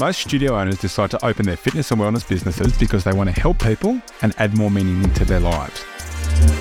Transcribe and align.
Most 0.00 0.20
studio 0.20 0.58
owners 0.58 0.78
decide 0.78 1.10
to 1.10 1.22
open 1.22 1.44
their 1.44 1.58
fitness 1.58 1.90
and 1.90 2.00
wellness 2.00 2.26
businesses 2.26 2.74
because 2.78 3.04
they 3.04 3.12
want 3.12 3.28
to 3.28 3.38
help 3.38 3.58
people 3.58 4.00
and 4.22 4.34
add 4.38 4.56
more 4.56 4.70
meaning 4.70 5.04
into 5.04 5.26
their 5.26 5.40
lives. 5.40 5.84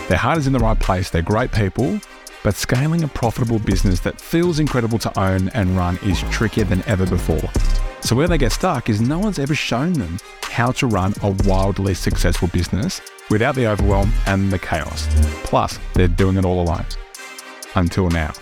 Their 0.10 0.18
heart 0.18 0.40
is 0.40 0.46
in 0.46 0.52
the 0.52 0.60
right 0.60 0.78
place, 0.78 1.10
they're 1.10 1.22
great 1.22 1.54
people, 1.54 2.02
but 2.44 2.56
scaling 2.56 3.02
a 3.06 3.08
profitable 3.08 3.58
business 3.60 4.02
that 4.02 4.20
feels 4.20 4.60
incredible 4.60 5.00
to 5.00 5.18
own 5.18 5.48
and 5.50 5.78
run 5.78 5.98
is 6.04 6.22
trickier 6.24 6.66
than 6.66 6.84
ever 6.86 7.06
before. 7.06 7.50
So, 8.02 8.14
where 8.14 8.28
they 8.28 8.38
get 8.38 8.52
stuck 8.52 8.90
is 8.90 9.00
no 9.00 9.20
one's 9.20 9.40
ever 9.40 9.56
shown 9.56 9.94
them 9.94 10.20
how 10.42 10.74
to 10.74 10.88
run 10.88 11.14
a 11.24 11.32
wildly 11.48 11.94
successful 11.94 12.50
business 12.50 13.00
without 13.30 13.56
the 13.56 13.68
overwhelm 13.68 14.12
and 14.26 14.52
the 14.52 14.60
chaos. 14.60 15.08
Plus, 15.46 15.80
they're 15.94 16.10
doing 16.10 16.36
it 16.36 16.44
all 16.44 16.62
alone. 16.62 16.86
Until 17.76 18.10
now. 18.10 18.34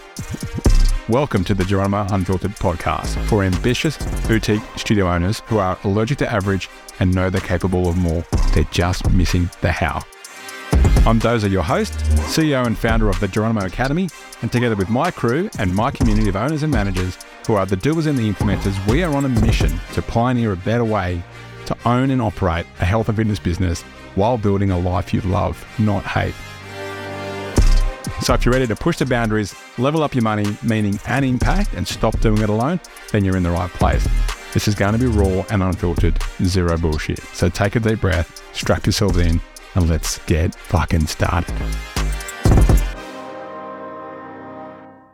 Welcome 1.10 1.46
to 1.46 1.54
the 1.54 1.64
Geronimo 1.64 2.06
Unfiltered 2.12 2.52
podcast 2.52 3.16
for 3.28 3.42
ambitious 3.42 3.98
boutique 4.28 4.62
studio 4.76 5.08
owners 5.10 5.40
who 5.46 5.58
are 5.58 5.80
allergic 5.86 6.18
to 6.18 6.30
average 6.30 6.70
and 7.00 7.16
know 7.16 7.30
they're 7.30 7.40
capable 7.40 7.88
of 7.88 7.96
more. 7.96 8.26
They're 8.54 8.66
just 8.72 9.10
missing 9.12 9.50
the 9.62 9.72
how. 9.72 10.04
I'm 11.08 11.22
Doza, 11.22 11.50
your 11.50 11.64
host, 11.64 11.94
CEO 11.94 12.68
and 12.68 12.78
founder 12.78 13.08
of 13.08 13.18
the 13.22 13.30
Geronimo 13.30 13.66
Academy, 13.66 14.10
and 14.42 14.52
together 14.52 14.76
with 14.76 14.90
my 14.90 15.10
crew 15.10 15.50
and 15.58 15.74
my 15.74 15.92
community 15.92 16.28
of 16.28 16.36
owners 16.36 16.64
and 16.64 16.74
managers 16.74 17.18
who 17.48 17.54
are 17.54 17.66
the 17.66 17.78
doers 17.78 18.06
and 18.06 18.18
the 18.18 18.30
implementers, 18.30 18.86
we 18.92 19.02
are 19.02 19.16
on 19.16 19.24
a 19.24 19.30
mission 19.30 19.72
to 19.94 20.02
pioneer 20.02 20.52
a 20.52 20.58
better 20.58 20.84
way 20.84 21.24
to 21.68 21.78
own 21.86 22.12
and 22.12 22.22
operate 22.22 22.66
a 22.82 22.86
health 22.86 23.08
and 23.08 23.16
fitness 23.16 23.40
business 23.40 23.82
while 24.16 24.38
building 24.38 24.72
a 24.72 24.78
life 24.78 25.14
you 25.14 25.22
love, 25.22 25.66
not 25.80 26.04
hate. 26.04 26.36
So 28.22 28.34
if 28.34 28.44
you're 28.46 28.54
ready 28.54 28.68
to 28.68 28.76
push 28.76 28.98
the 28.98 29.06
boundaries, 29.06 29.56
level 29.78 30.04
up 30.04 30.14
your 30.14 30.24
money, 30.24 30.58
meaning 30.64 31.00
and 31.08 31.24
impact, 31.24 31.74
and 31.74 31.88
stop 31.88 32.20
doing 32.20 32.42
it 32.42 32.50
alone, 32.50 32.80
then 33.12 33.24
you're 33.24 33.38
in 33.38 33.44
the 33.44 33.52
right 33.52 33.70
place. 33.70 34.08
This 34.54 34.68
is 34.68 34.76
going 34.76 34.94
to 34.94 35.00
be 35.00 35.06
raw 35.06 35.46
and 35.52 35.62
unfiltered, 35.62 36.18
zero 36.44 36.78
bullshit. 36.78 37.20
So 37.20 37.48
take 37.48 37.76
a 37.76 37.80
deep 37.80 38.02
breath, 38.02 38.44
strap 38.56 38.86
yourselves 38.86 39.18
in, 39.18 39.40
and 39.76 39.88
let's 39.88 40.18
get 40.26 40.56
fucking 40.56 41.08
started. 41.08 41.56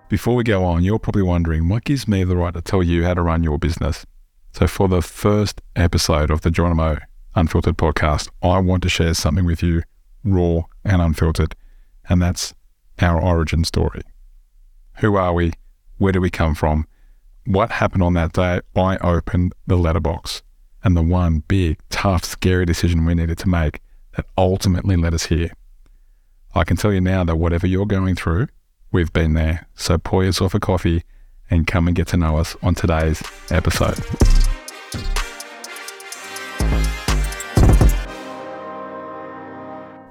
Before 0.07 0.35
we 0.35 0.43
go 0.43 0.63
on, 0.63 0.83
you're 0.83 0.99
probably 0.99 1.23
wondering 1.23 1.69
what 1.69 1.83
gives 1.83 2.07
me 2.07 2.23
the 2.23 2.37
right 2.37 2.53
to 2.53 2.61
tell 2.61 2.83
you 2.83 3.03
how 3.03 3.15
to 3.15 3.21
run 3.21 3.43
your 3.43 3.57
business. 3.57 4.05
So, 4.53 4.67
for 4.67 4.87
the 4.87 5.01
first 5.01 5.61
episode 5.75 6.29
of 6.29 6.41
the 6.41 6.51
Geronimo 6.51 6.99
Unfiltered 7.35 7.77
podcast, 7.77 8.29
I 8.41 8.59
want 8.59 8.83
to 8.83 8.89
share 8.89 9.13
something 9.13 9.43
with 9.45 9.63
you 9.63 9.81
raw 10.23 10.61
and 10.85 11.01
unfiltered, 11.01 11.55
and 12.07 12.21
that's 12.21 12.53
our 13.01 13.21
origin 13.21 13.63
story. 13.63 14.01
Who 14.99 15.15
are 15.15 15.33
we? 15.33 15.53
Where 15.97 16.11
do 16.11 16.21
we 16.21 16.29
come 16.29 16.55
from? 16.55 16.85
What 17.45 17.71
happened 17.71 18.03
on 18.03 18.13
that 18.13 18.33
day 18.33 18.61
I 18.75 18.97
opened 18.97 19.53
the 19.67 19.75
letterbox 19.75 20.43
and 20.83 20.95
the 20.95 21.01
one 21.01 21.43
big, 21.47 21.79
tough, 21.89 22.23
scary 22.23 22.65
decision 22.65 23.05
we 23.05 23.15
needed 23.15 23.37
to 23.39 23.49
make 23.49 23.79
that 24.15 24.25
ultimately 24.37 24.95
led 24.95 25.13
us 25.13 25.25
here. 25.25 25.51
I 26.55 26.63
can 26.63 26.77
tell 26.77 26.93
you 26.93 27.01
now 27.01 27.23
that 27.23 27.37
whatever 27.37 27.65
you're 27.65 27.85
going 27.85 28.15
through, 28.15 28.47
we've 28.91 29.11
been 29.11 29.33
there. 29.33 29.67
So 29.75 29.97
pour 29.97 30.23
yourself 30.23 30.53
a 30.53 30.59
coffee 30.59 31.03
and 31.49 31.65
come 31.65 31.87
and 31.87 31.95
get 31.95 32.07
to 32.09 32.17
know 32.17 32.37
us 32.37 32.55
on 32.61 32.75
today's 32.75 33.23
episode. 33.49 33.99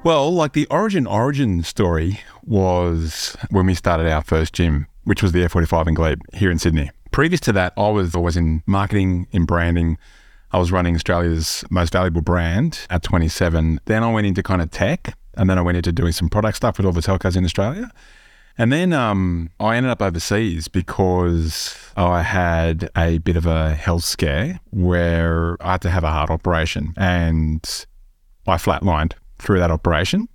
Well, 0.05 0.34
like 0.34 0.53
the 0.53 0.67
origin 0.67 1.06
origin 1.06 1.62
story 1.62 2.19
was 2.45 3.36
when 3.50 3.67
we 3.67 3.75
started 3.75 4.11
our 4.11 4.22
first 4.22 4.53
gym, 4.53 4.89
which 5.05 5.22
was 5.22 5.31
the 5.31 5.42
F45 5.42 5.86
in 5.86 5.95
Glebe 5.95 6.20
here 6.33 6.50
in 6.50 6.58
Sydney. 6.58 6.91
Previous 7.12 7.39
to 7.42 7.53
that, 7.53 7.72
I 7.77 7.89
was 7.89 8.17
always 8.17 8.36
in 8.36 8.64
marketing, 8.67 9.28
in 9.30 9.45
branding. 9.45 9.98
I 10.50 10.58
was 10.58 10.73
running 10.73 10.97
Australia's 10.97 11.64
most 11.70 11.92
valuable 11.92 12.20
brand 12.20 12.80
at 12.91 13.05
27. 13.05 13.78
Then 13.84 14.03
I 14.03 14.11
went 14.11 14.27
into 14.27 14.42
kind 14.42 14.61
of 14.61 14.73
tech, 14.73 15.17
and 15.35 15.48
then 15.48 15.57
I 15.57 15.62
went 15.62 15.77
into 15.77 15.92
doing 15.92 16.11
some 16.11 16.29
product 16.29 16.57
stuff 16.57 16.79
with 16.79 16.86
all 16.86 16.92
the 16.92 17.01
telcos 17.01 17.36
in 17.36 17.45
Australia. 17.45 17.89
And 18.58 18.73
then 18.73 18.92
um, 18.92 19.51
I 19.61 19.77
ended 19.77 19.92
up 19.92 20.02
overseas 20.02 20.67
because 20.67 21.77
I 21.96 22.23
had 22.23 22.91
a 22.96 23.18
bit 23.18 23.36
of 23.36 23.46
a 23.46 23.74
health 23.74 24.02
scare 24.02 24.58
where 24.70 25.57
I 25.61 25.73
had 25.73 25.83
to 25.83 25.91
have 25.91 26.02
a 26.02 26.11
heart 26.11 26.29
operation 26.29 26.92
and 26.96 27.86
I 28.48 28.57
flatlined 28.57 29.12
through 29.42 29.58
that 29.58 29.70
operation. 29.70 30.29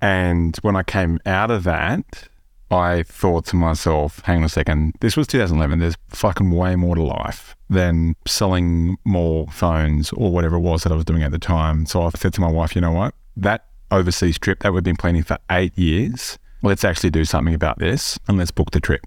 And 0.00 0.56
when 0.62 0.76
I 0.76 0.82
came 0.82 1.20
out 1.24 1.50
of 1.50 1.64
that, 1.64 2.28
I 2.72 3.02
thought 3.02 3.44
to 3.46 3.56
myself, 3.56 4.20
hang 4.24 4.38
on 4.38 4.44
a 4.44 4.48
second, 4.48 4.94
this 5.00 5.16
was 5.16 5.26
2011. 5.26 5.78
There's 5.78 5.96
fucking 6.08 6.50
way 6.50 6.74
more 6.74 6.94
to 6.94 7.02
life 7.02 7.54
than 7.68 8.16
selling 8.26 8.96
more 9.04 9.46
phones 9.48 10.10
or 10.12 10.32
whatever 10.32 10.56
it 10.56 10.60
was 10.60 10.82
that 10.82 10.92
I 10.92 10.96
was 10.96 11.04
doing 11.04 11.22
at 11.22 11.30
the 11.30 11.38
time. 11.38 11.86
So 11.86 12.02
I 12.02 12.10
said 12.10 12.32
to 12.34 12.40
my 12.40 12.50
wife, 12.50 12.74
you 12.74 12.80
know 12.80 12.92
what? 12.92 13.14
That 13.36 13.66
overseas 13.90 14.38
trip 14.38 14.60
that 14.60 14.72
we've 14.72 14.82
been 14.82 14.96
planning 14.96 15.22
for 15.22 15.38
eight 15.50 15.76
years, 15.78 16.38
let's 16.62 16.82
actually 16.82 17.10
do 17.10 17.24
something 17.24 17.54
about 17.54 17.78
this 17.78 18.18
and 18.26 18.38
let's 18.38 18.50
book 18.50 18.70
the 18.70 18.80
trip. 18.80 19.02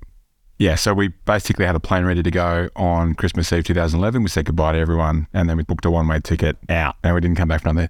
Yeah, 0.57 0.75
so 0.75 0.93
we 0.93 1.09
basically 1.25 1.65
had 1.65 1.75
a 1.75 1.81
plane 1.81 2.05
ready 2.05 2.23
to 2.23 2.31
go 2.31 2.69
on 2.77 3.15
Christmas 3.15 3.51
Eve 3.51 3.65
2011. 3.65 4.23
We 4.23 4.29
said 4.29 4.45
goodbye 4.45 4.73
to 4.73 4.77
everyone 4.77 5.27
and 5.33 5.49
then 5.49 5.57
we 5.57 5.63
booked 5.63 5.85
a 5.85 5.91
one 5.91 6.07
way 6.07 6.19
ticket 6.19 6.57
out 6.69 6.95
and 7.03 7.13
we 7.13 7.19
didn't 7.19 7.35
come 7.35 7.49
back 7.49 7.63
for 7.63 7.69
another 7.69 7.89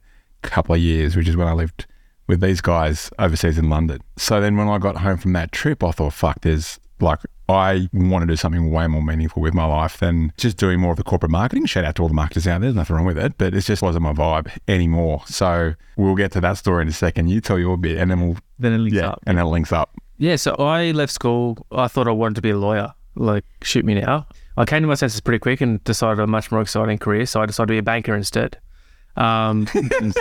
couple 0.49 0.75
of 0.75 0.81
years, 0.81 1.15
which 1.15 1.27
is 1.27 1.35
when 1.35 1.47
I 1.47 1.53
lived 1.53 1.85
with 2.27 2.41
these 2.41 2.61
guys 2.61 3.11
overseas 3.19 3.57
in 3.57 3.69
London. 3.69 3.99
So 4.17 4.41
then 4.41 4.57
when 4.57 4.67
I 4.67 4.77
got 4.77 4.97
home 4.97 5.17
from 5.17 5.33
that 5.33 5.51
trip, 5.51 5.83
I 5.83 5.91
thought, 5.91 6.13
fuck, 6.13 6.41
there's 6.41 6.79
like, 6.99 7.19
I 7.47 7.89
want 7.93 8.23
to 8.23 8.27
do 8.27 8.35
something 8.35 8.71
way 8.71 8.87
more 8.87 9.03
meaningful 9.03 9.41
with 9.41 9.53
my 9.53 9.65
life 9.65 9.99
than 9.99 10.33
just 10.37 10.57
doing 10.57 10.79
more 10.79 10.91
of 10.91 10.97
the 10.97 11.03
corporate 11.03 11.31
marketing. 11.31 11.67
Shout 11.67 11.85
out 11.85 11.95
to 11.95 12.01
all 12.01 12.07
the 12.07 12.15
marketers 12.15 12.47
out 12.47 12.61
there. 12.61 12.71
There's 12.71 12.75
nothing 12.75 12.95
wrong 12.95 13.05
with 13.05 13.19
it, 13.19 13.37
but 13.37 13.53
it 13.53 13.61
just 13.61 13.83
wasn't 13.83 14.03
my 14.03 14.13
vibe 14.13 14.49
anymore. 14.67 15.21
So 15.27 15.75
we'll 15.97 16.15
get 16.15 16.31
to 16.31 16.41
that 16.41 16.53
story 16.53 16.81
in 16.81 16.87
a 16.87 16.93
second. 16.93 17.29
You 17.29 17.41
tell 17.41 17.59
your 17.59 17.77
bit 17.77 17.97
and 17.97 18.09
then 18.09 18.21
we'll. 18.21 18.37
Then 18.57 18.73
it 18.73 18.79
links 18.79 18.95
yeah, 18.95 19.09
up. 19.09 19.19
And 19.27 19.37
then 19.37 19.45
it 19.45 19.49
links 19.49 19.71
up. 19.71 19.91
Yeah, 20.17 20.37
so 20.37 20.55
I 20.55 20.91
left 20.91 21.13
school. 21.13 21.67
I 21.71 21.87
thought 21.87 22.07
I 22.07 22.11
wanted 22.11 22.35
to 22.35 22.41
be 22.41 22.49
a 22.49 22.57
lawyer. 22.57 22.93
Like, 23.15 23.45
shoot 23.61 23.85
me 23.85 23.93
now. 23.93 24.27
I 24.57 24.65
came 24.65 24.81
to 24.81 24.87
my 24.87 24.95
senses 24.95 25.21
pretty 25.21 25.39
quick 25.39 25.61
and 25.61 25.83
decided 25.83 26.19
a 26.19 26.27
much 26.27 26.51
more 26.51 26.61
exciting 26.61 26.97
career. 26.97 27.25
So 27.25 27.41
I 27.41 27.45
decided 27.45 27.67
to 27.67 27.73
be 27.73 27.77
a 27.77 27.83
banker 27.83 28.15
instead. 28.15 28.57
Um, 29.17 29.67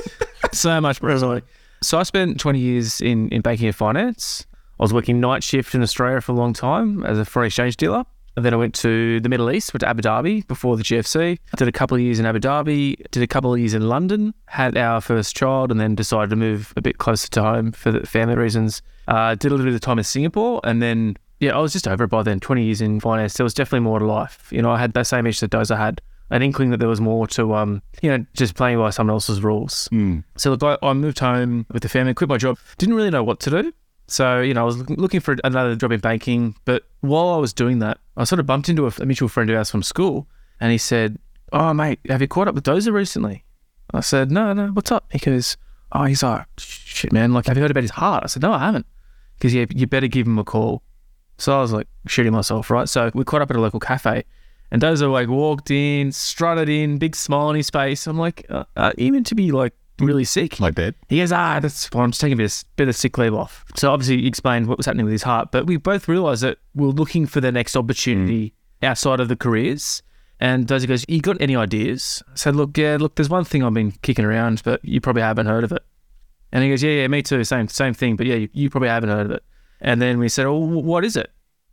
so 0.52 0.80
much 0.80 1.02
exciting. 1.02 1.42
So 1.82 1.98
I 1.98 2.02
spent 2.02 2.40
20 2.40 2.58
years 2.58 3.00
in, 3.00 3.28
in 3.28 3.42
banking 3.42 3.66
and 3.66 3.76
finance. 3.76 4.46
I 4.80 4.82
was 4.82 4.92
working 4.92 5.20
night 5.20 5.44
shift 5.44 5.74
in 5.74 5.82
Australia 5.82 6.20
for 6.20 6.32
a 6.32 6.34
long 6.34 6.52
time 6.52 7.04
as 7.04 7.18
a 7.18 7.24
foreign 7.24 7.46
exchange 7.46 7.76
dealer. 7.76 8.04
And 8.36 8.44
then 8.44 8.52
I 8.52 8.56
went 8.56 8.74
to 8.76 9.20
the 9.20 9.28
Middle 9.28 9.50
East, 9.50 9.72
went 9.72 9.80
to 9.80 9.88
Abu 9.88 10.02
Dhabi 10.02 10.46
before 10.48 10.76
the 10.76 10.82
GFC. 10.82 11.38
Did 11.56 11.68
a 11.68 11.72
couple 11.72 11.94
of 11.96 12.00
years 12.00 12.18
in 12.18 12.26
Abu 12.26 12.40
Dhabi, 12.40 12.96
did 13.10 13.22
a 13.22 13.26
couple 13.28 13.52
of 13.52 13.60
years 13.60 13.74
in 13.74 13.88
London, 13.88 14.34
had 14.46 14.76
our 14.76 15.00
first 15.00 15.36
child, 15.36 15.70
and 15.70 15.78
then 15.78 15.94
decided 15.94 16.30
to 16.30 16.36
move 16.36 16.72
a 16.76 16.82
bit 16.82 16.98
closer 16.98 17.28
to 17.28 17.42
home 17.42 17.70
for 17.70 17.92
the 17.92 18.04
family 18.06 18.34
reasons. 18.34 18.82
Uh, 19.06 19.36
did 19.36 19.48
a 19.48 19.54
little 19.54 19.66
bit 19.66 19.74
of 19.74 19.80
time 19.80 19.98
in 19.98 20.04
Singapore, 20.04 20.60
and 20.64 20.82
then, 20.82 21.16
yeah, 21.38 21.56
I 21.56 21.60
was 21.60 21.72
just 21.72 21.86
over 21.86 22.04
it 22.04 22.08
by 22.08 22.24
then. 22.24 22.40
20 22.40 22.64
years 22.64 22.80
in 22.80 22.98
finance, 22.98 23.34
there 23.34 23.44
was 23.44 23.54
definitely 23.54 23.84
more 23.84 24.00
to 24.00 24.06
life. 24.06 24.48
You 24.50 24.62
know, 24.62 24.72
I 24.72 24.78
had 24.78 24.94
that 24.94 25.06
same 25.06 25.26
issue 25.26 25.46
that 25.46 25.56
Doza 25.56 25.76
had 25.76 26.00
an 26.30 26.42
inkling 26.42 26.70
that 26.70 26.78
there 26.78 26.88
was 26.88 27.00
more 27.00 27.26
to, 27.28 27.54
um, 27.54 27.82
you 28.02 28.10
know, 28.10 28.24
just 28.34 28.54
playing 28.54 28.78
by 28.78 28.90
someone 28.90 29.14
else's 29.14 29.42
rules. 29.42 29.88
Mm. 29.92 30.24
So 30.36 30.50
look, 30.50 30.62
I, 30.62 30.78
I 30.86 30.92
moved 30.94 31.18
home 31.18 31.66
with 31.72 31.82
the 31.82 31.88
family, 31.88 32.14
quit 32.14 32.28
my 32.28 32.38
job, 32.38 32.58
didn't 32.78 32.94
really 32.94 33.10
know 33.10 33.22
what 33.22 33.40
to 33.40 33.50
do. 33.50 33.72
So, 34.06 34.40
you 34.40 34.52
know, 34.54 34.62
I 34.62 34.64
was 34.64 34.76
looking- 34.78 34.96
looking 34.96 35.20
for 35.20 35.36
another 35.44 35.76
job 35.76 35.92
in 35.92 36.00
banking. 36.00 36.54
But 36.64 36.84
while 37.00 37.28
I 37.28 37.36
was 37.36 37.52
doing 37.52 37.78
that, 37.80 37.98
I 38.16 38.24
sort 38.24 38.40
of 38.40 38.46
bumped 38.46 38.68
into 38.68 38.86
a, 38.86 38.92
a 39.00 39.06
mutual 39.06 39.28
friend 39.28 39.48
of 39.50 39.56
ours 39.56 39.70
from 39.70 39.82
school. 39.82 40.26
And 40.60 40.72
he 40.72 40.78
said, 40.78 41.18
Oh, 41.52 41.72
mate, 41.72 42.00
have 42.08 42.20
you 42.20 42.28
caught 42.28 42.48
up 42.48 42.54
with 42.54 42.64
Doza 42.64 42.92
recently? 42.92 43.44
I 43.92 44.00
said, 44.00 44.30
No, 44.30 44.52
no, 44.52 44.68
what's 44.68 44.90
up? 44.92 45.06
He 45.12 45.18
goes, 45.18 45.56
Oh, 45.92 46.04
he's 46.04 46.22
like, 46.22 46.46
Shit, 46.58 47.12
man, 47.12 47.32
like, 47.32 47.46
have 47.46 47.56
you 47.56 47.62
heard 47.62 47.70
about 47.70 47.82
his 47.84 47.92
heart? 47.92 48.24
I 48.24 48.26
said, 48.26 48.42
No, 48.42 48.52
I 48.52 48.58
haven't. 48.58 48.86
Because 49.38 49.54
yeah, 49.54 49.66
you 49.74 49.86
better 49.86 50.06
give 50.08 50.26
him 50.26 50.38
a 50.38 50.44
call. 50.44 50.82
So 51.38 51.56
I 51.56 51.60
was 51.60 51.72
like 51.72 51.86
shooting 52.06 52.32
myself, 52.32 52.70
right? 52.70 52.88
So 52.88 53.10
we 53.14 53.24
caught 53.24 53.42
up 53.42 53.50
at 53.50 53.56
a 53.56 53.60
local 53.60 53.80
cafe. 53.80 54.24
And 54.74 54.82
Doza 54.82 55.08
like 55.08 55.28
walked 55.28 55.70
in, 55.70 56.10
strutted 56.10 56.68
in, 56.68 56.98
big 56.98 57.14
smile 57.14 57.46
on 57.46 57.54
his 57.54 57.70
face. 57.70 58.08
I'm 58.08 58.18
like, 58.18 58.44
uh, 58.50 58.64
uh, 58.76 58.90
even 58.98 59.22
to 59.22 59.36
be 59.36 59.52
like 59.52 59.72
really 60.00 60.24
sick. 60.24 60.58
Like 60.58 60.74
that. 60.74 60.96
He 61.08 61.18
goes, 61.18 61.30
ah, 61.30 61.60
that's 61.60 61.86
fine. 61.86 62.02
I'm 62.02 62.10
just 62.10 62.20
taking 62.20 62.32
a 62.32 62.38
bit 62.38 62.52
of, 62.52 62.64
bit 62.74 62.88
of 62.88 62.96
sick 62.96 63.16
leave 63.16 63.34
off. 63.34 63.64
So 63.76 63.92
obviously 63.92 64.22
he 64.22 64.26
explained 64.26 64.66
what 64.66 64.76
was 64.76 64.86
happening 64.86 65.04
with 65.04 65.12
his 65.12 65.22
heart, 65.22 65.52
but 65.52 65.66
we 65.66 65.76
both 65.76 66.08
realised 66.08 66.42
that 66.42 66.58
we're 66.74 66.88
looking 66.88 67.24
for 67.24 67.40
the 67.40 67.52
next 67.52 67.76
opportunity 67.76 68.52
outside 68.82 69.20
of 69.20 69.28
the 69.28 69.36
careers. 69.36 70.02
And 70.40 70.66
Dozy 70.66 70.88
goes, 70.88 71.04
you 71.08 71.20
got 71.20 71.40
any 71.40 71.54
ideas? 71.54 72.20
I 72.32 72.34
said, 72.34 72.56
look, 72.56 72.76
yeah, 72.76 72.96
look, 72.98 73.14
there's 73.14 73.30
one 73.30 73.44
thing 73.44 73.62
I've 73.62 73.74
been 73.74 73.92
kicking 74.02 74.24
around, 74.24 74.60
but 74.64 74.84
you 74.84 75.00
probably 75.00 75.22
haven't 75.22 75.46
heard 75.46 75.62
of 75.62 75.70
it. 75.70 75.84
And 76.50 76.64
he 76.64 76.70
goes, 76.70 76.82
yeah, 76.82 76.90
yeah, 76.90 77.06
me 77.06 77.22
too, 77.22 77.44
same 77.44 77.68
same 77.68 77.94
thing, 77.94 78.16
but 78.16 78.26
yeah, 78.26 78.34
you, 78.34 78.48
you 78.52 78.70
probably 78.70 78.88
haven't 78.88 79.10
heard 79.10 79.26
of 79.26 79.30
it. 79.30 79.44
And 79.80 80.02
then 80.02 80.18
we 80.18 80.28
said, 80.28 80.46
oh, 80.46 80.56
what 80.56 81.04
is 81.04 81.16
it? 81.16 81.30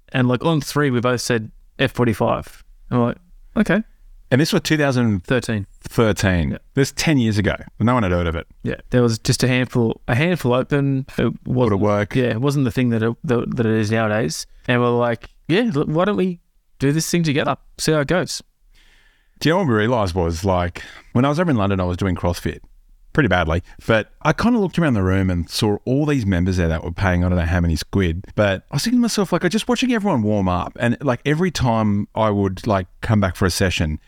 And 0.09 0.27
like 0.27 0.45
on 0.45 0.61
three, 0.61 0.91
we 0.91 0.99
both 0.99 1.21
said 1.21 1.49
F45. 1.79 2.60
We're 2.91 3.05
like, 3.05 3.17
okay, 3.57 3.83
And 4.31 4.39
this 4.41 4.53
was 4.53 4.61
2013. 4.63 5.65
13. 5.83 6.51
Yeah. 6.51 6.57
This 6.73 6.91
10 6.95 7.17
years 7.17 7.37
ago. 7.37 7.55
No 7.79 7.93
one 7.93 8.03
had 8.03 8.11
heard 8.11 8.27
of 8.27 8.35
it. 8.35 8.47
Yeah, 8.63 8.75
there 8.91 9.01
was 9.01 9.19
just 9.19 9.43
a 9.43 9.47
handful, 9.47 10.01
a 10.07 10.15
handful 10.15 10.53
open. 10.53 11.05
It 11.17 11.23
Would 11.23 11.45
wasn't 11.45 11.73
it 11.81 11.83
work? 11.83 12.15
Yeah, 12.15 12.25
it 12.31 12.41
wasn't 12.41 12.65
the 12.65 12.71
thing 12.71 12.89
that 12.89 13.03
it, 13.03 13.15
that, 13.23 13.55
that 13.55 13.65
it 13.65 13.73
is 13.73 13.91
nowadays. 13.91 14.45
And 14.67 14.81
we're 14.81 14.89
like, 14.89 15.29
yeah, 15.47 15.69
look, 15.73 15.87
why 15.87 16.05
don't 16.05 16.17
we 16.17 16.39
do 16.79 16.91
this 16.91 17.09
thing 17.09 17.23
together? 17.23 17.57
See 17.77 17.91
how 17.91 17.99
it 17.99 18.07
goes. 18.07 18.41
Do 19.39 19.49
you 19.49 19.53
know 19.53 19.59
what 19.59 19.67
we 19.67 19.73
realised 19.73 20.13
was 20.15 20.45
like 20.45 20.83
when 21.13 21.25
I 21.25 21.29
was 21.29 21.39
over 21.39 21.49
in 21.49 21.57
London, 21.57 21.79
I 21.79 21.83
was 21.85 21.97
doing 21.97 22.15
CrossFit 22.15 22.59
pretty 23.13 23.27
badly, 23.27 23.61
but 23.87 24.11
I 24.21 24.33
kind 24.33 24.55
of 24.55 24.61
looked 24.61 24.79
around 24.79 24.93
the 24.93 25.03
room 25.03 25.29
and 25.29 25.49
saw 25.49 25.77
all 25.85 26.05
these 26.05 26.25
members 26.25 26.57
there 26.57 26.67
that 26.67 26.83
were 26.83 26.91
paying 26.91 27.23
I 27.23 27.29
don't 27.29 27.37
know 27.37 27.45
how 27.45 27.61
many 27.61 27.75
squid. 27.75 28.25
But 28.35 28.65
I 28.71 28.75
was 28.75 28.83
thinking 28.83 28.99
to 28.99 29.01
myself, 29.01 29.31
like, 29.31 29.45
I 29.45 29.49
just 29.49 29.67
watching 29.67 29.91
everyone 29.93 30.23
warm 30.23 30.47
up, 30.47 30.77
and 30.79 30.97
like 31.01 31.21
every 31.25 31.51
time 31.51 32.07
I 32.15 32.29
would 32.29 32.65
like 32.67 32.87
come 33.01 33.19
back 33.19 33.35
for 33.35 33.45
a 33.45 33.51
session, 33.51 33.99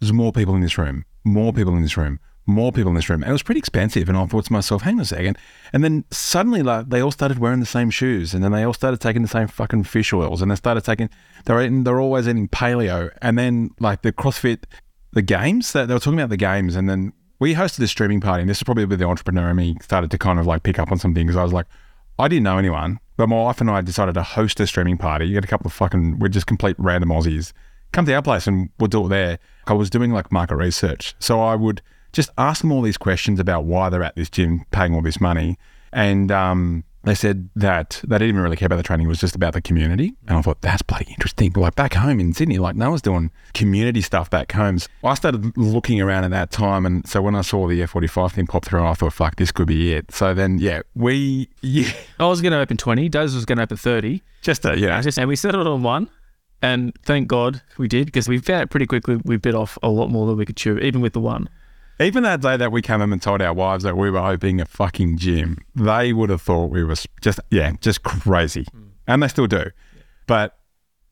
there's 0.00 0.12
more 0.12 0.32
people 0.32 0.54
in 0.54 0.60
this 0.60 0.78
room, 0.78 1.04
more 1.24 1.52
people 1.52 1.74
in 1.76 1.82
this 1.82 1.96
room, 1.96 2.18
more 2.46 2.72
people 2.72 2.90
in 2.90 2.96
this 2.96 3.08
room. 3.08 3.22
And 3.22 3.30
it 3.30 3.32
was 3.32 3.42
pretty 3.42 3.60
expensive. 3.60 4.08
And 4.08 4.18
I 4.18 4.26
thought 4.26 4.46
to 4.46 4.52
myself, 4.52 4.82
hang 4.82 4.96
on 4.96 5.02
a 5.02 5.04
second. 5.04 5.38
And 5.72 5.84
then 5.84 6.04
suddenly, 6.10 6.62
like, 6.62 6.88
they 6.88 7.00
all 7.00 7.10
started 7.10 7.38
wearing 7.38 7.60
the 7.60 7.66
same 7.66 7.90
shoes. 7.90 8.34
And 8.34 8.42
then 8.42 8.52
they 8.52 8.64
all 8.64 8.74
started 8.74 9.00
taking 9.00 9.22
the 9.22 9.28
same 9.28 9.46
fucking 9.46 9.84
fish 9.84 10.12
oils. 10.12 10.42
And 10.42 10.50
they 10.50 10.56
started 10.56 10.84
taking, 10.84 11.08
they 11.44 11.54
were 11.54 11.62
eating, 11.62 11.84
they're 11.84 12.00
always 12.00 12.28
eating 12.28 12.48
paleo. 12.48 13.10
And 13.22 13.38
then, 13.38 13.70
like, 13.78 14.02
the 14.02 14.12
CrossFit, 14.12 14.64
the 15.12 15.22
games, 15.22 15.72
that 15.72 15.86
they 15.86 15.94
were 15.94 16.00
talking 16.00 16.18
about 16.18 16.30
the 16.30 16.36
games. 16.36 16.74
And 16.74 16.88
then 16.88 17.12
we 17.42 17.54
hosted 17.54 17.82
a 17.82 17.88
streaming 17.88 18.20
party. 18.20 18.42
And 18.42 18.48
this 18.48 18.58
is 18.58 18.62
probably 18.62 18.84
where 18.84 18.96
the 18.96 19.04
entrepreneur 19.04 19.50
in 19.50 19.56
me 19.56 19.76
started 19.82 20.10
to 20.12 20.18
kind 20.18 20.38
of 20.38 20.46
like 20.46 20.62
pick 20.62 20.78
up 20.78 20.92
on 20.92 20.98
some 20.98 21.12
things. 21.12 21.36
I 21.36 21.42
was 21.42 21.52
like, 21.52 21.66
I 22.18 22.28
didn't 22.28 22.44
know 22.44 22.56
anyone, 22.56 23.00
but 23.16 23.28
my 23.28 23.36
wife 23.36 23.60
and 23.60 23.70
I 23.70 23.80
decided 23.80 24.14
to 24.14 24.22
host 24.22 24.60
a 24.60 24.66
streaming 24.66 24.96
party. 24.96 25.26
You 25.26 25.34
get 25.34 25.44
a 25.44 25.48
couple 25.48 25.66
of 25.66 25.72
fucking, 25.72 26.20
we're 26.20 26.28
just 26.28 26.46
complete 26.46 26.76
random 26.78 27.10
Aussies. 27.10 27.52
Come 27.90 28.06
to 28.06 28.14
our 28.14 28.22
place 28.22 28.46
and 28.46 28.70
we'll 28.78 28.88
do 28.88 29.06
it 29.06 29.08
there. 29.08 29.38
I 29.66 29.72
was 29.72 29.90
doing 29.90 30.12
like 30.12 30.30
market 30.30 30.56
research. 30.56 31.14
So 31.18 31.40
I 31.40 31.56
would, 31.56 31.82
just 32.12 32.30
ask 32.36 32.60
them 32.60 32.70
all 32.70 32.82
these 32.82 32.98
questions 32.98 33.40
about 33.40 33.64
why 33.64 33.88
they're 33.88 34.02
at 34.02 34.16
this 34.16 34.30
gym 34.30 34.64
paying 34.70 34.94
all 34.94 35.02
this 35.02 35.20
money. 35.20 35.58
And 35.92 36.30
um, 36.30 36.84
they 37.04 37.14
said 37.14 37.48
that 37.56 38.00
they 38.06 38.16
didn't 38.16 38.28
even 38.28 38.40
really 38.42 38.56
care 38.56 38.66
about 38.66 38.76
the 38.76 38.82
training, 38.82 39.06
it 39.06 39.08
was 39.08 39.20
just 39.20 39.34
about 39.34 39.54
the 39.54 39.60
community. 39.60 40.14
And 40.28 40.38
I 40.38 40.42
thought, 40.42 40.60
that's 40.60 40.82
bloody 40.82 41.06
interesting. 41.10 41.52
Like 41.52 41.74
back 41.74 41.94
home 41.94 42.20
in 42.20 42.32
Sydney, 42.32 42.58
like 42.58 42.76
no 42.76 42.90
one's 42.90 43.02
doing 43.02 43.30
community 43.54 44.02
stuff 44.02 44.30
back 44.30 44.52
home. 44.52 44.78
So 44.78 44.88
I 45.04 45.14
started 45.14 45.56
looking 45.56 46.00
around 46.00 46.24
at 46.24 46.30
that 46.30 46.50
time. 46.50 46.86
And 46.86 47.06
so 47.08 47.20
when 47.20 47.34
I 47.34 47.40
saw 47.40 47.66
the 47.66 47.80
F45 47.80 48.32
thing 48.32 48.46
pop 48.46 48.64
through, 48.64 48.86
I 48.86 48.94
thought, 48.94 49.12
fuck, 49.12 49.36
this 49.36 49.50
could 49.50 49.66
be 49.66 49.92
it. 49.94 50.12
So 50.12 50.32
then, 50.34 50.58
yeah, 50.58 50.82
we, 50.94 51.48
yeah. 51.60 51.92
I 52.20 52.26
was 52.26 52.40
going 52.40 52.52
to 52.52 52.58
open 52.58 52.76
20, 52.76 53.08
Doze 53.08 53.34
was 53.34 53.44
going 53.44 53.58
to 53.58 53.64
open 53.64 53.76
30. 53.76 54.22
Just 54.42 54.64
a, 54.64 54.78
yeah. 54.78 55.02
And 55.16 55.28
we 55.28 55.36
settled 55.36 55.66
on 55.66 55.82
one. 55.82 56.08
And 56.64 56.96
thank 57.04 57.26
God 57.26 57.60
we 57.76 57.88
did 57.88 58.06
because 58.06 58.28
we 58.28 58.38
found 58.38 58.70
pretty 58.70 58.86
quickly 58.86 59.18
we 59.24 59.36
bit 59.36 59.56
off 59.56 59.76
a 59.82 59.88
lot 59.88 60.10
more 60.10 60.28
than 60.28 60.36
we 60.36 60.46
could 60.46 60.56
chew, 60.56 60.78
even 60.78 61.00
with 61.00 61.12
the 61.12 61.20
one. 61.20 61.48
Even 62.00 62.22
that 62.24 62.40
day 62.40 62.56
that 62.56 62.72
we 62.72 62.82
came 62.82 63.00
home 63.00 63.12
and 63.12 63.22
told 63.22 63.42
our 63.42 63.52
wives 63.52 63.84
that 63.84 63.96
we 63.96 64.10
were 64.10 64.18
opening 64.18 64.60
a 64.60 64.64
fucking 64.64 65.18
gym, 65.18 65.58
they 65.74 66.12
would 66.12 66.30
have 66.30 66.42
thought 66.42 66.70
we 66.70 66.82
were 66.82 66.94
just, 67.20 67.40
yeah, 67.50 67.72
just 67.80 68.02
crazy. 68.02 68.64
Mm. 68.64 68.88
And 69.06 69.22
they 69.22 69.28
still 69.28 69.46
do. 69.46 69.56
Yeah. 69.56 70.02
But 70.26 70.58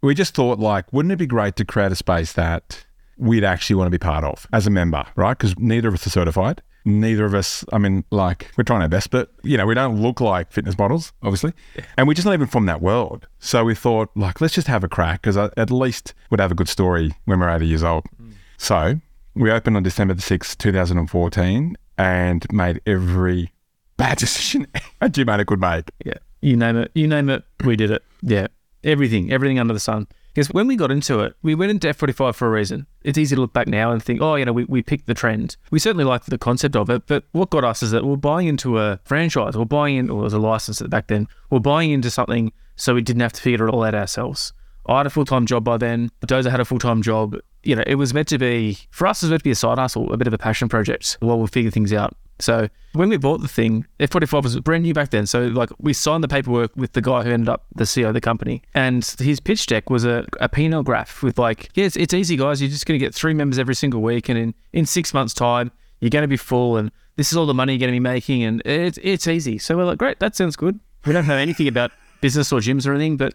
we 0.03 0.15
just 0.15 0.35
thought, 0.35 0.59
like, 0.59 0.93
wouldn't 0.93 1.12
it 1.12 1.17
be 1.17 1.27
great 1.27 1.56
to 1.56 1.65
create 1.65 1.93
a 1.93 1.97
space 1.97 2.32
that 2.32 2.87
we'd 3.19 3.44
actually 3.44 3.77
want 3.77 3.87
to 3.87 3.91
be 3.91 3.99
part 3.99 4.25
of 4.25 4.47
as 4.53 4.67
a 4.67 4.71
member, 4.71 5.05
right? 5.15 5.37
Because 5.37 5.59
neither 5.59 5.88
of 5.88 5.94
us 5.94 6.06
are 6.06 6.11
certified. 6.11 6.62
Neither 6.87 7.26
of 7.26 7.35
us, 7.35 7.62
I 7.75 7.79
mean, 7.79 8.05
like, 8.11 8.50
we're 8.56 8.65
trying 8.65 8.81
our 8.81 8.88
best, 8.88 9.11
but, 9.11 9.31
you 9.43 9.59
know, 9.59 9.67
we 9.67 9.75
don't 9.75 10.00
look 10.00 10.19
like 10.19 10.50
fitness 10.50 10.79
models, 10.79 11.12
obviously. 11.23 11.53
Yeah. 11.76 11.85
And 11.99 12.09
we're 12.09 12.15
just 12.15 12.25
not 12.25 12.33
even 12.33 12.47
from 12.47 12.65
that 12.67 12.81
world. 12.81 13.29
So 13.38 13.65
we 13.65 13.75
thought, 13.75 14.09
like, 14.17 14.41
let's 14.41 14.55
just 14.55 14.67
have 14.67 14.83
a 14.83 14.88
crack 14.88 15.21
because 15.21 15.37
at 15.37 15.71
least 15.71 16.15
we'd 16.31 16.41
have 16.41 16.50
a 16.50 16.55
good 16.55 16.71
story 16.71 17.12
when 17.26 17.38
we're 17.41 17.55
80 17.55 17.67
years 17.67 17.83
old. 17.83 18.05
Mm. 18.21 18.33
So 18.56 19.00
we 19.40 19.50
opened 19.50 19.76
on 19.76 19.82
December 19.82 20.14
the 20.14 20.22
6th, 20.22 20.58
2014, 20.58 21.76
and 21.96 22.46
made 22.52 22.81
every 22.87 23.52
bad 23.96 24.19
decision 24.19 24.66
a 25.00 25.10
owner 25.28 25.44
could 25.44 25.60
make. 25.60 25.90
Yeah. 26.04 26.19
You 26.42 26.56
name 26.56 26.76
it. 26.76 26.90
You 26.94 27.06
name 27.06 27.28
it. 27.28 27.44
We 27.64 27.76
did 27.76 27.90
it. 27.90 28.02
Yeah. 28.22 28.48
Everything. 28.84 29.32
Everything 29.32 29.58
under 29.58 29.75
the 29.75 29.81
sun. 29.81 30.06
Because 30.32 30.48
when 30.50 30.69
we 30.69 30.76
got 30.76 30.90
into 30.90 31.20
it, 31.20 31.34
we 31.42 31.54
went 31.54 31.70
into 31.70 31.88
F45 31.88 32.34
for 32.34 32.46
a 32.46 32.50
reason. 32.50 32.87
It's 33.02 33.19
easy 33.19 33.34
to 33.34 33.40
look 33.40 33.52
back 33.52 33.66
now 33.66 33.90
and 33.90 34.02
think, 34.02 34.22
oh, 34.22 34.37
you 34.37 34.44
know, 34.44 34.52
we, 34.52 34.64
we 34.64 34.82
picked 34.82 35.06
the 35.06 35.14
trend. 35.14 35.56
We 35.70 35.81
certainly 35.81 36.04
liked 36.04 36.31
the 36.31 36.38
concept 36.38 36.76
of 36.76 36.88
it, 36.88 37.06
but 37.06 37.25
what 37.32 37.50
got 37.50 37.64
us 37.64 37.82
is 37.82 37.90
that 37.90 38.04
we're 38.04 38.16
buying 38.16 38.46
into 38.46 38.78
a 38.78 39.00
franchise, 39.04 39.56
we're 39.56 39.64
buying 39.64 39.96
in, 39.96 40.08
or 40.08 40.22
was 40.22 40.32
a 40.32 40.38
license 40.38 40.81
back 40.82 41.08
then, 41.08 41.26
we're 41.50 41.58
buying 41.58 41.90
into 41.90 42.10
something 42.10 42.52
so 42.76 42.94
we 42.94 43.02
didn't 43.02 43.22
have 43.22 43.32
to 43.32 43.42
figure 43.42 43.66
it 43.66 43.75
all 43.75 43.82
out 43.82 43.94
ourselves. 43.94 44.52
I 44.90 44.98
had 44.98 45.06
a 45.06 45.10
full 45.10 45.25
time 45.25 45.46
job 45.46 45.64
by 45.64 45.76
then. 45.76 46.10
Doza 46.26 46.50
had 46.50 46.60
a 46.60 46.64
full 46.64 46.81
time 46.81 47.00
job. 47.00 47.37
You 47.62 47.76
know, 47.76 47.84
it 47.87 47.94
was 47.94 48.12
meant 48.12 48.28
to 48.28 48.38
be, 48.38 48.78
for 48.90 49.06
us, 49.06 49.22
it 49.22 49.26
was 49.26 49.31
meant 49.31 49.40
to 49.40 49.44
be 49.44 49.50
a 49.52 49.54
side 49.54 49.78
hustle, 49.78 50.12
a 50.12 50.16
bit 50.16 50.26
of 50.26 50.34
a 50.34 50.38
passion 50.38 50.69
project 50.69 51.16
while 51.20 51.38
we 51.38 51.46
figure 51.46 51.70
things 51.70 51.92
out. 51.92 52.16
So 52.40 52.69
when 52.94 53.10
we 53.10 53.19
bought 53.19 53.42
the 53.42 53.48
thing, 53.48 53.87
F45 54.00 54.42
was 54.42 54.60
brand 54.60 54.82
new 54.82 54.94
back 54.94 55.10
then. 55.10 55.26
So 55.26 55.46
like 55.48 55.69
we 55.78 55.92
signed 55.92 56.25
the 56.25 56.28
paperwork 56.28 56.75
with 56.75 56.92
the 56.94 57.02
guy 57.02 57.22
who 57.22 57.31
ended 57.31 57.48
up 57.48 57.66
the 57.75 57.84
CEO 57.84 58.08
of 58.08 58.14
the 58.14 58.20
company. 58.20 58.62
And 58.75 59.04
his 59.19 59.38
pitch 59.38 59.66
deck 59.66 59.90
was 59.90 60.04
a, 60.04 60.26
a 60.40 60.48
P&L 60.48 60.82
graph 60.82 61.22
with 61.22 61.38
like, 61.38 61.69
yeah, 61.75 61.84
it's, 61.84 61.96
it's 61.96 62.14
easy, 62.14 62.37
guys. 62.37 62.60
You're 62.60 62.70
just 62.70 62.87
going 62.87 62.98
to 62.98 63.04
get 63.04 63.14
three 63.14 63.34
members 63.34 63.58
every 63.58 63.75
single 63.75 64.00
week. 64.00 64.28
And 64.28 64.38
in, 64.38 64.54
in 64.72 64.87
six 64.87 65.14
months' 65.14 65.34
time, 65.34 65.70
you're 66.00 66.10
going 66.10 66.22
to 66.22 66.28
be 66.28 66.38
full. 66.38 66.78
And 66.78 66.90
this 67.16 67.31
is 67.31 67.37
all 67.37 67.46
the 67.46 67.54
money 67.54 67.75
you're 67.75 67.81
going 67.81 67.92
to 67.92 67.96
be 67.96 68.00
making. 68.00 68.42
And 68.42 68.62
it's, 68.64 68.98
it's 69.02 69.28
easy. 69.28 69.58
So 69.58 69.76
we're 69.76 69.84
like, 69.84 69.98
great, 69.98 70.19
that 70.19 70.34
sounds 70.34 70.56
good. 70.56 70.81
We 71.04 71.12
don't 71.12 71.28
know 71.28 71.37
anything 71.37 71.69
about 71.69 71.92
business 72.20 72.52
or 72.52 72.60
gyms 72.60 72.87
or 72.87 72.94
anything, 72.94 73.19
but 73.19 73.32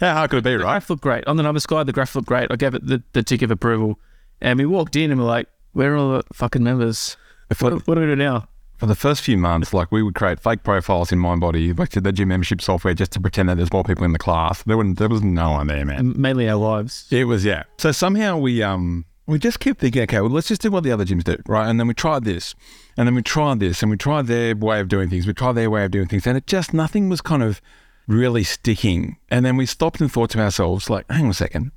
how 0.00 0.14
hard 0.14 0.30
could 0.30 0.38
it 0.38 0.44
be, 0.44 0.50
the 0.52 0.58
right? 0.58 0.72
graph 0.72 0.90
looked 0.90 1.02
great. 1.02 1.26
On 1.26 1.36
the 1.36 1.42
numbers 1.42 1.62
sky, 1.64 1.82
the 1.84 1.92
graph 1.92 2.14
looked 2.14 2.28
great. 2.28 2.50
I 2.50 2.56
gave 2.56 2.74
it 2.74 2.86
the, 2.86 3.02
the 3.12 3.22
tick 3.22 3.42
of 3.42 3.50
approval. 3.50 3.98
And 4.40 4.58
we 4.58 4.66
walked 4.66 4.96
in 4.96 5.10
and 5.10 5.20
we're 5.20 5.26
like, 5.26 5.46
where 5.72 5.94
are 5.94 5.96
all 5.96 6.10
the 6.12 6.24
fucking 6.32 6.62
members? 6.64 7.16
What, 7.58 7.86
what 7.86 7.94
do 7.94 8.00
we 8.00 8.06
do 8.06 8.16
now? 8.16 8.48
For 8.78 8.86
the 8.86 8.94
first 8.94 9.20
few 9.20 9.36
months, 9.36 9.74
like 9.74 9.92
we 9.92 10.02
would 10.02 10.14
create 10.14 10.40
fake 10.40 10.62
profiles 10.62 11.12
in 11.12 11.18
MindBody, 11.18 11.78
like 11.78 11.90
the 11.90 12.12
gym 12.12 12.28
membership 12.28 12.62
software, 12.62 12.94
just 12.94 13.12
to 13.12 13.20
pretend 13.20 13.50
that 13.50 13.58
there's 13.58 13.72
more 13.72 13.84
people 13.84 14.04
in 14.04 14.12
the 14.12 14.18
class. 14.18 14.62
There, 14.62 14.76
wouldn't, 14.76 14.98
there 14.98 15.08
was 15.08 15.22
no 15.22 15.50
one 15.50 15.66
there, 15.66 15.84
man. 15.84 16.14
Mainly 16.18 16.48
our 16.48 16.58
wives. 16.58 17.06
It 17.10 17.24
was, 17.24 17.44
yeah. 17.44 17.64
So 17.76 17.92
somehow 17.92 18.38
we 18.38 18.62
um 18.62 19.04
we 19.26 19.38
just 19.38 19.60
kept 19.60 19.80
thinking, 19.80 20.02
okay, 20.02 20.20
well, 20.20 20.30
let's 20.30 20.48
just 20.48 20.62
do 20.62 20.70
what 20.70 20.82
the 20.82 20.90
other 20.90 21.04
gyms 21.04 21.24
do, 21.24 21.36
right? 21.46 21.68
And 21.68 21.78
then 21.78 21.86
we 21.86 21.94
tried 21.94 22.24
this, 22.24 22.54
and 22.96 23.06
then 23.06 23.14
we 23.14 23.22
tried 23.22 23.60
this, 23.60 23.82
and 23.82 23.90
we 23.90 23.96
tried 23.96 24.26
their 24.26 24.56
way 24.56 24.80
of 24.80 24.88
doing 24.88 25.08
things. 25.10 25.26
We 25.26 25.34
tried 25.34 25.52
their 25.52 25.70
way 25.70 25.84
of 25.84 25.90
doing 25.90 26.08
things, 26.08 26.26
and 26.26 26.36
it 26.36 26.46
just 26.46 26.72
nothing 26.72 27.08
was 27.08 27.20
kind 27.20 27.42
of 27.42 27.60
really 28.06 28.44
sticking. 28.44 29.16
And 29.30 29.44
then 29.44 29.56
we 29.56 29.66
stopped 29.66 30.00
and 30.00 30.10
thought 30.10 30.30
to 30.30 30.40
ourselves, 30.40 30.90
like, 30.90 31.10
hang 31.10 31.24
on 31.24 31.30
a 31.30 31.34
second, 31.34 31.72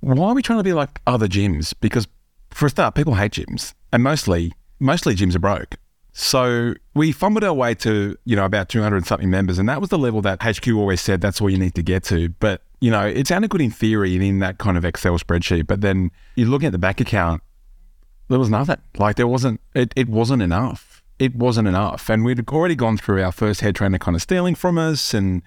why 0.00 0.28
are 0.28 0.34
we 0.34 0.42
trying 0.42 0.60
to 0.60 0.64
be 0.64 0.72
like 0.72 1.00
other 1.06 1.28
gyms? 1.28 1.74
Because 1.80 2.06
for 2.50 2.66
a 2.66 2.70
start, 2.70 2.94
people 2.94 3.14
hate 3.14 3.32
gyms, 3.32 3.74
and 3.92 4.02
mostly, 4.02 4.52
mostly 4.78 5.14
gyms 5.14 5.34
are 5.34 5.40
broke. 5.40 5.76
So 6.12 6.74
we 6.94 7.12
fumbled 7.12 7.44
our 7.44 7.54
way 7.54 7.74
to, 7.76 8.16
you 8.24 8.34
know, 8.34 8.44
about 8.44 8.68
200 8.68 9.06
something 9.06 9.30
members. 9.30 9.58
And 9.58 9.68
that 9.68 9.80
was 9.80 9.90
the 9.90 9.98
level 9.98 10.20
that 10.22 10.42
HQ 10.42 10.66
always 10.68 11.00
said 11.00 11.20
that's 11.20 11.40
all 11.40 11.48
you 11.48 11.58
need 11.58 11.76
to 11.76 11.82
get 11.82 12.02
to. 12.04 12.30
But, 12.40 12.62
you 12.80 12.90
know, 12.90 13.06
it 13.06 13.28
sounded 13.28 13.50
good 13.50 13.60
in 13.60 13.70
theory 13.70 14.14
and 14.14 14.24
in 14.24 14.38
that 14.40 14.58
kind 14.58 14.76
of 14.76 14.84
Excel 14.84 15.16
spreadsheet. 15.18 15.68
But 15.68 15.80
then 15.80 16.10
you're 16.34 16.48
looking 16.48 16.66
at 16.66 16.72
the 16.72 16.78
bank 16.78 17.00
account, 17.00 17.42
there 18.28 18.38
was 18.38 18.50
nothing. 18.50 18.78
Like 18.96 19.14
there 19.14 19.28
wasn't, 19.28 19.60
it, 19.74 19.92
it 19.94 20.08
wasn't 20.08 20.42
enough 20.42 20.87
it 21.18 21.34
wasn't 21.34 21.68
enough. 21.68 22.08
And 22.08 22.24
we'd 22.24 22.48
already 22.48 22.74
gone 22.74 22.96
through 22.96 23.22
our 23.22 23.32
first 23.32 23.60
head 23.60 23.74
trainer 23.74 23.98
kind 23.98 24.14
of 24.14 24.22
stealing 24.22 24.54
from 24.54 24.78
us 24.78 25.14
and 25.14 25.42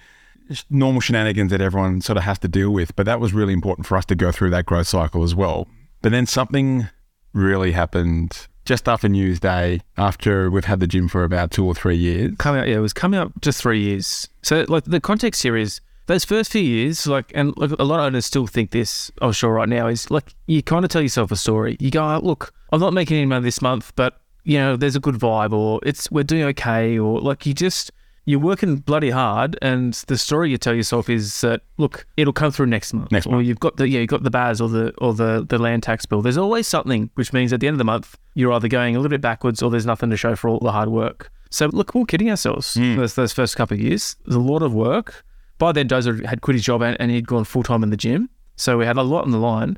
normal 0.69 1.01
shenanigans 1.01 1.51
that 1.51 1.61
everyone 1.61 2.01
sort 2.01 2.17
of 2.17 2.23
has 2.23 2.39
to 2.39 2.47
deal 2.47 2.71
with. 2.71 2.95
But 2.95 3.05
that 3.05 3.19
was 3.19 3.33
really 3.33 3.53
important 3.53 3.87
for 3.87 3.97
us 3.97 4.05
to 4.05 4.15
go 4.15 4.31
through 4.31 4.49
that 4.51 4.65
growth 4.65 4.87
cycle 4.87 5.23
as 5.23 5.33
well. 5.33 5.67
But 6.01 6.11
then 6.11 6.25
something 6.25 6.87
really 7.33 7.71
happened 7.71 8.47
just 8.65 8.87
after 8.87 9.09
New 9.09 9.25
Year's 9.25 9.39
Day, 9.39 9.81
after 9.97 10.51
we've 10.51 10.65
had 10.65 10.79
the 10.79 10.87
gym 10.87 11.07
for 11.07 11.23
about 11.23 11.51
two 11.51 11.65
or 11.65 11.73
three 11.73 11.95
years. 11.95 12.33
Coming 12.37 12.61
up, 12.61 12.67
yeah, 12.67 12.75
it 12.75 12.79
was 12.79 12.93
coming 12.93 13.19
up 13.19 13.31
to 13.41 13.51
three 13.51 13.81
years. 13.81 14.27
So, 14.43 14.65
like, 14.67 14.83
the 14.83 14.99
context 14.99 15.41
here 15.41 15.57
is 15.57 15.81
those 16.05 16.25
first 16.25 16.51
few 16.51 16.61
years, 16.61 17.07
like, 17.07 17.31
and 17.33 17.55
like, 17.57 17.71
a 17.79 17.83
lot 17.83 17.99
of 17.99 18.05
owners 18.05 18.25
still 18.25 18.45
think 18.47 18.71
this, 18.71 19.11
I'm 19.21 19.31
sure 19.31 19.53
right 19.53 19.69
now, 19.69 19.87
is 19.87 20.11
like, 20.11 20.35
you 20.45 20.61
kind 20.61 20.85
of 20.85 20.91
tell 20.91 21.01
yourself 21.01 21.31
a 21.31 21.35
story. 21.35 21.77
You 21.79 21.89
go, 21.89 22.03
oh, 22.03 22.19
look, 22.21 22.53
I'm 22.71 22.79
not 22.79 22.93
making 22.93 23.17
any 23.17 23.25
money 23.25 23.43
this 23.43 23.61
month, 23.61 23.93
but 23.95 24.20
you 24.43 24.57
know, 24.57 24.75
there's 24.75 24.95
a 24.95 24.99
good 24.99 25.15
vibe 25.15 25.53
or 25.53 25.79
it's 25.83 26.09
we're 26.11 26.23
doing 26.23 26.43
okay 26.43 26.97
or 26.97 27.19
like 27.19 27.45
you 27.45 27.53
just 27.53 27.91
you're 28.25 28.39
working 28.39 28.77
bloody 28.77 29.09
hard 29.09 29.57
and 29.61 29.93
the 30.07 30.17
story 30.17 30.51
you 30.51 30.57
tell 30.57 30.73
yourself 30.73 31.09
is 31.09 31.41
that 31.41 31.61
look, 31.77 32.05
it'll 32.17 32.33
come 32.33 32.51
through 32.51 32.67
next 32.67 32.93
month. 32.93 33.11
Next 33.11 33.25
month. 33.25 33.39
Or 33.39 33.41
you've 33.41 33.59
got 33.59 33.77
the 33.77 33.87
yeah, 33.87 33.99
you've 33.99 34.09
got 34.09 34.23
the 34.23 34.29
BAS 34.29 34.61
or 34.61 34.69
the 34.69 34.93
or 34.99 35.13
the, 35.13 35.45
the 35.47 35.57
land 35.57 35.83
tax 35.83 36.05
bill. 36.05 36.21
There's 36.21 36.37
always 36.37 36.67
something 36.67 37.09
which 37.15 37.33
means 37.33 37.51
at 37.51 37.59
the 37.59 37.67
end 37.67 37.75
of 37.75 37.79
the 37.79 37.83
month 37.83 38.17
you're 38.35 38.53
either 38.53 38.67
going 38.67 38.95
a 38.95 38.99
little 38.99 39.09
bit 39.09 39.21
backwards 39.21 39.61
or 39.61 39.69
there's 39.69 39.85
nothing 39.85 40.09
to 40.09 40.17
show 40.17 40.35
for 40.35 40.49
all 40.49 40.59
the 40.59 40.71
hard 40.71 40.89
work. 40.89 41.31
So 41.49 41.67
look, 41.67 41.93
we're 41.93 42.05
kidding 42.05 42.29
ourselves 42.29 42.75
mm. 42.75 42.95
those, 42.95 43.15
those 43.15 43.33
first 43.33 43.55
couple 43.55 43.75
of 43.75 43.81
years. 43.81 44.15
There's 44.25 44.35
a 44.35 44.39
lot 44.39 44.63
of 44.63 44.73
work. 44.73 45.25
By 45.57 45.71
then 45.73 45.87
Doza 45.87 46.25
had 46.25 46.41
quit 46.41 46.55
his 46.55 46.63
job 46.63 46.81
and, 46.81 46.95
and 46.99 47.11
he'd 47.11 47.27
gone 47.27 47.43
full 47.43 47.63
time 47.63 47.83
in 47.83 47.89
the 47.89 47.97
gym. 47.97 48.29
So 48.55 48.77
we 48.77 48.85
had 48.85 48.97
a 48.97 49.03
lot 49.03 49.25
on 49.25 49.31
the 49.31 49.37
line. 49.37 49.77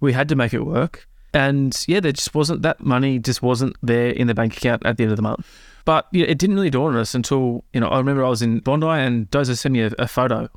We 0.00 0.12
had 0.12 0.28
to 0.28 0.36
make 0.36 0.52
it 0.52 0.66
work. 0.66 1.08
And 1.34 1.76
yeah, 1.88 1.98
there 1.98 2.12
just 2.12 2.32
wasn't 2.32 2.62
that 2.62 2.80
money 2.80 3.18
just 3.18 3.42
wasn't 3.42 3.76
there 3.82 4.10
in 4.10 4.28
the 4.28 4.34
bank 4.34 4.56
account 4.56 4.86
at 4.86 4.96
the 4.96 5.02
end 5.02 5.12
of 5.12 5.16
the 5.16 5.22
month. 5.22 5.46
But 5.84 6.06
yeah, 6.12 6.26
it 6.26 6.38
didn't 6.38 6.54
really 6.54 6.70
dawn 6.70 6.94
on 6.94 7.00
us 7.00 7.14
until, 7.14 7.64
you 7.72 7.80
know, 7.80 7.88
I 7.88 7.98
remember 7.98 8.24
I 8.24 8.28
was 8.28 8.40
in 8.40 8.60
Bondi 8.60 8.86
and 8.86 9.28
Doza 9.30 9.58
sent 9.58 9.72
me 9.72 9.82
a, 9.82 9.90
a 9.98 10.06
photo. 10.06 10.48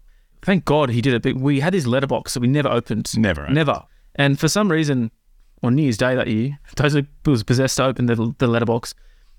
Thank 0.43 0.65
God 0.65 0.91
he 0.91 1.01
did 1.01 1.15
it. 1.15 1.23
But 1.23 1.35
we 1.35 1.59
had 1.59 1.73
his 1.73 1.87
letterbox 1.87 2.35
that 2.35 2.39
we 2.41 2.47
never 2.47 2.69
opened. 2.69 3.11
Never. 3.17 3.47
Eh? 3.47 3.51
Never. 3.51 3.83
And 4.15 4.39
for 4.39 4.47
some 4.47 4.71
reason, 4.71 5.11
on 5.63 5.75
New 5.75 5.81
Year's 5.81 5.97
Day 5.97 6.15
that 6.15 6.27
year, 6.27 6.59
Doza 6.75 7.05
was 7.25 7.43
possessed 7.43 7.77
to 7.77 7.85
open 7.85 8.05
the, 8.05 8.33
the 8.37 8.47
letterbox. 8.47 8.93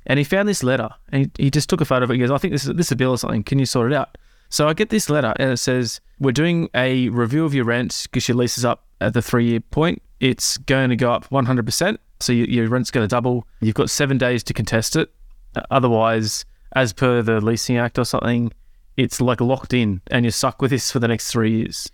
And 0.07 0.19
he 0.19 0.25
found 0.25 0.49
this 0.49 0.65
letter 0.65 0.91
and 1.13 1.31
he, 1.37 1.45
he 1.45 1.51
just 1.51 1.71
took 1.71 1.81
a 1.81 1.85
photo 1.85 2.05
of 2.05 2.11
it. 2.11 2.15
He 2.15 2.21
goes, 2.21 2.33
I 2.33 2.39
think 2.39 2.53
this 2.53 2.65
is, 2.65 2.75
this 2.75 2.87
is 2.87 2.93
a 2.93 2.97
bill 2.97 3.13
or 3.13 3.19
something. 3.19 3.45
Can 3.45 3.61
you 3.61 3.67
sort 3.67 3.93
it 3.93 3.97
out? 3.97 4.19
So 4.51 4.69
I 4.69 4.75
get 4.75 4.91
this 4.91 5.09
letter 5.09 5.35
and 5.39 5.53
it 5.53 5.59
says, 5.59 6.01
We're 6.19 6.33
doing 6.33 6.69
a 6.75 7.11
review 7.11 7.45
of 7.45 7.55
your 7.55 7.65
rent 7.65 8.07
because 8.11 8.27
your 8.27 8.37
lease 8.37 8.59
is 8.59 8.65
up 8.65 8.87
at 9.01 9.15
the 9.15 9.23
three 9.23 9.47
year 9.47 9.61
point 9.61 10.03
it's 10.21 10.57
going 10.59 10.91
to 10.91 10.97
go 10.97 11.13
up 11.13 11.29
100%. 11.31 11.99
So 12.21 12.33
your, 12.33 12.69
rent's 12.69 12.91
going 12.91 13.05
to 13.05 13.09
double. 13.09 13.47
You've 13.61 13.75
got 13.75 13.91
seven 13.91 14.19
days 14.19 14.43
to 14.45 14.55
contest 14.55 14.97
it. 14.97 15.13
Uh, 15.55 15.63
Otherwise, 15.71 16.45
as 16.75 16.93
per 16.93 17.23
the 17.23 17.41
Leasing 17.41 17.77
Act 17.77 17.99
or 17.99 18.05
something, 18.05 18.53
it's 18.97 19.21
like 19.21 19.41
locked 19.41 19.73
in 19.73 20.01
and 20.11 20.25
you're 20.25 20.33
stuck 20.33 20.61
with 20.61 20.71
this 20.73 20.91
for 20.91 20.99
the 20.99 21.09
next 21.09 21.31
three 21.31 21.59
years. 21.59 21.91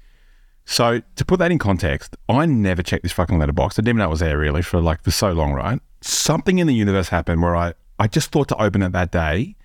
So 0.65 1.03
to 1.17 1.25
put 1.25 1.39
that 1.41 1.53
in 1.53 1.59
context, 1.59 2.17
I 2.29 2.47
never 2.47 2.83
checked 2.83 3.03
this 3.03 3.13
fucking 3.13 3.39
letterbox. 3.39 3.79
I 3.79 3.83
didn't 3.83 3.89
even 3.91 3.99
know 3.99 4.07
it 4.07 4.11
was 4.11 4.21
there 4.21 4.39
really 4.39 4.63
for 4.63 4.81
like 4.81 5.03
for 5.03 5.11
so 5.11 5.33
long, 5.33 5.53
right? 5.53 5.79
Something 6.01 6.59
in 6.59 6.67
the 6.67 6.75
universe 6.75 7.11
happened 7.11 7.43
where 7.43 7.55
I, 7.55 7.75
I 7.99 8.09
just 8.09 8.33
thought 8.33 8.49
to 8.49 8.63
open 8.63 8.83
it 8.83 8.93
that 8.93 9.11
day. 9.13 9.57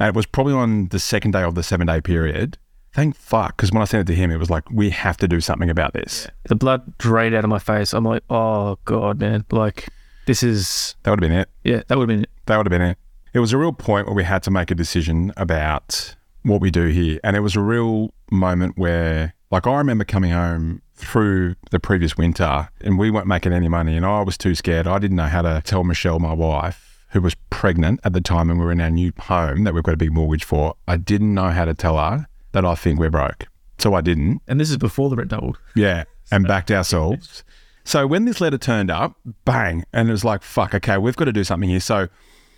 And 0.00 0.08
it 0.08 0.14
was 0.14 0.26
probably 0.26 0.54
on 0.54 0.88
the 0.88 0.98
second 0.98 1.32
day 1.32 1.42
of 1.42 1.54
the 1.54 1.62
seven 1.62 1.86
day 1.86 2.00
period. 2.00 2.58
Thank 2.92 3.14
fuck. 3.16 3.56
Because 3.56 3.70
when 3.72 3.82
I 3.82 3.84
sent 3.84 4.08
it 4.08 4.12
to 4.12 4.16
him, 4.16 4.30
it 4.30 4.36
was 4.38 4.50
like, 4.50 4.68
we 4.70 4.90
have 4.90 5.16
to 5.18 5.28
do 5.28 5.40
something 5.40 5.70
about 5.70 5.92
this. 5.92 6.26
The 6.48 6.56
blood 6.56 6.96
drained 6.98 7.34
out 7.34 7.44
of 7.44 7.50
my 7.50 7.58
face. 7.58 7.92
I'm 7.92 8.04
like, 8.04 8.24
oh 8.30 8.78
God, 8.84 9.20
man. 9.20 9.44
Like, 9.50 9.88
this 10.26 10.42
is, 10.42 10.96
That 11.02 11.10
would 11.10 11.22
have 11.22 11.30
been 11.30 11.38
it. 11.38 11.48
yeah, 11.64 11.82
that 11.88 11.96
would 11.98 12.08
have 12.08 12.16
been 12.16 12.22
it. 12.24 12.30
That 12.46 12.56
would 12.56 12.66
have 12.66 12.70
been 12.70 12.82
it. 12.82 12.98
It 13.32 13.38
was 13.38 13.52
a 13.52 13.58
real 13.58 13.72
point 13.72 14.06
where 14.06 14.14
we 14.14 14.24
had 14.24 14.42
to 14.44 14.50
make 14.50 14.70
a 14.70 14.74
decision 14.74 15.32
about 15.36 16.16
what 16.42 16.60
we 16.60 16.70
do 16.70 16.86
here. 16.86 17.20
And 17.22 17.36
it 17.36 17.40
was 17.40 17.54
a 17.54 17.60
real 17.60 18.12
moment 18.32 18.76
where, 18.76 19.34
like, 19.52 19.66
I 19.68 19.76
remember 19.78 20.04
coming 20.04 20.32
home 20.32 20.82
through 20.96 21.54
the 21.70 21.78
previous 21.78 22.16
winter 22.16 22.68
and 22.80 22.98
we 22.98 23.10
weren't 23.10 23.26
making 23.28 23.52
any 23.52 23.68
money. 23.68 23.96
And 23.96 24.04
I 24.04 24.22
was 24.22 24.36
too 24.36 24.54
scared. 24.54 24.86
I 24.86 24.98
didn't 24.98 25.16
know 25.16 25.26
how 25.26 25.42
to 25.42 25.62
tell 25.64 25.84
Michelle, 25.84 26.18
my 26.18 26.32
wife, 26.32 27.04
who 27.10 27.20
was 27.20 27.34
pregnant 27.50 28.00
at 28.04 28.12
the 28.12 28.20
time 28.20 28.50
and 28.50 28.58
we 28.58 28.64
were 28.66 28.72
in 28.72 28.80
our 28.80 28.90
new 28.90 29.12
home 29.18 29.64
that 29.64 29.74
we've 29.74 29.82
got 29.84 29.94
a 29.94 29.96
big 29.96 30.12
mortgage 30.12 30.44
for. 30.44 30.74
I 30.88 30.96
didn't 30.96 31.32
know 31.34 31.50
how 31.50 31.64
to 31.64 31.74
tell 31.74 31.96
her 31.96 32.26
that 32.52 32.64
I 32.64 32.74
think 32.74 32.98
we're 32.98 33.10
broke. 33.10 33.46
So 33.78 33.94
I 33.94 34.00
didn't. 34.00 34.42
And 34.46 34.60
this 34.60 34.70
is 34.70 34.76
before 34.76 35.08
the 35.10 35.16
rent 35.16 35.30
doubled. 35.30 35.58
Yeah, 35.74 36.04
and 36.30 36.46
backed 36.46 36.70
ourselves. 36.70 37.44
So 37.84 38.06
when 38.06 38.24
this 38.24 38.40
letter 38.40 38.58
turned 38.58 38.90
up, 38.90 39.16
bang, 39.44 39.84
and 39.92 40.08
it 40.08 40.12
was 40.12 40.24
like, 40.24 40.42
fuck, 40.42 40.74
okay, 40.74 40.98
we've 40.98 41.16
got 41.16 41.24
to 41.24 41.32
do 41.32 41.44
something 41.44 41.68
here. 41.68 41.80
So 41.80 42.08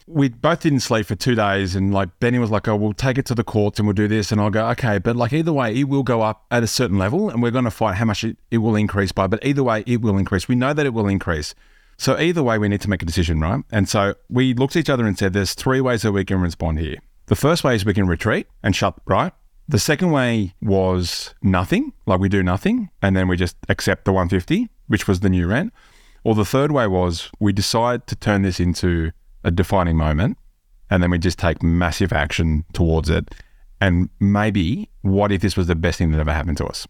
we 0.06 0.28
both 0.28 0.62
didn't 0.62 0.80
sleep 0.80 1.06
for 1.06 1.14
two 1.14 1.36
days, 1.36 1.76
and 1.76 1.94
like 1.94 2.08
Benny 2.18 2.38
was 2.38 2.50
like, 2.50 2.66
oh, 2.66 2.74
we'll 2.74 2.92
take 2.92 3.18
it 3.18 3.26
to 3.26 3.34
the 3.34 3.44
courts 3.44 3.78
and 3.78 3.86
we'll 3.86 3.94
do 3.94 4.08
this. 4.08 4.32
And 4.32 4.40
I'll 4.40 4.50
go, 4.50 4.66
okay, 4.70 4.98
but 4.98 5.14
like 5.14 5.32
either 5.32 5.52
way, 5.52 5.74
it 5.74 5.84
will 5.84 6.02
go 6.02 6.22
up 6.22 6.44
at 6.50 6.62
a 6.62 6.66
certain 6.66 6.98
level, 6.98 7.30
and 7.30 7.40
we're 7.40 7.52
going 7.52 7.64
to 7.64 7.70
fight 7.70 7.94
how 7.94 8.04
much 8.04 8.24
it, 8.24 8.36
it 8.50 8.58
will 8.58 8.74
increase 8.74 9.12
by. 9.12 9.26
But 9.26 9.44
either 9.46 9.62
way, 9.62 9.84
it 9.86 10.02
will 10.02 10.18
increase. 10.18 10.48
We 10.48 10.56
know 10.56 10.74
that 10.74 10.86
it 10.86 10.92
will 10.92 11.06
increase. 11.06 11.54
So 11.98 12.18
either 12.18 12.42
way, 12.42 12.58
we 12.58 12.68
need 12.68 12.80
to 12.80 12.90
make 12.90 13.02
a 13.02 13.06
decision, 13.06 13.40
right? 13.40 13.62
And 13.70 13.88
so 13.88 14.14
we 14.28 14.54
looked 14.54 14.74
at 14.74 14.80
each 14.80 14.90
other 14.90 15.06
and 15.06 15.16
said, 15.16 15.34
there's 15.34 15.54
three 15.54 15.80
ways 15.80 16.02
that 16.02 16.10
we 16.10 16.24
can 16.24 16.40
respond 16.40 16.80
here. 16.80 16.96
The 17.26 17.36
first 17.36 17.62
way 17.62 17.76
is 17.76 17.84
we 17.84 17.94
can 17.94 18.08
retreat 18.08 18.48
and 18.62 18.74
shut, 18.74 18.94
right? 19.06 19.32
The 19.68 19.78
second 19.78 20.10
way 20.10 20.54
was 20.60 21.34
nothing, 21.42 21.92
like 22.06 22.20
we 22.20 22.28
do 22.28 22.42
nothing, 22.42 22.90
and 23.00 23.16
then 23.16 23.28
we 23.28 23.36
just 23.36 23.56
accept 23.68 24.04
the 24.04 24.12
150, 24.12 24.68
which 24.88 25.06
was 25.06 25.20
the 25.20 25.30
new 25.30 25.46
rent. 25.46 25.72
Or 26.24 26.34
the 26.34 26.44
third 26.44 26.72
way 26.72 26.86
was 26.86 27.30
we 27.38 27.52
decide 27.52 28.06
to 28.08 28.16
turn 28.16 28.42
this 28.42 28.60
into 28.60 29.12
a 29.44 29.50
defining 29.50 29.96
moment, 29.96 30.38
and 30.90 31.02
then 31.02 31.10
we 31.10 31.18
just 31.18 31.38
take 31.38 31.62
massive 31.62 32.12
action 32.12 32.64
towards 32.72 33.08
it. 33.08 33.34
And 33.80 34.10
maybe, 34.20 34.90
what 35.00 35.32
if 35.32 35.40
this 35.40 35.56
was 35.56 35.66
the 35.66 35.74
best 35.74 35.98
thing 35.98 36.12
that 36.12 36.20
ever 36.20 36.32
happened 36.32 36.58
to 36.58 36.66
us? 36.66 36.86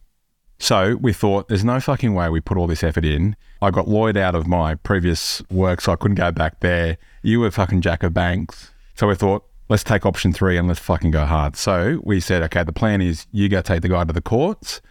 So 0.59 0.97
we 1.01 1.13
thought, 1.13 1.49
there's 1.49 1.65
no 1.65 1.81
fucking 1.81 2.15
way 2.15 2.29
we 2.29 2.41
put 2.41 2.57
all 2.57 2.67
this 2.67 2.85
effort 2.85 3.05
in. 3.05 3.37
I 3.61 3.71
got 3.71 3.89
Lloyd 3.89 4.17
out 4.17 4.35
of 4.35 4.47
my 4.47 4.75
previous 4.77 5.43
work, 5.51 5.81
so 5.81 5.93
I 5.93 5.97
couldn't 5.97 6.17
go 6.17 6.31
back 6.31 6.61
there. 6.61 6.99
You 7.23 7.41
were 7.41 7.51
fucking 7.51 7.81
Jack 7.81 8.03
of 8.03 8.15
Banks. 8.15 8.71
So 8.95 9.09
we 9.09 9.15
thought, 9.15 9.45
let's 9.73 9.83
take 9.83 10.05
option 10.05 10.35
three 10.35 10.59
and 10.59 10.69
let's 10.69 10.79
fucking 10.79 11.11
go 11.11 11.25
hard. 11.25 11.57
So 11.57 12.01
we 12.05 12.21
said, 12.21 12.43
okay, 12.43 12.63
the 12.63 12.73
plan 12.73 13.01
is 13.01 13.27
you 13.33 13.49
go 13.49 13.63
take 13.63 13.81
the 13.81 13.89
guy 13.89 14.05
to 14.05 14.13
the 14.13 14.21
courts. 14.21 14.83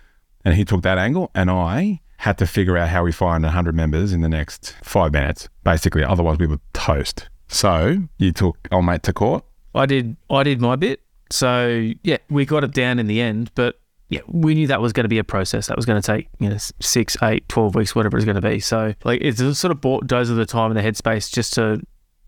And 0.44 0.56
he 0.56 0.66
took 0.66 0.82
that 0.82 0.98
angle. 0.98 1.30
And 1.36 1.52
I 1.52 2.02
had 2.18 2.40
to 2.40 2.48
figure 2.48 2.76
out 2.78 2.90
how 2.90 3.04
we 3.04 3.12
find 3.12 3.44
100 3.44 3.76
members 3.76 4.12
in 4.12 4.22
the 4.22 4.30
next 4.30 4.76
five 4.84 5.14
minutes, 5.14 5.48
basically. 5.64 6.04
Otherwise, 6.04 6.40
we 6.40 6.48
would 6.48 6.62
toast. 6.74 7.30
So 7.48 8.08
you 8.18 8.32
took 8.32 8.58
old 8.72 8.86
mate 8.86 9.04
to 9.04 9.14
court. 9.14 9.46
I 9.76 9.86
did 9.86 10.18
I 10.32 10.42
did 10.42 10.60
my 10.60 10.76
bit. 10.76 11.02
So 11.30 11.92
yeah, 12.02 12.18
we 12.30 12.46
got 12.46 12.64
it 12.64 12.74
down 12.74 12.98
in 12.98 13.06
the 13.06 13.22
end, 13.22 13.52
but 13.54 13.80
yeah, 14.10 14.22
we 14.28 14.56
knew 14.56 14.68
that 14.68 14.82
was 14.82 14.94
going 14.94 15.06
to 15.06 15.10
be 15.10 15.20
a 15.20 15.24
process 15.24 15.68
that 15.68 15.78
was 15.78 15.86
going 15.86 16.02
to 16.02 16.06
take, 16.06 16.28
you 16.40 16.50
know, 16.50 16.58
six, 16.82 17.16
eight, 17.22 17.48
12 17.48 17.76
weeks, 17.76 17.96
whatever 17.96 18.18
it's 18.18 18.26
going 18.26 18.36
to 18.36 18.42
be. 18.42 18.60
So 18.60 18.94
like 19.06 19.22
it's 19.22 19.40
a 19.40 19.56
sort 19.56 19.72
of 19.72 19.80
bought 19.80 20.12
of 20.12 20.28
the 20.28 20.46
time 20.46 20.72
and 20.72 20.78
the 20.78 20.84
headspace 20.84 21.32
just 21.32 21.54
to 21.54 21.82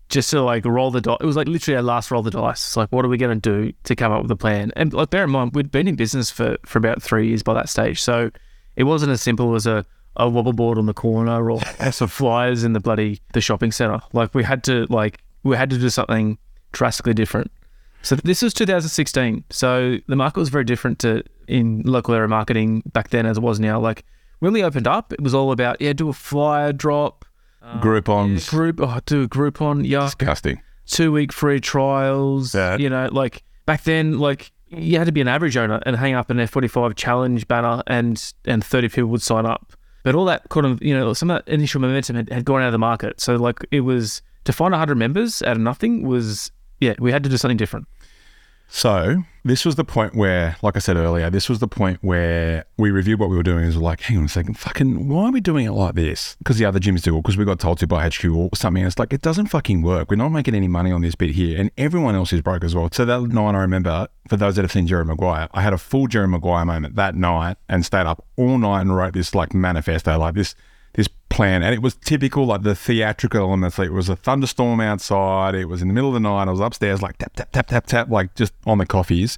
just 0.08 0.30
to 0.30 0.42
like 0.42 0.64
roll 0.64 0.90
the 0.90 1.00
dice. 1.00 1.18
It 1.20 1.26
was 1.26 1.36
like 1.36 1.48
literally 1.48 1.76
our 1.76 1.82
last 1.82 2.10
roll 2.10 2.22
the 2.22 2.30
dice. 2.30 2.64
It's 2.64 2.76
like, 2.76 2.90
what 2.90 3.04
are 3.04 3.08
we 3.08 3.16
going 3.16 3.40
to 3.40 3.64
do 3.64 3.72
to 3.84 3.96
come 3.96 4.12
up 4.12 4.22
with 4.22 4.30
a 4.30 4.36
plan? 4.36 4.72
And 4.76 4.92
like, 4.92 5.10
bear 5.10 5.24
in 5.24 5.30
mind, 5.30 5.52
we'd 5.54 5.70
been 5.70 5.88
in 5.88 5.96
business 5.96 6.30
for, 6.30 6.56
for 6.64 6.78
about 6.78 7.02
three 7.02 7.28
years 7.28 7.42
by 7.42 7.54
that 7.54 7.68
stage. 7.68 8.00
So 8.00 8.30
it 8.76 8.84
wasn't 8.84 9.12
as 9.12 9.22
simple 9.22 9.54
as 9.54 9.66
a, 9.66 9.84
a 10.16 10.28
wobble 10.28 10.52
board 10.52 10.78
on 10.78 10.86
the 10.86 10.94
corner 10.94 11.50
or 11.50 11.60
some 11.92 12.08
flyers 12.08 12.64
in 12.64 12.72
the 12.72 12.80
bloody, 12.80 13.20
the 13.32 13.40
shopping 13.40 13.72
center. 13.72 14.00
Like 14.12 14.34
we 14.34 14.44
had 14.44 14.62
to 14.64 14.86
like, 14.90 15.20
we 15.42 15.56
had 15.56 15.70
to 15.70 15.78
do 15.78 15.88
something 15.88 16.38
drastically 16.72 17.14
different. 17.14 17.50
So 18.02 18.16
this 18.16 18.42
was 18.42 18.52
2016. 18.52 19.44
So 19.50 19.96
the 20.06 20.16
market 20.16 20.38
was 20.38 20.50
very 20.50 20.64
different 20.64 20.98
to 21.00 21.22
in 21.48 21.82
local 21.84 22.14
area 22.14 22.28
marketing 22.28 22.82
back 22.92 23.08
then 23.08 23.26
as 23.26 23.38
it 23.38 23.42
was 23.42 23.58
now. 23.58 23.80
Like 23.80 24.04
when 24.40 24.52
we 24.52 24.62
opened 24.62 24.86
up, 24.86 25.12
it 25.12 25.22
was 25.22 25.34
all 25.34 25.52
about, 25.52 25.80
yeah, 25.80 25.94
do 25.94 26.10
a 26.10 26.12
flyer 26.12 26.72
drop, 26.72 27.24
Um, 27.64 27.80
Groupons. 27.80 28.48
group, 28.50 28.80
oh, 28.80 29.00
do 29.06 29.22
a 29.22 29.28
Groupon, 29.28 29.86
yeah, 29.86 30.00
Disgusting. 30.00 30.60
two 30.86 31.10
week 31.12 31.32
free 31.32 31.60
trials. 31.60 32.54
Yeah. 32.54 32.76
You 32.76 32.90
know, 32.90 33.08
like 33.10 33.42
back 33.66 33.84
then, 33.84 34.18
like 34.18 34.52
you 34.68 34.98
had 34.98 35.06
to 35.06 35.12
be 35.12 35.20
an 35.20 35.28
average 35.28 35.56
owner 35.56 35.80
and 35.86 35.96
hang 35.96 36.14
up 36.14 36.30
an 36.30 36.36
F45 36.38 36.94
challenge 36.96 37.48
banner 37.48 37.82
and 37.86 38.32
and 38.44 38.64
30 38.64 38.88
people 38.88 39.10
would 39.10 39.22
sign 39.22 39.46
up. 39.46 39.72
But 40.02 40.14
all 40.14 40.26
that 40.26 40.48
kind 40.50 40.66
of, 40.66 40.82
you 40.82 40.94
know, 40.94 41.14
some 41.14 41.30
of 41.30 41.42
that 41.44 41.50
initial 41.50 41.80
momentum 41.80 42.16
had, 42.16 42.28
had 42.30 42.44
gone 42.44 42.60
out 42.60 42.66
of 42.66 42.72
the 42.72 42.78
market. 42.78 43.20
So 43.20 43.36
like 43.36 43.60
it 43.70 43.80
was 43.80 44.20
to 44.44 44.52
find 44.52 44.72
100 44.72 44.96
members 44.96 45.40
out 45.42 45.56
of 45.56 45.62
nothing 45.62 46.06
was, 46.06 46.52
yeah, 46.80 46.92
we 46.98 47.10
had 47.10 47.22
to 47.22 47.30
do 47.30 47.38
something 47.38 47.56
different. 47.56 47.86
So 48.68 49.22
this 49.44 49.64
was 49.64 49.76
the 49.76 49.84
point 49.84 50.14
where, 50.14 50.56
like 50.62 50.74
I 50.74 50.78
said 50.78 50.96
earlier, 50.96 51.30
this 51.30 51.48
was 51.48 51.58
the 51.58 51.68
point 51.68 51.98
where 52.00 52.64
we 52.76 52.90
reviewed 52.90 53.20
what 53.20 53.28
we 53.28 53.36
were 53.36 53.42
doing. 53.42 53.58
and 53.58 53.66
was 53.66 53.76
like, 53.76 54.00
hang 54.00 54.18
on 54.18 54.24
a 54.24 54.28
second, 54.28 54.54
fucking, 54.58 55.08
why 55.08 55.26
are 55.26 55.30
we 55.30 55.40
doing 55.40 55.66
it 55.66 55.72
like 55.72 55.94
this? 55.94 56.34
Because 56.38 56.56
the 56.58 56.64
other 56.64 56.80
gyms 56.80 57.02
do, 57.02 57.16
it, 57.16 57.22
because 57.22 57.36
we 57.36 57.44
got 57.44 57.60
told 57.60 57.78
to 57.78 57.86
by 57.86 58.08
HQ 58.08 58.24
or 58.24 58.50
something. 58.54 58.82
And 58.82 58.88
it's 58.88 58.98
like, 58.98 59.12
it 59.12 59.22
doesn't 59.22 59.46
fucking 59.46 59.82
work. 59.82 60.10
We're 60.10 60.16
not 60.16 60.30
making 60.30 60.54
any 60.54 60.66
money 60.66 60.90
on 60.90 61.02
this 61.02 61.14
bit 61.14 61.30
here, 61.30 61.60
and 61.60 61.70
everyone 61.78 62.14
else 62.14 62.32
is 62.32 62.40
broke 62.40 62.64
as 62.64 62.74
well. 62.74 62.88
So 62.90 63.04
that 63.04 63.20
night, 63.20 63.54
I 63.54 63.58
remember, 63.58 64.08
for 64.28 64.36
those 64.36 64.56
that 64.56 64.62
have 64.62 64.72
seen 64.72 64.86
Jerry 64.86 65.04
Maguire, 65.04 65.48
I 65.52 65.60
had 65.60 65.72
a 65.72 65.78
full 65.78 66.06
Jerry 66.06 66.28
Maguire 66.28 66.64
moment 66.64 66.96
that 66.96 67.14
night 67.14 67.58
and 67.68 67.84
stayed 67.84 68.06
up 68.06 68.24
all 68.36 68.58
night 68.58 68.80
and 68.80 68.96
wrote 68.96 69.12
this 69.12 69.34
like 69.34 69.54
manifesto, 69.54 70.18
like 70.18 70.34
this 70.34 70.54
plan, 71.34 71.62
and 71.62 71.74
it 71.74 71.82
was 71.82 71.96
typical, 71.96 72.46
like 72.46 72.62
the 72.62 72.74
theatrical 72.74 73.40
elements. 73.40 73.78
Like 73.78 73.88
it 73.88 73.92
was 73.92 74.08
a 74.08 74.16
thunderstorm 74.16 74.80
outside. 74.80 75.54
It 75.54 75.66
was 75.66 75.82
in 75.82 75.88
the 75.88 75.94
middle 75.94 76.08
of 76.08 76.14
the 76.14 76.20
night. 76.20 76.48
I 76.48 76.50
was 76.50 76.60
upstairs, 76.60 77.02
like 77.02 77.18
tap 77.18 77.34
tap 77.34 77.50
tap 77.52 77.66
tap 77.66 77.86
tap, 77.86 78.08
like 78.08 78.34
just 78.34 78.54
on 78.66 78.78
the 78.78 78.86
coffees. 78.86 79.36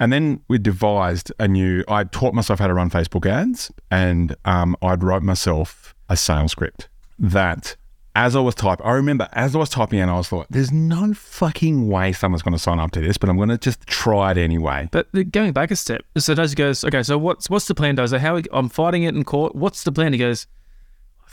And 0.00 0.12
then 0.12 0.40
we 0.48 0.58
devised 0.58 1.32
a 1.38 1.48
new. 1.48 1.84
I 1.88 2.04
taught 2.04 2.34
myself 2.34 2.60
how 2.60 2.68
to 2.68 2.74
run 2.74 2.90
Facebook 2.90 3.26
ads, 3.26 3.72
and 3.90 4.36
um, 4.44 4.76
I'd 4.80 5.02
wrote 5.02 5.22
myself 5.22 5.94
a 6.08 6.16
sales 6.16 6.52
script 6.52 6.88
that. 7.18 7.76
As 8.16 8.36
I 8.36 8.38
was 8.38 8.54
typing, 8.54 8.86
I 8.86 8.92
remember 8.92 9.28
as 9.32 9.56
I 9.56 9.58
was 9.58 9.68
typing 9.70 9.98
and 9.98 10.08
I 10.08 10.14
was 10.14 10.30
like, 10.30 10.46
there's 10.48 10.70
no 10.70 11.14
fucking 11.14 11.88
way 11.88 12.12
someone's 12.12 12.42
going 12.42 12.52
to 12.52 12.60
sign 12.60 12.78
up 12.78 12.92
to 12.92 13.00
this, 13.00 13.18
but 13.18 13.28
I'm 13.28 13.36
going 13.36 13.48
to 13.48 13.58
just 13.58 13.84
try 13.88 14.30
it 14.30 14.36
anyway. 14.36 14.88
But 14.92 15.08
going 15.32 15.50
back 15.50 15.72
a 15.72 15.76
step, 15.76 16.02
so 16.16 16.32
Dozy 16.32 16.54
goes, 16.54 16.84
okay, 16.84 17.02
so 17.02 17.18
what's 17.18 17.50
what's 17.50 17.66
the 17.66 17.74
plan, 17.74 17.96
Dozy? 17.96 18.18
How 18.18 18.40
I'm 18.52 18.68
fighting 18.68 19.02
it 19.02 19.16
in 19.16 19.24
court. 19.24 19.56
What's 19.56 19.82
the 19.82 19.90
plan? 19.90 20.12
He 20.12 20.20
goes, 20.20 20.46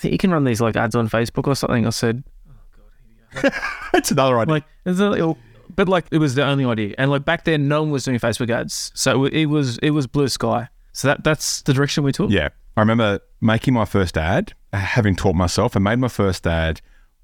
you 0.03 0.17
can 0.17 0.31
run 0.31 0.43
these 0.43 0.61
like 0.61 0.75
ads 0.75 0.95
on 0.95 1.09
Facebook 1.09 1.47
or 1.47 1.55
something. 1.55 1.85
I 1.85 1.89
said, 1.91 2.23
oh 2.49 3.41
god, 3.41 3.53
That's 3.93 4.11
another 4.11 4.39
idea. 4.39 4.53
like, 4.53 4.63
is 4.85 4.99
it, 4.99 5.11
it'll- 5.13 5.37
but 5.75 5.87
like 5.87 6.05
it 6.11 6.17
was 6.17 6.35
the 6.35 6.43
only 6.45 6.65
idea, 6.65 6.95
and 6.97 7.09
like 7.09 7.23
back 7.23 7.45
then, 7.45 7.67
no 7.69 7.81
one 7.81 7.91
was 7.91 8.03
doing 8.03 8.19
Facebook 8.19 8.49
ads, 8.49 8.91
so 8.93 9.23
it 9.25 9.45
was 9.45 9.77
it 9.77 9.91
was 9.91 10.05
blue 10.05 10.27
sky. 10.27 10.67
So 10.91 11.07
that 11.07 11.23
that's 11.23 11.61
the 11.61 11.73
direction 11.73 12.03
we 12.03 12.11
took. 12.11 12.29
Yeah. 12.29 12.49
I 12.75 12.81
remember 12.81 13.19
making 13.39 13.73
my 13.73 13.85
first 13.85 14.17
ad, 14.17 14.53
having 14.73 15.15
taught 15.15 15.35
myself 15.35 15.75
and 15.75 15.83
made 15.83 15.99
my 15.99 16.07
first 16.09 16.45
ad, 16.45 16.81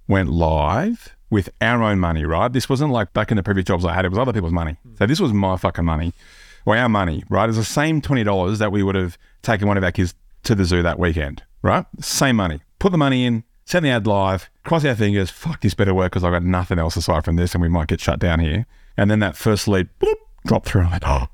went 0.07 0.29
live 0.29 1.15
with 1.29 1.49
our 1.61 1.83
own 1.83 1.99
money, 1.99 2.23
right? 2.25 2.51
This 2.51 2.69
wasn't 2.69 2.91
like 2.91 3.11
back 3.13 3.31
in 3.31 3.37
the 3.37 3.43
previous 3.43 3.65
jobs 3.65 3.83
I 3.85 3.93
had, 3.93 4.05
it 4.05 4.09
was 4.09 4.17
other 4.17 4.31
people's 4.33 4.53
money. 4.53 4.77
Hmm. 4.83 4.95
So 4.97 5.05
this 5.07 5.19
was 5.19 5.33
my 5.33 5.57
fucking 5.57 5.83
money 5.85 6.13
or 6.65 6.77
our 6.77 6.87
money, 6.89 7.23
right? 7.29 7.47
It's 7.49 7.57
the 7.57 7.63
same 7.65 8.01
$20 8.01 8.57
that 8.59 8.71
we 8.71 8.81
would 8.83 8.95
have 8.95 9.17
taken 9.41 9.67
one 9.67 9.77
of 9.77 9.83
our 9.83 9.91
kids 9.91 10.13
to 10.43 10.55
the 10.55 10.63
zoo 10.65 10.83
that 10.83 10.99
weekend, 10.99 11.43
right? 11.61 11.85
Same 11.99 12.37
money. 12.37 12.61
Put 12.79 12.91
the 12.91 12.97
money 12.97 13.25
in, 13.25 13.43
send 13.65 13.85
the 13.85 13.89
ad 13.89 14.05
live, 14.07 14.49
cross 14.63 14.85
our 14.85 14.95
fingers, 14.95 15.29
fuck, 15.29 15.61
this 15.61 15.73
better 15.73 15.93
work 15.93 16.11
because 16.11 16.23
I've 16.23 16.31
got 16.31 16.43
nothing 16.43 16.79
else 16.79 16.95
aside 16.95 17.25
from 17.25 17.35
this 17.35 17.53
and 17.53 17.61
we 17.61 17.69
might 17.69 17.87
get 17.87 17.99
shut 17.99 18.19
down 18.19 18.39
here. 18.39 18.65
And 18.95 19.09
then 19.11 19.19
that 19.19 19.35
first 19.35 19.67
lead, 19.67 19.89
bloop, 19.99 20.15
dropped 20.45 20.67
through. 20.67 20.83
I 20.85 20.91
went, 20.91 21.03
oh, 21.05 21.27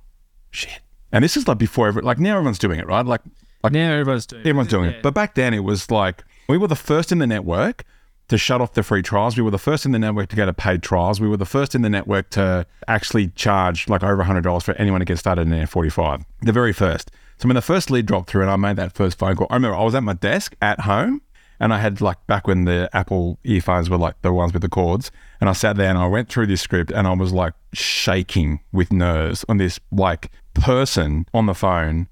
shit. 0.52 0.80
And 1.12 1.24
this 1.24 1.38
is 1.38 1.48
like 1.48 1.58
before, 1.58 1.88
every, 1.88 2.02
like 2.02 2.20
now 2.20 2.36
everyone's 2.38 2.60
doing 2.60 2.80
it, 2.80 2.88
right? 2.88 3.06
Like, 3.06 3.22
like 3.64 3.74
Now 3.74 3.92
everyone's 3.94 4.26
doing. 4.26 4.42
it. 4.42 4.48
Everyone's 4.48 4.70
doing 4.70 4.90
Yeah. 4.90 4.98
it. 4.98 5.04
But 5.04 5.14
back 5.14 5.36
then, 5.36 5.54
it 5.54 5.64
was 5.64 5.90
like 5.92 6.24
we 6.50 6.58
were 6.58 6.68
the 6.68 6.76
first 6.76 7.12
in 7.12 7.20
the 7.20 7.28
network 7.28 7.84
to 8.30 8.38
shut 8.38 8.62
off 8.62 8.74
the 8.74 8.84
free 8.84 9.02
trials. 9.02 9.38
We 9.38 9.44
were 9.44 9.52
the 9.52 9.58
first 9.58 9.86
in 9.86 9.92
the 9.92 10.00
network 10.00 10.30
to 10.30 10.36
go 10.36 10.46
to 10.46 10.54
paid 10.54 10.82
trials. 10.82 11.22
We 11.22 11.28
were 11.28 11.38
the 11.38 11.46
first 11.46 11.76
in 11.76 11.82
the 11.82 11.90
network 11.90 12.30
to 12.32 12.66
actually 12.88 13.28
charge 13.30 13.88
like 13.88 14.02
over 14.04 14.24
$100 14.24 14.64
for 14.64 14.74
anyone 14.76 15.00
to 15.02 15.06
get 15.06 15.18
started 15.20 15.42
in 15.42 15.50
F45. 15.54 16.24
The 16.42 16.52
very 16.52 16.74
first. 16.74 17.12
So 17.38 17.48
when 17.48 17.56
the 17.56 17.62
first 17.62 17.92
lead 17.92 18.06
dropped 18.06 18.30
through 18.30 18.42
and 18.42 18.50
I 18.52 18.56
made 18.56 18.76
that 18.78 18.94
first 18.94 19.18
phone 19.18 19.36
call, 19.36 19.48
I 19.50 19.56
remember 19.56 19.76
I 19.78 19.84
was 19.84 19.94
at 19.96 20.04
my 20.04 20.14
desk 20.14 20.56
at 20.62 20.82
home 20.82 21.22
And 21.60 21.74
I 21.74 21.80
had 21.80 22.02
like 22.02 22.26
back 22.28 22.48
when 22.48 22.66
the 22.66 22.90
Apple 22.94 23.40
earphones 23.44 23.90
were 23.90 23.98
like 23.98 24.22
the 24.22 24.34
ones 24.34 24.54
with 24.54 24.62
the 24.62 24.70
cords. 24.70 25.12
And 25.40 25.50
I 25.50 25.54
sat 25.54 25.76
there 25.76 25.90
and 25.90 25.98
I 25.98 26.08
went 26.08 26.30
through 26.30 26.48
this 26.48 26.62
script 26.62 26.92
and 26.92 27.08
I 27.08 27.14
was 27.14 27.32
like 27.32 27.54
shaking 27.74 28.60
with 28.72 28.92
nerves 28.92 29.46
on 29.48 29.58
this 29.58 29.80
like 29.92 30.32
person 30.54 31.26
on 31.34 31.46
the 31.46 31.54
phone. 31.54 32.08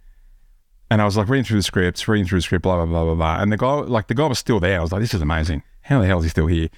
And 0.89 1.01
I 1.01 1.05
was 1.05 1.17
like 1.17 1.29
reading 1.29 1.45
through 1.45 1.59
the 1.59 1.63
scripts, 1.63 2.07
reading 2.07 2.27
through 2.27 2.39
the 2.39 2.43
script, 2.43 2.63
blah, 2.63 2.75
blah, 2.75 2.85
blah, 2.85 3.05
blah, 3.05 3.15
blah. 3.15 3.41
And 3.41 3.51
the 3.51 3.57
guy, 3.57 3.73
like 3.73 4.07
the 4.07 4.13
guy 4.13 4.27
was 4.27 4.39
still 4.39 4.59
there. 4.59 4.79
I 4.79 4.81
was 4.81 4.91
like, 4.91 5.01
this 5.01 5.13
is 5.13 5.21
amazing. 5.21 5.63
How 5.81 6.01
the 6.01 6.07
hell 6.07 6.19
is 6.19 6.25
he 6.25 6.29
still 6.29 6.47
here? 6.47 6.69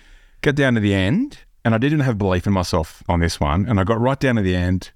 Get 0.42 0.56
down 0.56 0.76
to 0.76 0.80
the 0.80 0.94
end. 0.94 1.40
And 1.66 1.74
I 1.74 1.78
didn't 1.78 2.02
have 2.02 2.18
belief 2.18 2.46
in 2.46 2.54
myself 2.54 3.04
on 3.08 3.22
this 3.22 3.40
one. 3.40 3.66
And 3.68 3.80
I 3.80 3.84
got 3.84 4.00
right 4.00 4.20
down 4.20 4.36
to 4.36 4.42
the 4.42 4.56
end 4.56 4.92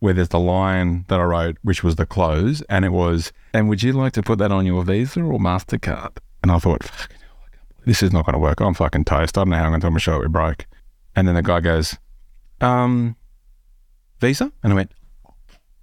where 0.00 0.14
there's 0.14 0.28
the 0.28 0.38
line 0.38 1.04
that 1.08 1.18
I 1.18 1.24
wrote, 1.24 1.58
which 1.62 1.82
was 1.82 1.96
the 1.96 2.06
close. 2.06 2.62
And 2.68 2.84
it 2.84 2.90
was, 2.90 3.32
and 3.52 3.68
would 3.68 3.82
you 3.82 3.92
like 3.92 4.12
to 4.14 4.22
put 4.22 4.38
that 4.38 4.52
on 4.52 4.66
your 4.66 4.84
Visa 4.84 5.20
or 5.20 5.38
MasterCard? 5.38 6.18
And 6.42 6.50
I 6.50 6.58
thought, 6.58 6.80
believe 6.80 7.08
this 7.86 8.02
is 8.02 8.12
not 8.12 8.26
going 8.26 8.34
to 8.34 8.38
work. 8.38 8.60
I'm 8.60 8.74
fucking 8.74 9.04
toast. 9.04 9.36
I 9.36 9.42
don't 9.42 9.50
know 9.50 9.56
how 9.56 9.64
I'm 9.64 9.70
going 9.70 9.80
to 9.80 9.84
tell 9.84 9.90
my 9.90 9.98
show 9.98 10.22
it 10.22 10.28
broke. 10.32 10.66
And 11.16 11.26
then 11.26 11.34
the 11.34 11.42
guy 11.42 11.60
goes, 11.60 11.96
um, 12.60 13.16
Visa? 14.20 14.52
And 14.62 14.72
I 14.72 14.76
went, 14.76 14.92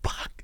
fuck. 0.03 0.43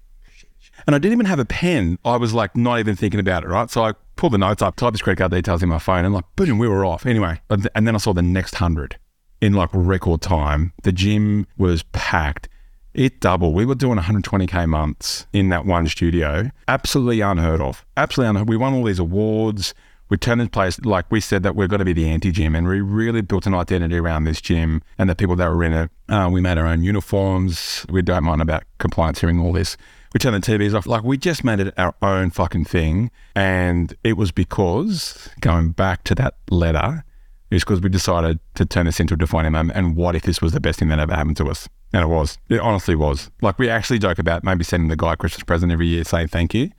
And 0.85 0.95
I 0.95 0.99
didn't 0.99 1.13
even 1.13 1.25
have 1.27 1.39
a 1.39 1.45
pen. 1.45 1.97
I 2.03 2.17
was 2.17 2.33
like 2.33 2.55
not 2.57 2.79
even 2.79 2.95
thinking 2.95 3.19
about 3.19 3.43
it, 3.43 3.47
right? 3.47 3.69
So 3.69 3.83
I 3.83 3.93
pulled 4.15 4.33
the 4.33 4.37
notes 4.37 4.61
up, 4.61 4.75
typed 4.75 4.95
his 4.95 5.01
credit 5.01 5.19
card 5.19 5.31
details 5.31 5.63
in 5.63 5.69
my 5.69 5.79
phone, 5.79 6.03
and 6.03 6.13
like, 6.13 6.25
boom, 6.35 6.57
we 6.57 6.67
were 6.67 6.85
off. 6.85 7.05
Anyway, 7.05 7.39
and 7.49 7.87
then 7.87 7.95
I 7.95 7.97
saw 7.97 8.13
the 8.13 8.21
next 8.21 8.55
hundred 8.55 8.97
in 9.41 9.53
like 9.53 9.69
record 9.73 10.21
time. 10.21 10.73
The 10.83 10.91
gym 10.91 11.47
was 11.57 11.83
packed. 11.93 12.49
It 12.93 13.21
doubled. 13.21 13.55
We 13.55 13.65
were 13.65 13.75
doing 13.75 13.97
120k 13.97 14.67
months 14.67 15.25
in 15.33 15.49
that 15.49 15.65
one 15.65 15.87
studio. 15.87 16.51
Absolutely 16.67 17.21
unheard 17.21 17.61
of. 17.61 17.85
Absolutely 17.97 18.29
unheard. 18.29 18.49
We 18.49 18.57
won 18.57 18.73
all 18.73 18.83
these 18.83 18.99
awards. 18.99 19.73
We 20.13 20.17
turned 20.17 20.41
this 20.41 20.49
place 20.49 20.79
like 20.85 21.09
we 21.09 21.19
said 21.19 21.41
that 21.41 21.55
we're 21.55 21.67
going 21.67 21.79
to 21.79 21.85
be 21.85 21.91
the 21.91 22.07
anti-gym, 22.07 22.55
and 22.55 22.67
we 22.67 22.81
really 22.81 23.21
built 23.21 23.47
an 23.47 23.55
identity 23.55 23.97
around 23.97 24.25
this 24.25 24.41
gym 24.41 24.83
and 24.99 25.09
the 25.09 25.15
people 25.15 25.35
that 25.37 25.49
were 25.49 25.63
in 25.63 25.73
it. 25.73 25.89
Uh, 26.07 26.29
we 26.31 26.39
made 26.39 26.59
our 26.59 26.67
own 26.67 26.83
uniforms. 26.83 27.83
We 27.89 28.03
don't 28.03 28.23
mind 28.23 28.39
about 28.39 28.61
compliance 28.77 29.21
hearing 29.21 29.39
all 29.39 29.53
this 29.53 29.75
we 30.13 30.19
turned 30.19 30.43
the 30.43 30.51
TVs 30.51 30.75
off. 30.75 30.85
Like 30.85 31.03
we 31.03 31.17
just 31.17 31.43
made 31.43 31.59
it 31.61 31.73
our 31.79 31.95
own 32.03 32.29
fucking 32.29 32.65
thing. 32.65 33.09
And 33.35 33.95
it 34.03 34.13
was 34.13 34.31
because 34.31 35.29
going 35.41 35.71
back 35.71 36.03
to 36.03 36.13
that 36.13 36.35
letter, 36.51 37.03
is 37.49 37.63
because 37.63 37.81
we 37.81 37.89
decided 37.89 38.39
to 38.53 38.67
turn 38.67 38.85
this 38.85 38.99
into 38.99 39.15
a 39.15 39.17
defining 39.17 39.53
moment. 39.53 39.75
And 39.75 39.95
what 39.95 40.15
if 40.15 40.21
this 40.21 40.43
was 40.43 40.53
the 40.53 40.59
best 40.59 40.77
thing 40.77 40.89
that 40.89 40.99
ever 40.99 41.15
happened 41.15 41.37
to 41.37 41.49
us? 41.49 41.67
And 41.91 42.03
it 42.03 42.07
was. 42.07 42.37
It 42.49 42.59
honestly 42.59 42.95
was. 42.95 43.31
Like 43.41 43.57
we 43.57 43.67
actually 43.67 43.97
joke 43.97 44.19
about 44.19 44.43
maybe 44.43 44.63
sending 44.63 44.89
the 44.89 44.95
guy 44.95 45.13
a 45.13 45.17
Christmas 45.17 45.43
present 45.43 45.71
every 45.71 45.87
year 45.87 46.03
saying 46.03 46.27
thank 46.27 46.53
you 46.53 46.69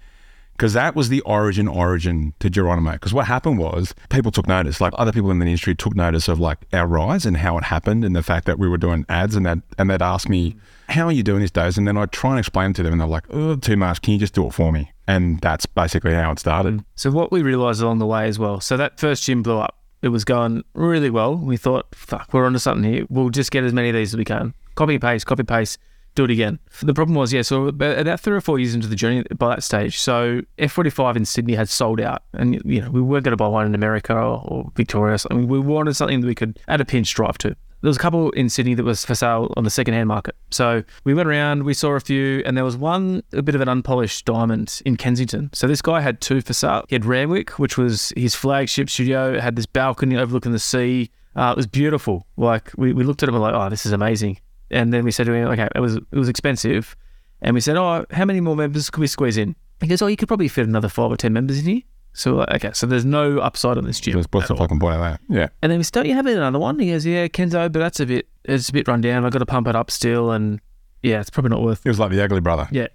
because 0.56 0.72
that 0.72 0.94
was 0.94 1.08
the 1.08 1.20
origin 1.22 1.66
origin 1.68 2.32
to 2.38 2.48
Geronimo. 2.48 2.92
Because 2.92 3.12
what 3.12 3.26
happened 3.26 3.58
was 3.58 3.94
people 4.08 4.30
took 4.30 4.46
notice, 4.46 4.80
like 4.80 4.92
other 4.96 5.12
people 5.12 5.30
in 5.30 5.38
the 5.38 5.46
industry 5.46 5.74
took 5.74 5.94
notice 5.94 6.28
of 6.28 6.38
like 6.38 6.58
our 6.72 6.86
rise 6.86 7.26
and 7.26 7.36
how 7.36 7.58
it 7.58 7.64
happened, 7.64 8.04
and 8.04 8.14
the 8.14 8.22
fact 8.22 8.46
that 8.46 8.58
we 8.58 8.68
were 8.68 8.78
doing 8.78 9.04
ads, 9.08 9.34
and 9.34 9.44
that 9.46 9.58
and 9.78 9.90
they'd 9.90 10.02
ask 10.02 10.28
me, 10.28 10.56
"How 10.88 11.06
are 11.06 11.12
you 11.12 11.22
doing 11.22 11.40
these 11.40 11.50
days?" 11.50 11.76
And 11.76 11.86
then 11.86 11.96
I'd 11.96 12.12
try 12.12 12.30
and 12.30 12.38
explain 12.38 12.72
to 12.74 12.82
them, 12.82 12.92
and 12.92 13.00
they're 13.00 13.08
like, 13.08 13.24
"Oh, 13.30 13.56
too 13.56 13.76
much. 13.76 14.00
Can 14.02 14.14
you 14.14 14.18
just 14.18 14.34
do 14.34 14.46
it 14.46 14.54
for 14.54 14.72
me?" 14.72 14.92
And 15.06 15.40
that's 15.40 15.66
basically 15.66 16.14
how 16.14 16.30
it 16.32 16.38
started. 16.38 16.74
Mm. 16.78 16.84
So 16.94 17.10
what 17.10 17.32
we 17.32 17.42
realized 17.42 17.82
along 17.82 17.98
the 17.98 18.06
way 18.06 18.26
as 18.26 18.38
well. 18.38 18.60
So 18.60 18.76
that 18.76 18.98
first 18.98 19.24
gym 19.24 19.42
blew 19.42 19.58
up. 19.58 19.76
It 20.02 20.08
was 20.08 20.24
going 20.24 20.64
really 20.74 21.10
well. 21.10 21.34
We 21.36 21.56
thought, 21.56 21.86
"Fuck, 21.94 22.32
we're 22.32 22.46
onto 22.46 22.58
something 22.58 22.90
here. 22.90 23.06
We'll 23.08 23.30
just 23.30 23.50
get 23.50 23.64
as 23.64 23.72
many 23.72 23.88
of 23.88 23.94
these 23.94 24.14
as 24.14 24.18
we 24.18 24.24
can. 24.24 24.54
Copy 24.76 24.98
paste, 24.98 25.26
copy 25.26 25.42
paste." 25.42 25.78
Do 26.14 26.24
it 26.24 26.30
again. 26.30 26.58
The 26.82 26.94
problem 26.94 27.16
was, 27.16 27.32
yeah, 27.32 27.42
so 27.42 27.66
about 27.66 28.20
three 28.20 28.36
or 28.36 28.40
four 28.40 28.58
years 28.58 28.74
into 28.74 28.86
the 28.86 28.96
journey 28.96 29.24
by 29.36 29.56
that 29.56 29.62
stage, 29.62 29.98
so 29.98 30.42
F45 30.58 31.16
in 31.16 31.24
Sydney 31.24 31.54
had 31.54 31.68
sold 31.68 32.00
out, 32.00 32.22
and 32.32 32.60
you 32.64 32.80
know 32.80 32.90
we 32.90 33.00
weren't 33.00 33.24
going 33.24 33.32
to 33.32 33.36
buy 33.36 33.48
one 33.48 33.66
in 33.66 33.74
America 33.74 34.14
or, 34.14 34.42
or 34.44 34.72
Victoria. 34.76 35.18
I 35.30 35.34
mean, 35.34 35.48
we 35.48 35.58
wanted 35.58 35.94
something 35.94 36.20
that 36.20 36.26
we 36.26 36.34
could 36.34 36.58
add 36.68 36.80
a 36.80 36.84
pinch 36.84 37.14
drive 37.14 37.38
to. 37.38 37.56
There 37.84 37.90
was 37.90 37.98
a 37.98 38.00
couple 38.00 38.30
in 38.30 38.48
Sydney 38.48 38.72
that 38.74 38.84
was 38.84 39.04
for 39.04 39.14
sale 39.14 39.52
on 39.58 39.64
the 39.64 39.70
second-hand 39.70 40.08
market. 40.08 40.34
So 40.50 40.82
we 41.04 41.12
went 41.12 41.28
around, 41.28 41.64
we 41.64 41.74
saw 41.74 41.90
a 41.90 42.00
few, 42.00 42.42
and 42.46 42.56
there 42.56 42.64
was 42.64 42.78
one 42.78 43.22
a 43.34 43.42
bit 43.42 43.54
of 43.54 43.60
an 43.60 43.68
unpolished 43.68 44.24
diamond 44.24 44.80
in 44.86 44.96
Kensington. 44.96 45.50
So 45.52 45.66
this 45.66 45.82
guy 45.82 46.00
had 46.00 46.22
two 46.22 46.40
for 46.40 46.54
sale. 46.54 46.86
He 46.88 46.94
had 46.94 47.04
Randwick, 47.04 47.58
which 47.58 47.76
was 47.76 48.10
his 48.16 48.34
flagship 48.34 48.88
studio. 48.88 49.34
It 49.34 49.42
had 49.42 49.54
this 49.54 49.66
balcony 49.66 50.16
overlooking 50.16 50.52
the 50.52 50.58
sea. 50.58 51.10
Uh, 51.36 51.50
it 51.50 51.56
was 51.58 51.66
beautiful. 51.66 52.26
Like 52.38 52.70
we, 52.78 52.94
we 52.94 53.04
looked 53.04 53.22
at 53.22 53.28
it 53.28 53.34
and 53.34 53.42
we're 53.42 53.50
like, 53.50 53.54
oh, 53.54 53.68
this 53.68 53.84
is 53.84 53.92
amazing. 53.92 54.38
And 54.74 54.92
then 54.92 55.04
we 55.04 55.12
said 55.12 55.26
to 55.26 55.32
him, 55.32 55.46
okay, 55.48 55.68
it 55.74 55.80
was 55.80 55.96
it 55.96 56.18
was 56.18 56.28
expensive, 56.28 56.96
and 57.40 57.54
we 57.54 57.60
said, 57.60 57.76
oh, 57.76 58.04
how 58.10 58.24
many 58.24 58.40
more 58.40 58.56
members 58.56 58.90
could 58.90 59.00
we 59.00 59.06
squeeze 59.06 59.36
in? 59.36 59.54
He 59.80 59.86
goes, 59.86 60.02
oh, 60.02 60.08
you 60.08 60.16
could 60.16 60.28
probably 60.28 60.48
fit 60.48 60.66
another 60.66 60.88
five 60.88 61.12
or 61.12 61.16
ten 61.16 61.32
members 61.32 61.60
in 61.60 61.64
here. 61.66 61.82
So 62.12 62.42
okay, 62.42 62.72
so 62.72 62.86
there's 62.86 63.04
no 63.04 63.38
upside 63.38 63.78
on 63.78 63.84
this 63.84 64.00
gym. 64.00 64.16
what's 64.30 64.48
the 64.48 64.56
fucking 64.56 64.80
point 64.80 64.94
of 64.96 65.00
that? 65.00 65.20
Yeah. 65.28 65.48
And 65.62 65.70
then 65.70 65.78
we 65.78 65.84
said, 65.84 65.92
don't 65.92 66.06
you 66.06 66.14
have 66.14 66.26
another 66.26 66.58
one? 66.58 66.78
He 66.78 66.90
goes, 66.90 67.06
yeah, 67.06 67.28
Kenzo, 67.28 67.70
but 67.70 67.78
that's 67.78 68.00
a 68.00 68.06
bit 68.06 68.28
it's 68.44 68.68
a 68.68 68.72
bit 68.72 68.88
run 68.88 69.00
down. 69.00 69.24
I've 69.24 69.32
got 69.32 69.38
to 69.38 69.46
pump 69.46 69.68
it 69.68 69.76
up 69.76 69.90
still, 69.90 70.32
and 70.32 70.60
yeah, 71.02 71.20
it's 71.20 71.30
probably 71.30 71.50
not 71.50 71.62
worth. 71.62 71.86
It 71.86 71.88
was 71.88 72.00
like 72.00 72.10
the 72.10 72.22
ugly 72.22 72.40
brother. 72.40 72.68
Yeah. 72.72 72.88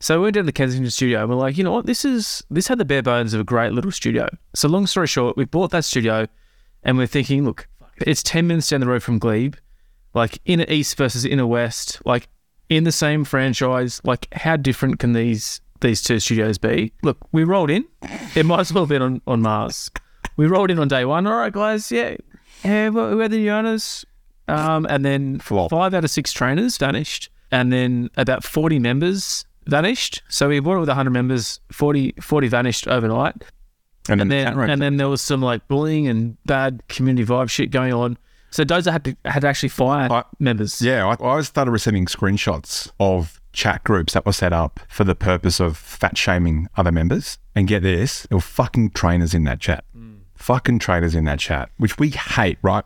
So 0.00 0.18
we 0.18 0.24
went 0.24 0.34
down 0.34 0.44
to 0.44 0.46
the 0.46 0.52
Kensington 0.52 0.90
studio 0.90 1.20
and 1.20 1.30
we're 1.30 1.36
like, 1.36 1.56
you 1.56 1.64
know 1.64 1.72
what, 1.72 1.86
this 1.86 2.04
is 2.04 2.44
this 2.50 2.68
had 2.68 2.78
the 2.78 2.84
bare 2.84 3.02
bones 3.02 3.32
of 3.32 3.40
a 3.40 3.44
great 3.44 3.72
little 3.72 3.90
studio. 3.90 4.28
So 4.54 4.68
long 4.68 4.86
story 4.86 5.06
short, 5.06 5.36
we 5.36 5.46
bought 5.46 5.70
that 5.70 5.84
studio 5.84 6.28
and 6.82 6.98
we're 6.98 7.06
thinking, 7.06 7.44
look, 7.44 7.66
it's 7.98 8.22
ten 8.22 8.46
minutes 8.46 8.68
down 8.68 8.80
the 8.80 8.86
road 8.86 9.02
from 9.02 9.18
Glebe 9.18 9.56
like 10.14 10.38
inner 10.44 10.64
east 10.68 10.96
versus 10.96 11.24
inner 11.24 11.46
west, 11.46 12.00
like 12.04 12.28
in 12.68 12.84
the 12.84 12.92
same 12.92 13.24
franchise. 13.24 14.00
Like 14.04 14.32
how 14.32 14.56
different 14.56 14.98
can 14.98 15.12
these 15.12 15.60
these 15.80 16.02
two 16.02 16.20
studios 16.20 16.58
be? 16.58 16.92
Look, 17.02 17.18
we 17.32 17.44
rolled 17.44 17.70
in. 17.70 17.84
It 18.34 18.46
might 18.46 18.60
as 18.60 18.72
well 18.72 18.84
have 18.84 18.88
been 18.88 19.02
on, 19.02 19.20
on 19.26 19.42
Mars. 19.42 19.90
We 20.36 20.46
rolled 20.46 20.70
in 20.70 20.78
on 20.78 20.88
day 20.88 21.04
one. 21.04 21.26
All 21.26 21.36
right, 21.36 21.52
guys. 21.52 21.92
Yeah, 21.92 22.16
yeah. 22.64 22.88
We're 22.88 23.28
the 23.28 23.50
owners. 23.50 24.04
Um, 24.46 24.86
and 24.90 25.04
then 25.04 25.38
Flop. 25.40 25.70
five 25.70 25.94
out 25.94 26.04
of 26.04 26.10
six 26.10 26.32
trainers 26.32 26.76
vanished, 26.76 27.30
and 27.50 27.72
then 27.72 28.10
about 28.16 28.44
forty 28.44 28.78
members 28.78 29.44
vanished. 29.66 30.22
So 30.28 30.48
we 30.48 30.60
bought 30.60 30.76
it 30.76 30.80
with 30.80 30.88
100 30.88 31.10
members, 31.10 31.60
40, 31.72 32.14
40 32.20 32.48
vanished 32.48 32.86
overnight. 32.88 33.34
And, 34.08 34.20
And 34.20 34.30
then, 34.30 34.56
then, 34.58 34.70
and 34.70 34.82
then 34.82 34.96
there 34.98 35.08
was 35.08 35.22
some 35.22 35.40
like 35.40 35.66
bullying 35.68 36.06
and 36.06 36.36
bad 36.44 36.82
community 36.88 37.24
vibe 37.26 37.48
shit 37.48 37.70
going 37.70 37.92
on. 37.94 38.18
So 38.54 38.64
Doza 38.64 38.92
had 38.92 39.04
to 39.04 39.16
had 39.24 39.40
to 39.40 39.48
actually 39.48 39.70
fire 39.70 40.08
I- 40.12 40.22
members. 40.38 40.80
yeah, 40.80 41.04
I, 41.04 41.26
I 41.26 41.40
started 41.40 41.72
receiving 41.72 42.06
screenshots 42.06 42.88
of 43.00 43.40
chat 43.52 43.82
groups 43.82 44.12
that 44.12 44.24
were 44.24 44.32
set 44.32 44.52
up 44.52 44.78
for 44.88 45.02
the 45.02 45.16
purpose 45.16 45.58
of 45.58 45.76
fat 45.76 46.16
shaming 46.16 46.68
other 46.76 46.92
members. 46.92 47.38
And 47.56 47.66
get 47.66 47.82
this, 47.82 48.28
there 48.28 48.36
were 48.36 48.42
fucking 48.42 48.90
trainers 48.90 49.34
in 49.34 49.42
that 49.42 49.58
chat. 49.58 49.84
Hmm. 49.92 50.18
Fucking 50.36 50.78
trainers 50.78 51.16
in 51.16 51.24
that 51.24 51.40
chat, 51.40 51.70
which 51.78 51.98
we 51.98 52.10
hate, 52.10 52.58
right? 52.62 52.84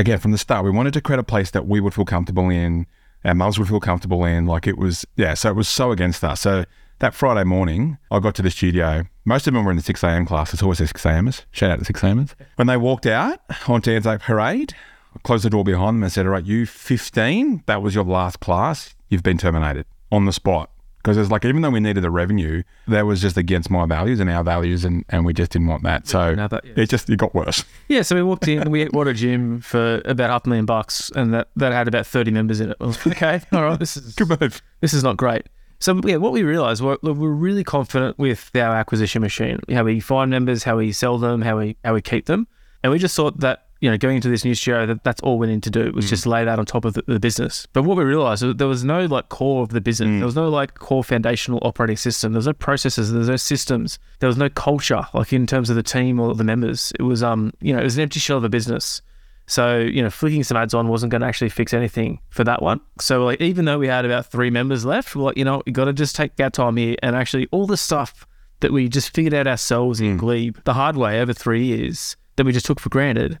Again, 0.00 0.18
from 0.18 0.32
the 0.32 0.38
start, 0.38 0.64
we 0.64 0.72
wanted 0.72 0.94
to 0.94 1.00
create 1.00 1.20
a 1.20 1.24
place 1.24 1.52
that 1.52 1.68
we 1.68 1.78
would 1.78 1.94
feel 1.94 2.04
comfortable 2.04 2.50
in, 2.50 2.84
our 3.24 3.36
mums 3.36 3.56
would 3.56 3.68
feel 3.68 3.78
comfortable 3.78 4.24
in. 4.24 4.46
Like 4.46 4.66
it 4.66 4.76
was, 4.76 5.06
yeah, 5.14 5.34
so 5.34 5.48
it 5.48 5.54
was 5.54 5.68
so 5.68 5.92
against 5.92 6.24
us. 6.24 6.40
So 6.40 6.64
that 6.98 7.14
Friday 7.14 7.44
morning, 7.44 7.98
I 8.10 8.18
got 8.18 8.34
to 8.34 8.42
the 8.42 8.50
studio. 8.50 9.04
Most 9.24 9.46
of 9.46 9.54
them 9.54 9.64
were 9.64 9.70
in 9.70 9.76
the 9.76 9.82
6 9.84 10.02
a.m. 10.02 10.26
class. 10.26 10.52
It's 10.52 10.62
always 10.62 10.78
the 10.78 10.88
6 10.88 11.06
a.m.ers. 11.06 11.46
Shout 11.52 11.70
out 11.70 11.78
to 11.78 11.84
6 11.84 12.02
a.m.ers. 12.02 12.34
When 12.56 12.66
they 12.66 12.76
walked 12.76 13.06
out 13.06 13.38
onto 13.68 13.92
Anzac 13.92 14.20
Parade, 14.22 14.74
I 15.14 15.18
closed 15.20 15.44
the 15.44 15.50
door 15.50 15.64
behind 15.64 15.96
them 15.96 16.02
and 16.02 16.12
said, 16.12 16.26
All 16.26 16.32
right, 16.32 16.44
you 16.44 16.66
15, 16.66 17.64
that 17.66 17.82
was 17.82 17.94
your 17.94 18.04
last 18.04 18.40
class. 18.40 18.94
You've 19.08 19.22
been 19.22 19.38
terminated 19.38 19.86
on 20.10 20.24
the 20.24 20.32
spot. 20.32 20.70
Because 21.04 21.18
it's 21.18 21.30
like, 21.30 21.44
even 21.44 21.60
though 21.60 21.68
we 21.68 21.80
needed 21.80 22.02
the 22.02 22.10
revenue, 22.10 22.62
that 22.88 23.04
was 23.04 23.20
just 23.20 23.36
against 23.36 23.70
my 23.70 23.84
values 23.84 24.20
and 24.20 24.30
our 24.30 24.42
values, 24.42 24.86
and, 24.86 25.04
and 25.10 25.26
we 25.26 25.34
just 25.34 25.52
didn't 25.52 25.68
want 25.68 25.82
that. 25.82 26.08
So 26.08 26.30
didn't 26.30 26.50
that, 26.50 26.64
yeah. 26.64 26.72
it 26.76 26.88
just 26.88 27.10
it 27.10 27.18
got 27.18 27.34
worse. 27.34 27.62
Yeah, 27.88 28.00
so 28.00 28.16
we 28.16 28.22
walked 28.22 28.48
in, 28.48 28.70
we 28.70 28.86
bought 28.88 29.06
a 29.06 29.12
gym 29.12 29.60
for 29.60 30.00
about 30.06 30.30
half 30.30 30.46
a 30.46 30.48
million 30.48 30.64
bucks, 30.64 31.10
and 31.14 31.34
that, 31.34 31.48
that 31.56 31.72
had 31.72 31.88
about 31.88 32.06
thirty 32.06 32.30
members 32.30 32.60
in 32.60 32.70
it. 32.70 32.80
Was 32.80 33.06
okay, 33.06 33.42
all 33.52 33.64
right, 33.64 33.78
this 33.78 33.98
is 33.98 34.14
Good 34.14 34.40
move. 34.40 34.62
this 34.80 34.94
is 34.94 35.04
not 35.04 35.18
great. 35.18 35.46
So 35.78 36.00
yeah, 36.06 36.16
what 36.16 36.32
we 36.32 36.42
realised, 36.42 36.80
we're, 36.82 36.96
we're 37.02 37.12
really 37.12 37.64
confident 37.64 38.18
with 38.18 38.50
our 38.56 38.74
acquisition 38.74 39.20
machine, 39.20 39.60
how 39.70 39.84
we 39.84 40.00
find 40.00 40.30
members, 40.30 40.64
how 40.64 40.78
we 40.78 40.90
sell 40.92 41.18
them, 41.18 41.42
how 41.42 41.58
we 41.58 41.76
how 41.84 41.92
we 41.92 42.00
keep 42.00 42.24
them, 42.24 42.46
and 42.82 42.90
we 42.90 42.98
just 42.98 43.14
thought 43.14 43.40
that 43.40 43.63
you 43.84 43.90
know 43.90 43.98
going 43.98 44.16
into 44.16 44.30
this 44.30 44.46
new 44.46 44.54
studio 44.54 44.86
that 44.86 45.04
that's 45.04 45.20
all 45.20 45.36
we 45.36 45.46
need 45.46 45.62
to 45.62 45.70
do 45.70 45.92
was 45.92 46.06
mm. 46.06 46.08
just 46.08 46.26
lay 46.26 46.42
that 46.42 46.58
on 46.58 46.64
top 46.64 46.86
of 46.86 46.94
the, 46.94 47.02
the 47.06 47.20
business. 47.20 47.66
But 47.74 47.82
what 47.82 47.98
we 47.98 48.04
realised 48.04 48.42
was 48.42 48.56
there 48.56 48.66
was 48.66 48.82
no 48.82 49.04
like 49.04 49.28
core 49.28 49.62
of 49.62 49.68
the 49.68 49.80
business, 49.82 50.08
mm. 50.08 50.20
there 50.20 50.24
was 50.24 50.36
no 50.36 50.48
like 50.48 50.78
core 50.78 51.04
foundational 51.04 51.58
operating 51.60 51.98
system, 51.98 52.32
there 52.32 52.38
was 52.38 52.46
no 52.46 52.54
processes, 52.54 53.12
there 53.12 53.18
was 53.18 53.28
no 53.28 53.36
systems, 53.36 53.98
there 54.20 54.26
was 54.26 54.38
no 54.38 54.48
culture 54.48 55.06
like 55.12 55.34
in 55.34 55.46
terms 55.46 55.68
of 55.68 55.76
the 55.76 55.82
team 55.82 56.18
or 56.18 56.34
the 56.34 56.44
members. 56.44 56.94
It 56.98 57.02
was 57.02 57.22
um 57.22 57.52
you 57.60 57.74
know 57.74 57.80
it 57.80 57.84
was 57.84 57.98
an 57.98 58.04
empty 58.04 58.20
shell 58.20 58.38
of 58.38 58.44
a 58.44 58.48
business. 58.48 59.02
So, 59.46 59.78
you 59.80 60.02
know, 60.02 60.08
flicking 60.08 60.42
some 60.42 60.56
ads 60.56 60.72
on 60.72 60.88
wasn't 60.88 61.10
going 61.10 61.20
to 61.20 61.26
actually 61.26 61.50
fix 61.50 61.74
anything 61.74 62.18
for 62.30 62.44
that 62.44 62.62
one. 62.62 62.80
So, 62.98 63.26
like, 63.26 63.42
even 63.42 63.66
though 63.66 63.78
we 63.78 63.88
had 63.88 64.06
about 64.06 64.24
three 64.24 64.48
members 64.48 64.86
left, 64.86 65.14
we're 65.14 65.24
like, 65.24 65.36
you 65.36 65.44
know, 65.44 65.62
we 65.66 65.72
got 65.72 65.84
to 65.84 65.92
just 65.92 66.16
take 66.16 66.40
our 66.40 66.48
time 66.48 66.78
here 66.78 66.96
and 67.02 67.14
actually 67.14 67.46
all 67.50 67.66
the 67.66 67.76
stuff 67.76 68.26
that 68.60 68.72
we 68.72 68.88
just 68.88 69.14
figured 69.14 69.34
out 69.34 69.46
ourselves 69.46 70.00
in 70.00 70.16
mm. 70.16 70.20
Glebe 70.20 70.56
the 70.64 70.72
hard 70.72 70.96
way 70.96 71.20
over 71.20 71.34
three 71.34 71.66
years 71.66 72.16
that 72.36 72.46
we 72.46 72.52
just 72.52 72.64
took 72.64 72.80
for 72.80 72.88
granted. 72.88 73.38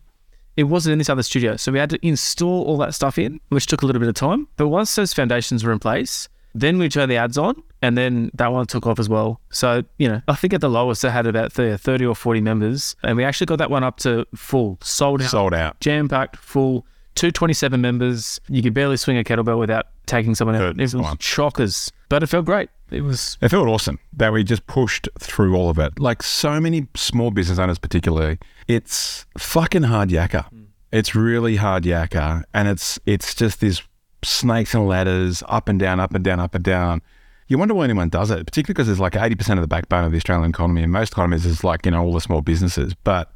It 0.56 0.64
wasn't 0.64 0.92
in 0.92 0.98
this 0.98 1.08
other 1.10 1.22
studio. 1.22 1.56
So 1.56 1.72
we 1.72 1.78
had 1.78 1.90
to 1.90 2.06
install 2.06 2.64
all 2.64 2.76
that 2.78 2.94
stuff 2.94 3.18
in, 3.18 3.40
which 3.48 3.66
took 3.66 3.82
a 3.82 3.86
little 3.86 4.00
bit 4.00 4.08
of 4.08 4.14
time. 4.14 4.48
But 4.56 4.68
once 4.68 4.94
those 4.94 5.12
foundations 5.12 5.64
were 5.64 5.72
in 5.72 5.78
place, 5.78 6.28
then 6.54 6.78
we 6.78 6.88
turned 6.88 7.10
the 7.10 7.16
ads 7.16 7.36
on 7.36 7.60
And 7.82 7.98
then 7.98 8.30
that 8.34 8.52
one 8.52 8.66
took 8.66 8.86
off 8.86 9.00
as 9.00 9.08
well. 9.08 9.40
So, 9.50 9.82
you 9.98 10.08
know, 10.08 10.22
I 10.28 10.34
think 10.34 10.54
at 10.54 10.60
the 10.60 10.70
lowest 10.70 11.04
it 11.04 11.10
had 11.10 11.26
about 11.26 11.52
30, 11.52 11.78
30 11.78 12.06
or 12.06 12.14
40 12.14 12.40
members. 12.40 12.94
And 13.02 13.16
we 13.16 13.24
actually 13.24 13.46
got 13.46 13.58
that 13.58 13.70
one 13.70 13.82
up 13.82 13.98
to 13.98 14.24
full, 14.36 14.78
sold 14.80 15.22
out, 15.22 15.30
Sold 15.30 15.54
out. 15.54 15.80
jam 15.80 16.08
packed, 16.08 16.36
full. 16.36 16.86
227 17.16 17.80
members. 17.80 18.40
You 18.48 18.60
could 18.62 18.74
barely 18.74 18.96
swing 18.96 19.18
a 19.18 19.22
kettlebell 19.22 19.58
without 19.58 19.86
taking 20.06 20.34
someone 20.34 20.56
out. 20.56 20.80
It 20.80 20.94
was 20.94 20.96
shockers, 21.20 21.92
but 22.08 22.22
it 22.24 22.26
felt 22.26 22.44
great. 22.44 22.70
It 22.90 23.02
was 23.02 23.38
It 23.40 23.48
felt 23.48 23.68
awesome 23.68 23.98
that 24.12 24.32
we 24.32 24.44
just 24.44 24.66
pushed 24.66 25.08
through 25.18 25.56
all 25.56 25.70
of 25.70 25.78
it. 25.78 25.98
Like 25.98 26.22
so 26.22 26.60
many 26.60 26.86
small 26.94 27.30
business 27.30 27.58
owners, 27.58 27.78
particularly, 27.78 28.38
it's 28.68 29.26
fucking 29.38 29.84
hard 29.84 30.10
yakka. 30.10 30.48
Hmm. 30.48 30.64
It's 30.92 31.14
really 31.14 31.56
hard 31.56 31.84
yakka, 31.84 32.44
and 32.52 32.68
it's 32.68 32.98
it's 33.06 33.34
just 33.34 33.60
these 33.60 33.82
snakes 34.22 34.74
and 34.74 34.86
ladders, 34.86 35.42
up 35.48 35.68
and 35.68 35.78
down, 35.78 35.98
up 36.00 36.14
and 36.14 36.24
down, 36.24 36.40
up 36.40 36.54
and 36.54 36.64
down. 36.64 37.02
You 37.48 37.58
wonder 37.58 37.74
why 37.74 37.84
anyone 37.84 38.08
does 38.08 38.30
it, 38.30 38.46
particularly 38.46 38.74
because 38.74 38.88
it's 38.88 39.00
like 39.00 39.16
eighty 39.16 39.34
percent 39.34 39.58
of 39.58 39.62
the 39.62 39.68
backbone 39.68 40.04
of 40.04 40.12
the 40.12 40.18
Australian 40.18 40.50
economy, 40.50 40.82
and 40.82 40.92
most 40.92 41.12
economies 41.12 41.46
is 41.46 41.64
like 41.64 41.84
you 41.86 41.92
know 41.92 42.02
all 42.02 42.12
the 42.12 42.20
small 42.20 42.42
businesses, 42.42 42.94
but. 43.04 43.30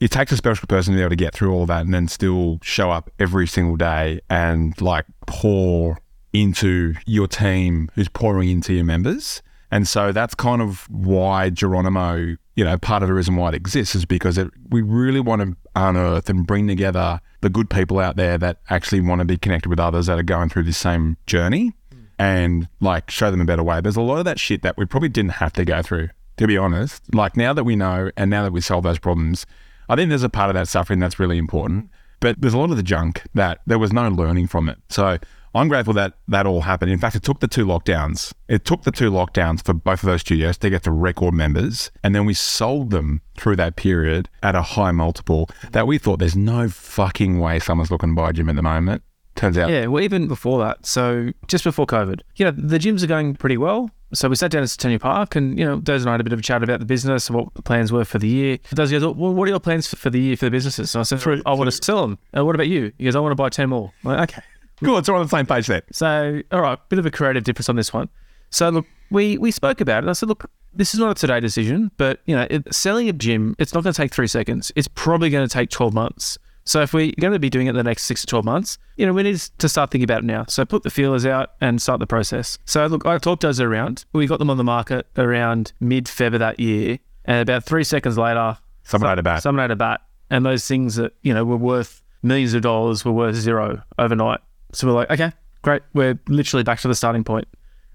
It 0.00 0.12
takes 0.12 0.30
a 0.30 0.36
special 0.36 0.68
person 0.68 0.92
to 0.92 0.96
be 0.96 1.02
able 1.02 1.10
to 1.10 1.16
get 1.16 1.34
through 1.34 1.52
all 1.52 1.66
that 1.66 1.84
and 1.84 1.92
then 1.92 2.06
still 2.06 2.60
show 2.62 2.92
up 2.92 3.10
every 3.18 3.48
single 3.48 3.74
day 3.74 4.20
and 4.30 4.80
like 4.80 5.06
pour 5.26 5.98
into 6.32 6.94
your 7.06 7.26
team 7.26 7.90
who's 7.94 8.08
pouring 8.08 8.48
into 8.50 8.74
your 8.74 8.84
members. 8.84 9.42
And 9.70 9.86
so 9.86 10.12
that's 10.12 10.34
kind 10.34 10.62
of 10.62 10.88
why 10.90 11.50
Geronimo, 11.50 12.36
you 12.56 12.64
know, 12.64 12.78
part 12.78 13.02
of 13.02 13.08
the 13.08 13.14
reason 13.14 13.36
why 13.36 13.50
it 13.50 13.54
exists 13.54 13.94
is 13.94 14.04
because 14.04 14.38
it, 14.38 14.48
we 14.70 14.80
really 14.80 15.20
want 15.20 15.42
to 15.42 15.56
unearth 15.76 16.30
and 16.30 16.46
bring 16.46 16.66
together 16.66 17.20
the 17.40 17.50
good 17.50 17.68
people 17.68 17.98
out 17.98 18.16
there 18.16 18.38
that 18.38 18.60
actually 18.70 19.00
want 19.00 19.20
to 19.20 19.24
be 19.24 19.36
connected 19.36 19.68
with 19.68 19.78
others 19.78 20.06
that 20.06 20.18
are 20.18 20.22
going 20.22 20.48
through 20.48 20.64
this 20.64 20.78
same 20.78 21.16
journey 21.26 21.72
and 22.18 22.68
like 22.80 23.10
show 23.10 23.30
them 23.30 23.40
a 23.40 23.44
better 23.44 23.62
way. 23.62 23.80
There's 23.80 23.96
a 23.96 24.02
lot 24.02 24.18
of 24.18 24.24
that 24.24 24.38
shit 24.40 24.62
that 24.62 24.76
we 24.76 24.86
probably 24.86 25.08
didn't 25.08 25.32
have 25.32 25.52
to 25.54 25.64
go 25.64 25.82
through, 25.82 26.08
to 26.38 26.46
be 26.46 26.56
honest. 26.56 27.02
Like 27.14 27.36
now 27.36 27.52
that 27.52 27.64
we 27.64 27.76
know 27.76 28.10
and 28.16 28.30
now 28.30 28.42
that 28.42 28.52
we 28.52 28.60
solve 28.60 28.84
those 28.84 28.98
problems, 28.98 29.46
I 29.88 29.96
think 29.96 30.08
there's 30.08 30.22
a 30.22 30.28
part 30.28 30.50
of 30.50 30.54
that 30.54 30.68
suffering 30.68 30.98
that's 30.98 31.18
really 31.18 31.38
important. 31.38 31.90
But 32.20 32.40
there's 32.40 32.54
a 32.54 32.58
lot 32.58 32.70
of 32.70 32.76
the 32.76 32.82
junk 32.82 33.22
that 33.34 33.60
there 33.66 33.78
was 33.78 33.92
no 33.92 34.08
learning 34.08 34.48
from 34.48 34.68
it. 34.68 34.78
So 34.88 35.18
I'm 35.58 35.68
grateful 35.68 35.94
that 35.94 36.14
that 36.28 36.46
all 36.46 36.62
happened. 36.62 36.90
In 36.90 36.98
fact, 36.98 37.16
it 37.16 37.22
took 37.22 37.40
the 37.40 37.48
two 37.48 37.66
lockdowns. 37.66 38.32
It 38.48 38.64
took 38.64 38.82
the 38.82 38.90
two 38.92 39.10
lockdowns 39.10 39.64
for 39.64 39.74
both 39.74 40.02
of 40.02 40.06
those 40.06 40.20
studios 40.20 40.58
to 40.58 40.70
get 40.70 40.82
to 40.84 40.90
record 40.90 41.34
members. 41.34 41.90
And 42.02 42.14
then 42.14 42.24
we 42.24 42.34
sold 42.34 42.90
them 42.90 43.22
through 43.36 43.56
that 43.56 43.76
period 43.76 44.28
at 44.42 44.54
a 44.54 44.62
high 44.62 44.92
multiple 44.92 45.48
that 45.72 45.86
we 45.86 45.98
thought 45.98 46.18
there's 46.18 46.36
no 46.36 46.68
fucking 46.68 47.38
way 47.38 47.58
someone's 47.58 47.90
looking 47.90 48.10
to 48.10 48.14
buy 48.14 48.30
a 48.30 48.32
gym 48.32 48.48
at 48.48 48.56
the 48.56 48.62
moment. 48.62 49.02
Turns 49.34 49.56
out 49.56 49.70
Yeah, 49.70 49.86
well, 49.86 50.02
even 50.02 50.26
before 50.26 50.58
that. 50.64 50.84
So 50.84 51.30
just 51.46 51.62
before 51.62 51.86
COVID, 51.86 52.20
you 52.36 52.44
know, 52.44 52.50
the 52.50 52.78
gyms 52.78 53.04
are 53.04 53.06
going 53.06 53.34
pretty 53.34 53.56
well. 53.56 53.90
So 54.12 54.28
we 54.28 54.36
sat 54.36 54.50
down 54.50 54.62
at 54.62 54.70
Centennial 54.70 55.00
Park 55.00 55.36
and, 55.36 55.58
you 55.58 55.64
know, 55.64 55.80
Doze 55.80 56.02
and 56.02 56.08
I 56.08 56.12
had 56.14 56.20
a 56.20 56.24
bit 56.24 56.32
of 56.32 56.38
a 56.38 56.42
chat 56.42 56.62
about 56.62 56.80
the 56.80 56.86
business 56.86 57.28
and 57.28 57.38
what 57.38 57.54
the 57.54 57.62
plans 57.62 57.92
were 57.92 58.04
for 58.04 58.18
the 58.18 58.26
year. 58.26 58.58
Doze 58.74 58.90
goes, 58.90 59.02
well, 59.02 59.34
what 59.34 59.44
are 59.44 59.50
your 59.50 59.60
plans 59.60 59.86
for 59.86 60.10
the 60.10 60.18
year 60.18 60.36
for 60.36 60.46
the 60.46 60.50
businesses? 60.50 60.94
And 60.94 61.00
I 61.00 61.02
said, 61.04 61.42
I 61.46 61.52
want 61.52 61.70
to 61.70 61.84
sell 61.84 62.00
them. 62.02 62.18
And 62.32 62.40
uh, 62.40 62.44
what 62.44 62.54
about 62.54 62.68
you? 62.68 62.92
He 62.98 63.04
goes, 63.04 63.14
I 63.14 63.20
want 63.20 63.32
to 63.32 63.36
buy 63.36 63.50
10 63.50 63.68
more. 63.68 63.92
I'm 64.04 64.10
like, 64.10 64.30
okay. 64.32 64.42
Cool, 64.82 64.98
it's 64.98 65.08
all 65.08 65.16
on 65.16 65.22
the 65.22 65.28
same 65.28 65.46
page 65.46 65.66
there. 65.66 65.82
So, 65.92 66.42
all 66.52 66.60
right, 66.60 66.78
bit 66.88 66.98
of 66.98 67.06
a 67.06 67.10
creative 67.10 67.44
difference 67.44 67.68
on 67.68 67.76
this 67.76 67.92
one. 67.92 68.08
So, 68.50 68.68
look, 68.70 68.86
we 69.10 69.38
we 69.38 69.50
spoke 69.50 69.80
about 69.80 70.04
it. 70.04 70.10
I 70.10 70.12
said, 70.12 70.28
look, 70.28 70.50
this 70.72 70.94
is 70.94 71.00
not 71.00 71.10
a 71.10 71.14
today 71.14 71.40
decision, 71.40 71.90
but 71.96 72.20
you 72.26 72.36
know, 72.36 72.46
it, 72.48 72.72
selling 72.72 73.08
a 73.08 73.12
gym, 73.12 73.56
it's 73.58 73.74
not 73.74 73.82
going 73.82 73.92
to 73.92 73.96
take 73.96 74.12
three 74.12 74.26
seconds. 74.28 74.70
It's 74.76 74.88
probably 74.88 75.30
going 75.30 75.46
to 75.46 75.52
take 75.52 75.70
twelve 75.70 75.94
months. 75.94 76.38
So, 76.64 76.82
if 76.82 76.92
we're 76.92 77.12
going 77.18 77.32
to 77.32 77.38
be 77.38 77.50
doing 77.50 77.66
it 77.66 77.70
in 77.70 77.76
the 77.76 77.82
next 77.82 78.04
six 78.04 78.20
to 78.20 78.26
twelve 78.26 78.44
months, 78.44 78.78
you 78.96 79.06
know, 79.06 79.12
we 79.12 79.22
need 79.22 79.38
to 79.38 79.68
start 79.68 79.90
thinking 79.90 80.04
about 80.04 80.18
it 80.20 80.26
now. 80.26 80.44
So, 80.48 80.64
put 80.64 80.82
the 80.82 80.90
feelers 80.90 81.26
out 81.26 81.52
and 81.60 81.80
start 81.82 81.98
the 81.98 82.06
process. 82.06 82.58
So, 82.64 82.86
look, 82.86 83.04
I 83.06 83.18
talked 83.18 83.42
those 83.42 83.60
around. 83.60 84.04
We 84.12 84.26
got 84.26 84.38
them 84.38 84.50
on 84.50 84.58
the 84.58 84.64
market 84.64 85.06
around 85.16 85.72
mid 85.80 86.08
February 86.08 86.38
that 86.38 86.60
year, 86.60 86.98
and 87.24 87.40
about 87.40 87.64
three 87.64 87.84
seconds 87.84 88.16
later, 88.18 88.58
Someone 88.84 89.08
had 89.10 89.18
a 89.18 89.22
bat. 89.22 89.42
someone 89.42 89.62
had 89.62 89.70
a 89.70 89.76
bat, 89.76 90.02
and 90.30 90.46
those 90.46 90.66
things 90.66 90.96
that 90.96 91.14
you 91.22 91.34
know 91.34 91.44
were 91.44 91.56
worth 91.56 92.02
millions 92.22 92.54
of 92.54 92.62
dollars 92.62 93.04
were 93.04 93.12
worth 93.12 93.34
zero 93.34 93.82
overnight. 93.98 94.40
So 94.72 94.86
we're 94.86 94.94
like, 94.94 95.10
okay, 95.10 95.32
great, 95.62 95.82
we're 95.94 96.18
literally 96.28 96.64
back 96.64 96.80
to 96.80 96.88
the 96.88 96.94
starting 96.94 97.24
point 97.24 97.48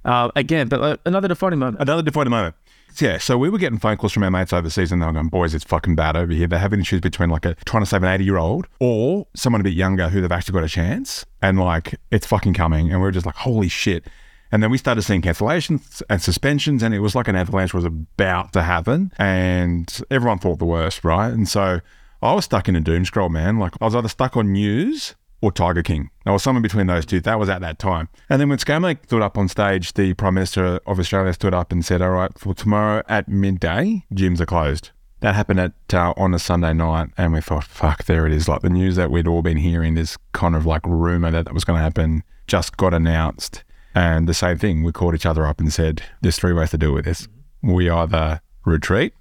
uh, 0.06 0.30
again. 0.36 0.68
But 0.68 0.82
uh, 0.82 0.98
another 1.06 1.28
defining 1.28 1.60
moment. 1.60 1.82
Another 1.82 2.02
defining 2.02 2.32
moment. 2.32 2.56
Yeah, 3.00 3.18
so 3.18 3.40
we 3.40 3.50
were 3.50 3.58
getting 3.58 3.80
phone 3.80 3.98
calls 3.98 4.12
from 4.12 4.24
our 4.24 4.30
mates 4.30 4.54
overseas 4.54 4.92
and 4.92 5.02
they 5.02 5.06
were 5.08 5.14
going, 5.14 5.30
boys, 5.30 5.56
it's 5.56 5.64
fucking 5.64 5.96
bad 5.96 6.16
over 6.16 6.32
here. 6.32 6.46
They're 6.48 6.60
having 6.60 6.80
issues 6.80 7.02
between 7.02 7.30
like 7.30 7.46
a 7.46 7.56
trying 7.66 7.82
to 7.82 7.90
save 7.90 8.04
an 8.04 8.10
80 8.10 8.24
year 8.24 8.38
old 8.38 8.68
or 8.80 9.26
someone 9.36 9.62
a 9.62 9.64
bit 9.64 9.74
younger 9.74 10.10
who 10.10 10.22
they've 10.22 10.32
actually 10.32 10.54
got 10.54 10.64
a 10.64 10.70
chance 10.70 11.26
and 11.42 11.60
like 11.60 11.96
it's 12.12 12.28
fucking 12.28 12.54
coming. 12.54 12.92
And 12.92 13.02
we 13.02 13.08
are 13.08 13.12
just 13.12 13.26
like, 13.26 13.36
holy 13.36 13.68
shit. 13.68 14.06
And 14.52 14.62
then 14.62 14.70
we 14.70 14.78
started 14.78 15.02
seeing 15.02 15.24
cancellations 15.24 16.04
and 16.08 16.22
suspensions 16.22 16.84
and 16.84 16.94
it 16.94 17.00
was 17.00 17.16
like 17.16 17.28
an 17.28 17.36
avalanche 17.36 17.74
was 17.74 17.86
about 17.86 18.54
to 18.54 18.62
happen 18.62 19.12
and 19.18 20.02
everyone 20.12 20.38
thought 20.38 20.60
the 20.60 20.66
worst, 20.66 21.04
right? 21.04 21.34
And 21.34 21.50
so 21.50 21.82
I 22.22 22.34
was 22.34 22.46
stuck 22.46 22.70
in 22.70 22.76
a 22.76 22.80
doom 22.80 23.06
scroll, 23.06 23.30
man. 23.30 23.58
Like 23.58 23.74
I 23.82 23.86
was 23.86 23.96
either 23.96 24.08
stuck 24.08 24.38
on 24.38 24.52
news 24.52 25.16
or 25.44 25.52
Tiger 25.52 25.84
King. 25.84 26.10
Was 26.26 26.42
somewhere 26.42 26.62
between 26.62 26.88
those 26.88 27.06
two. 27.06 27.20
That 27.20 27.38
was 27.38 27.50
at 27.50 27.60
that 27.60 27.78
time. 27.78 28.08
And 28.30 28.40
then 28.40 28.48
when 28.48 28.58
ScoMo 28.58 28.98
stood 29.04 29.22
up 29.22 29.38
on 29.38 29.50
stage, 29.50 29.92
the 29.92 30.14
Prime 30.14 30.36
Minister 30.36 30.80
of 30.88 31.00
Australia 31.00 31.34
stood 31.34 31.54
up 31.54 31.74
and 31.74 31.84
said, 31.84 32.02
all 32.02 32.12
right, 32.12 32.32
for 32.40 32.54
tomorrow 32.54 33.04
at 33.10 33.28
midday, 33.28 34.06
gyms 34.14 34.40
are 34.40 34.46
closed. 34.46 34.92
That 35.20 35.36
happened 35.36 35.60
at 35.60 35.74
uh, 35.94 36.14
on 36.16 36.34
a 36.34 36.40
Sunday 36.40 36.74
night, 36.74 37.10
and 37.18 37.32
we 37.32 37.40
thought, 37.40 37.64
"Fuck, 37.64 38.04
there 38.06 38.26
it 38.26 38.34
is!" 38.34 38.50
Like 38.50 38.62
the 38.62 38.70
news 38.70 38.98
that 38.98 39.10
we'd 39.10 39.26
all 39.26 39.42
been 39.42 39.56
hearing, 39.56 39.94
this 39.94 40.18
kind 40.34 40.54
of 40.54 40.66
like 40.66 40.82
rumor 40.86 41.32
that 41.32 41.46
that 41.46 41.54
was 41.54 41.64
going 41.64 41.78
to 41.78 41.84
happen, 41.84 42.24
just 42.46 42.76
got 42.76 42.94
announced. 42.94 43.64
And 43.96 44.28
the 44.28 44.34
same 44.34 44.58
thing, 44.58 44.84
we 44.84 44.92
called 44.92 45.16
each 45.16 45.26
other 45.26 45.48
up 45.48 45.62
and 45.62 45.72
said, 45.72 46.04
"There's 46.22 46.36
three 46.36 46.52
ways 46.52 46.72
to 46.72 46.78
deal 46.78 46.92
with 46.92 47.06
this. 47.06 47.30
We 47.62 47.90
either 47.90 48.42
retreat, 48.66 49.14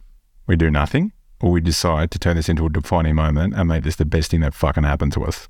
we 0.49 0.57
do 0.57 0.73
nothing, 0.73 1.13
or 1.41 1.53
we 1.53 1.61
decide 1.61 2.11
to 2.11 2.19
turn 2.19 2.35
this 2.35 2.49
into 2.49 2.67
a 2.67 2.71
defining 2.71 3.15
moment 3.15 3.55
and 3.55 3.69
make 3.69 3.85
this 3.85 3.95
the 3.95 4.05
best 4.05 4.33
thing 4.33 4.41
that 4.41 4.55
fucking 4.55 4.83
happened 4.83 5.13
to 5.13 5.25
us." 5.25 5.49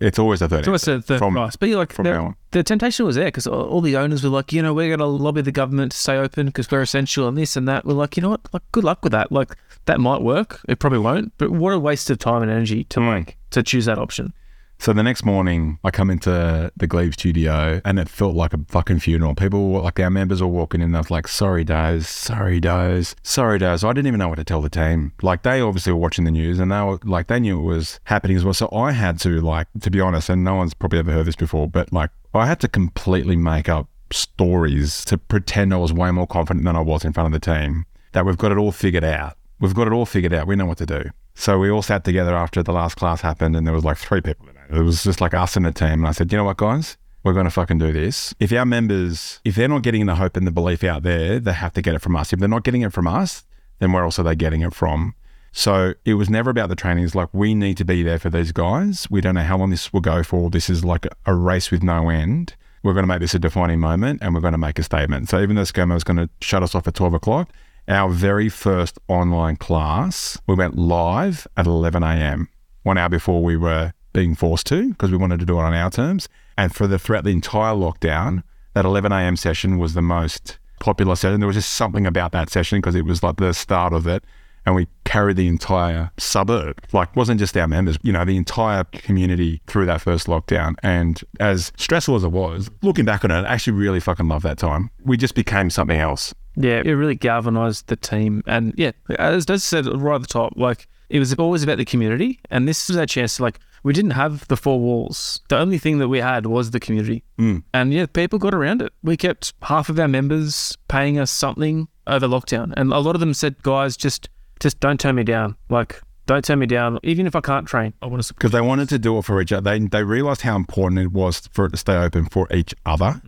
It's 0.00 0.18
always 0.18 0.42
a 0.42 0.48
third. 0.48 0.60
It's 0.60 0.68
almost 0.68 0.88
a 0.88 1.00
third 1.00 1.18
From- 1.18 1.34
price. 1.34 1.56
But 1.56 1.68
you're 1.68 1.78
like, 1.78 1.92
from 1.92 2.04
the, 2.04 2.34
the 2.50 2.62
temptation 2.62 3.06
was 3.06 3.16
there 3.16 3.26
because 3.26 3.46
all, 3.46 3.62
all 3.62 3.80
the 3.80 3.96
owners 3.96 4.22
were 4.22 4.28
like, 4.30 4.52
you 4.52 4.60
know, 4.62 4.74
we're 4.74 4.88
going 4.88 4.98
to 4.98 5.06
lobby 5.06 5.40
the 5.42 5.52
government 5.52 5.92
to 5.92 5.98
stay 5.98 6.16
open 6.18 6.46
because 6.46 6.70
we're 6.70 6.82
essential 6.82 7.26
and 7.28 7.36
this 7.38 7.56
and 7.56 7.66
that. 7.68 7.84
We're 7.86 7.94
like, 7.94 8.16
you 8.16 8.22
know 8.22 8.30
what? 8.30 8.40
Like, 8.52 8.62
good 8.72 8.84
luck 8.84 9.02
with 9.02 9.12
that. 9.12 9.32
Like, 9.32 9.56
that 9.86 9.98
might 10.00 10.20
work. 10.20 10.60
It 10.68 10.78
probably 10.80 10.98
won't. 10.98 11.32
But 11.38 11.50
what 11.50 11.72
a 11.72 11.78
waste 11.78 12.10
of 12.10 12.18
time 12.18 12.42
and 12.42 12.50
energy 12.50 12.84
to 12.84 13.00
Mm. 13.00 13.06
like 13.06 13.36
to 13.50 13.62
choose 13.62 13.86
that 13.86 13.98
option. 13.98 14.32
So 14.78 14.92
the 14.92 15.02
next 15.02 15.24
morning, 15.24 15.78
I 15.82 15.90
come 15.90 16.10
into 16.10 16.70
the 16.76 16.86
Glebe 16.86 17.14
studio 17.14 17.80
and 17.84 17.98
it 17.98 18.08
felt 18.08 18.34
like 18.34 18.52
a 18.52 18.58
fucking 18.68 19.00
funeral. 19.00 19.34
People, 19.34 19.70
were- 19.70 19.80
like 19.80 19.98
our 19.98 20.10
members, 20.10 20.42
were 20.42 20.48
walking 20.48 20.80
in. 20.82 20.94
I 20.94 20.98
was 20.98 21.10
like, 21.10 21.26
"Sorry, 21.26 21.64
Doze. 21.64 22.06
Sorry, 22.06 22.60
Doze. 22.60 23.16
Sorry, 23.22 23.58
Doze." 23.58 23.82
I 23.84 23.92
didn't 23.94 24.06
even 24.06 24.18
know 24.18 24.28
what 24.28 24.36
to 24.36 24.44
tell 24.44 24.60
the 24.60 24.68
team. 24.68 25.12
Like 25.22 25.42
they 25.42 25.60
obviously 25.60 25.92
were 25.92 25.98
watching 25.98 26.24
the 26.24 26.30
news 26.30 26.60
and 26.60 26.70
they 26.70 26.80
were 26.82 26.98
like, 27.04 27.26
they 27.28 27.40
knew 27.40 27.58
it 27.58 27.62
was 27.64 27.98
happening 28.04 28.36
as 28.36 28.44
well. 28.44 28.54
So 28.54 28.68
I 28.72 28.92
had 28.92 29.18
to, 29.20 29.40
like, 29.40 29.66
to 29.80 29.90
be 29.90 30.00
honest, 30.00 30.28
and 30.28 30.44
no 30.44 30.54
one's 30.56 30.74
probably 30.74 30.98
ever 30.98 31.10
heard 31.12 31.26
this 31.26 31.36
before, 31.36 31.68
but 31.68 31.92
like, 31.92 32.10
I 32.34 32.46
had 32.46 32.60
to 32.60 32.68
completely 32.68 33.36
make 33.36 33.68
up 33.68 33.88
stories 34.12 35.04
to 35.06 35.16
pretend 35.18 35.72
I 35.72 35.78
was 35.78 35.92
way 35.92 36.10
more 36.10 36.26
confident 36.26 36.64
than 36.64 36.76
I 36.76 36.80
was 36.80 37.04
in 37.04 37.12
front 37.12 37.34
of 37.34 37.40
the 37.40 37.44
team. 37.52 37.86
That 38.12 38.26
we've 38.26 38.36
got 38.38 38.52
it 38.52 38.58
all 38.58 38.72
figured 38.72 39.04
out. 39.04 39.36
We've 39.58 39.74
got 39.74 39.86
it 39.86 39.92
all 39.92 40.06
figured 40.06 40.34
out. 40.34 40.46
We 40.46 40.54
know 40.54 40.66
what 40.66 40.78
to 40.78 40.86
do. 40.86 41.10
So 41.34 41.58
we 41.58 41.70
all 41.70 41.82
sat 41.82 42.04
together 42.04 42.34
after 42.36 42.62
the 42.62 42.72
last 42.72 42.96
class 42.96 43.20
happened, 43.22 43.56
and 43.56 43.66
there 43.66 43.74
was 43.74 43.84
like 43.84 43.96
three 43.98 44.20
people 44.20 44.48
in 44.48 44.55
it. 44.70 44.82
Was 44.82 45.04
just 45.04 45.20
like 45.20 45.34
us 45.34 45.56
and 45.56 45.66
the 45.66 45.72
team. 45.72 45.92
And 45.92 46.06
I 46.06 46.12
said, 46.12 46.30
you 46.32 46.38
know 46.38 46.44
what, 46.44 46.56
guys? 46.56 46.96
We're 47.22 47.32
going 47.32 47.44
to 47.46 47.50
fucking 47.50 47.78
do 47.78 47.92
this. 47.92 48.34
If 48.38 48.52
our 48.52 48.64
members, 48.64 49.40
if 49.44 49.56
they're 49.56 49.68
not 49.68 49.82
getting 49.82 50.06
the 50.06 50.14
hope 50.14 50.36
and 50.36 50.46
the 50.46 50.52
belief 50.52 50.84
out 50.84 51.02
there, 51.02 51.40
they 51.40 51.52
have 51.52 51.72
to 51.72 51.82
get 51.82 51.94
it 51.94 52.00
from 52.00 52.14
us. 52.14 52.32
If 52.32 52.38
they're 52.38 52.48
not 52.48 52.62
getting 52.62 52.82
it 52.82 52.92
from 52.92 53.08
us, 53.08 53.44
then 53.80 53.92
where 53.92 54.04
else 54.04 54.18
are 54.18 54.22
they 54.22 54.36
getting 54.36 54.62
it 54.62 54.72
from? 54.72 55.14
So 55.50 55.94
it 56.04 56.14
was 56.14 56.30
never 56.30 56.50
about 56.50 56.68
the 56.68 56.76
trainings. 56.76 57.14
Like 57.14 57.30
we 57.32 57.54
need 57.54 57.78
to 57.78 57.84
be 57.84 58.02
there 58.02 58.18
for 58.18 58.30
these 58.30 58.52
guys. 58.52 59.08
We 59.10 59.20
don't 59.20 59.34
know 59.34 59.42
how 59.42 59.56
long 59.56 59.70
this 59.70 59.92
will 59.92 60.02
go 60.02 60.22
for. 60.22 60.50
This 60.50 60.68
is 60.70 60.84
like 60.84 61.06
a 61.24 61.34
race 61.34 61.70
with 61.70 61.82
no 61.82 62.10
end. 62.10 62.54
We're 62.82 62.92
going 62.92 63.04
to 63.04 63.08
make 63.08 63.20
this 63.20 63.34
a 63.34 63.38
defining 63.38 63.80
moment 63.80 64.20
and 64.22 64.34
we're 64.34 64.40
going 64.40 64.52
to 64.52 64.58
make 64.58 64.78
a 64.78 64.82
statement. 64.82 65.28
So 65.28 65.40
even 65.40 65.56
though 65.56 65.62
ScoMo 65.62 65.94
was 65.94 66.04
going 66.04 66.18
to 66.18 66.28
shut 66.40 66.62
us 66.62 66.74
off 66.74 66.86
at 66.86 66.94
12 66.94 67.14
o'clock, 67.14 67.50
our 67.88 68.10
very 68.10 68.48
first 68.48 68.98
online 69.08 69.56
class, 69.56 70.38
we 70.46 70.54
went 70.54 70.76
live 70.76 71.46
at 71.56 71.66
11 71.66 72.02
a.m., 72.02 72.48
one 72.82 72.98
hour 72.98 73.08
before 73.08 73.42
we 73.42 73.56
were 73.56 73.92
being 74.16 74.34
forced 74.34 74.66
to 74.66 74.88
because 74.88 75.10
we 75.10 75.16
wanted 75.18 75.38
to 75.38 75.46
do 75.46 75.58
it 75.58 75.62
on 75.62 75.74
our 75.74 75.90
terms. 75.90 76.26
And 76.56 76.74
for 76.74 76.86
the 76.86 76.98
throughout 76.98 77.24
the 77.24 77.30
entire 77.30 77.74
lockdown, 77.74 78.42
that 78.72 78.86
11 78.86 79.12
a.m. 79.12 79.36
session 79.36 79.78
was 79.78 79.92
the 79.92 80.02
most 80.02 80.58
popular 80.80 81.14
session. 81.14 81.40
There 81.40 81.46
was 81.46 81.56
just 81.56 81.74
something 81.74 82.06
about 82.06 82.32
that 82.32 82.48
session 82.48 82.78
because 82.78 82.94
it 82.94 83.04
was 83.04 83.22
like 83.22 83.36
the 83.36 83.52
start 83.52 83.92
of 83.92 84.06
it. 84.06 84.24
And 84.64 84.74
we 84.74 84.88
carried 85.04 85.36
the 85.36 85.46
entire 85.46 86.10
suburb, 86.16 86.80
like 86.92 87.14
wasn't 87.14 87.38
just 87.38 87.56
our 87.56 87.68
members, 87.68 87.98
you 88.02 88.12
know, 88.12 88.24
the 88.24 88.36
entire 88.36 88.84
community 88.84 89.60
through 89.68 89.86
that 89.86 90.00
first 90.00 90.26
lockdown. 90.26 90.74
And 90.82 91.20
as 91.38 91.70
stressful 91.76 92.16
as 92.16 92.24
it 92.24 92.32
was, 92.32 92.68
looking 92.82 93.04
back 93.04 93.22
on 93.22 93.30
it, 93.30 93.42
I 93.44 93.52
actually 93.52 93.74
really 93.74 94.00
fucking 94.00 94.26
love 94.26 94.42
that 94.42 94.58
time. 94.58 94.90
We 95.04 95.18
just 95.18 95.34
became 95.34 95.70
something 95.70 95.98
else. 95.98 96.34
Yeah, 96.56 96.82
it 96.84 96.92
really 96.92 97.14
galvanized 97.14 97.86
the 97.86 97.96
team. 97.96 98.42
And 98.46 98.74
yeah, 98.76 98.92
as 99.18 99.44
Des 99.46 99.58
said 99.58 99.86
right 99.86 100.16
at 100.16 100.22
the 100.22 100.26
top, 100.26 100.54
like 100.56 100.88
it 101.10 101.18
was 101.18 101.32
always 101.34 101.62
about 101.62 101.78
the 101.78 101.84
community. 101.84 102.40
And 102.50 102.66
this 102.66 102.88
was 102.88 102.96
our 102.96 103.06
chance 103.06 103.36
to 103.36 103.42
like, 103.42 103.60
we 103.86 103.92
didn't 103.92 104.10
have 104.10 104.48
the 104.48 104.56
four 104.56 104.80
walls. 104.80 105.40
The 105.48 105.56
only 105.56 105.78
thing 105.78 105.98
that 105.98 106.08
we 106.08 106.18
had 106.18 106.46
was 106.46 106.72
the 106.72 106.80
community. 106.80 107.22
Mm. 107.38 107.62
And 107.72 107.94
yeah, 107.94 108.06
people 108.06 108.36
got 108.36 108.52
around 108.52 108.82
it. 108.82 108.92
We 109.04 109.16
kept 109.16 109.54
half 109.62 109.88
of 109.88 109.96
our 110.00 110.08
members 110.08 110.76
paying 110.88 111.20
us 111.20 111.30
something 111.30 111.86
over 112.08 112.26
lockdown. 112.26 112.74
And 112.76 112.92
a 112.92 112.98
lot 112.98 113.14
of 113.14 113.20
them 113.20 113.32
said, 113.32 113.62
guys, 113.62 113.96
just 113.96 114.28
just 114.58 114.80
don't 114.80 114.98
turn 114.98 115.14
me 115.14 115.22
down. 115.22 115.54
Like, 115.70 116.00
don't 116.26 116.44
turn 116.44 116.58
me 116.58 116.66
down. 116.66 116.98
Even 117.04 117.28
if 117.28 117.36
I 117.36 117.40
can't 117.40 117.68
train, 117.68 117.94
I 118.02 118.06
want 118.06 118.18
to 118.18 118.22
support. 118.24 118.40
because 118.40 118.50
they 118.50 118.60
wanted 118.60 118.88
to 118.88 118.98
do 118.98 119.18
it 119.18 119.24
for 119.24 119.40
each 119.40 119.52
other. 119.52 119.78
They 119.78 119.86
they 119.86 120.02
realized 120.02 120.40
how 120.40 120.56
important 120.56 121.00
it 121.00 121.12
was 121.12 121.48
for 121.52 121.66
it 121.66 121.70
to 121.70 121.76
stay 121.76 121.94
open 121.94 122.24
for 122.24 122.48
each 122.52 122.74
other 122.86 123.22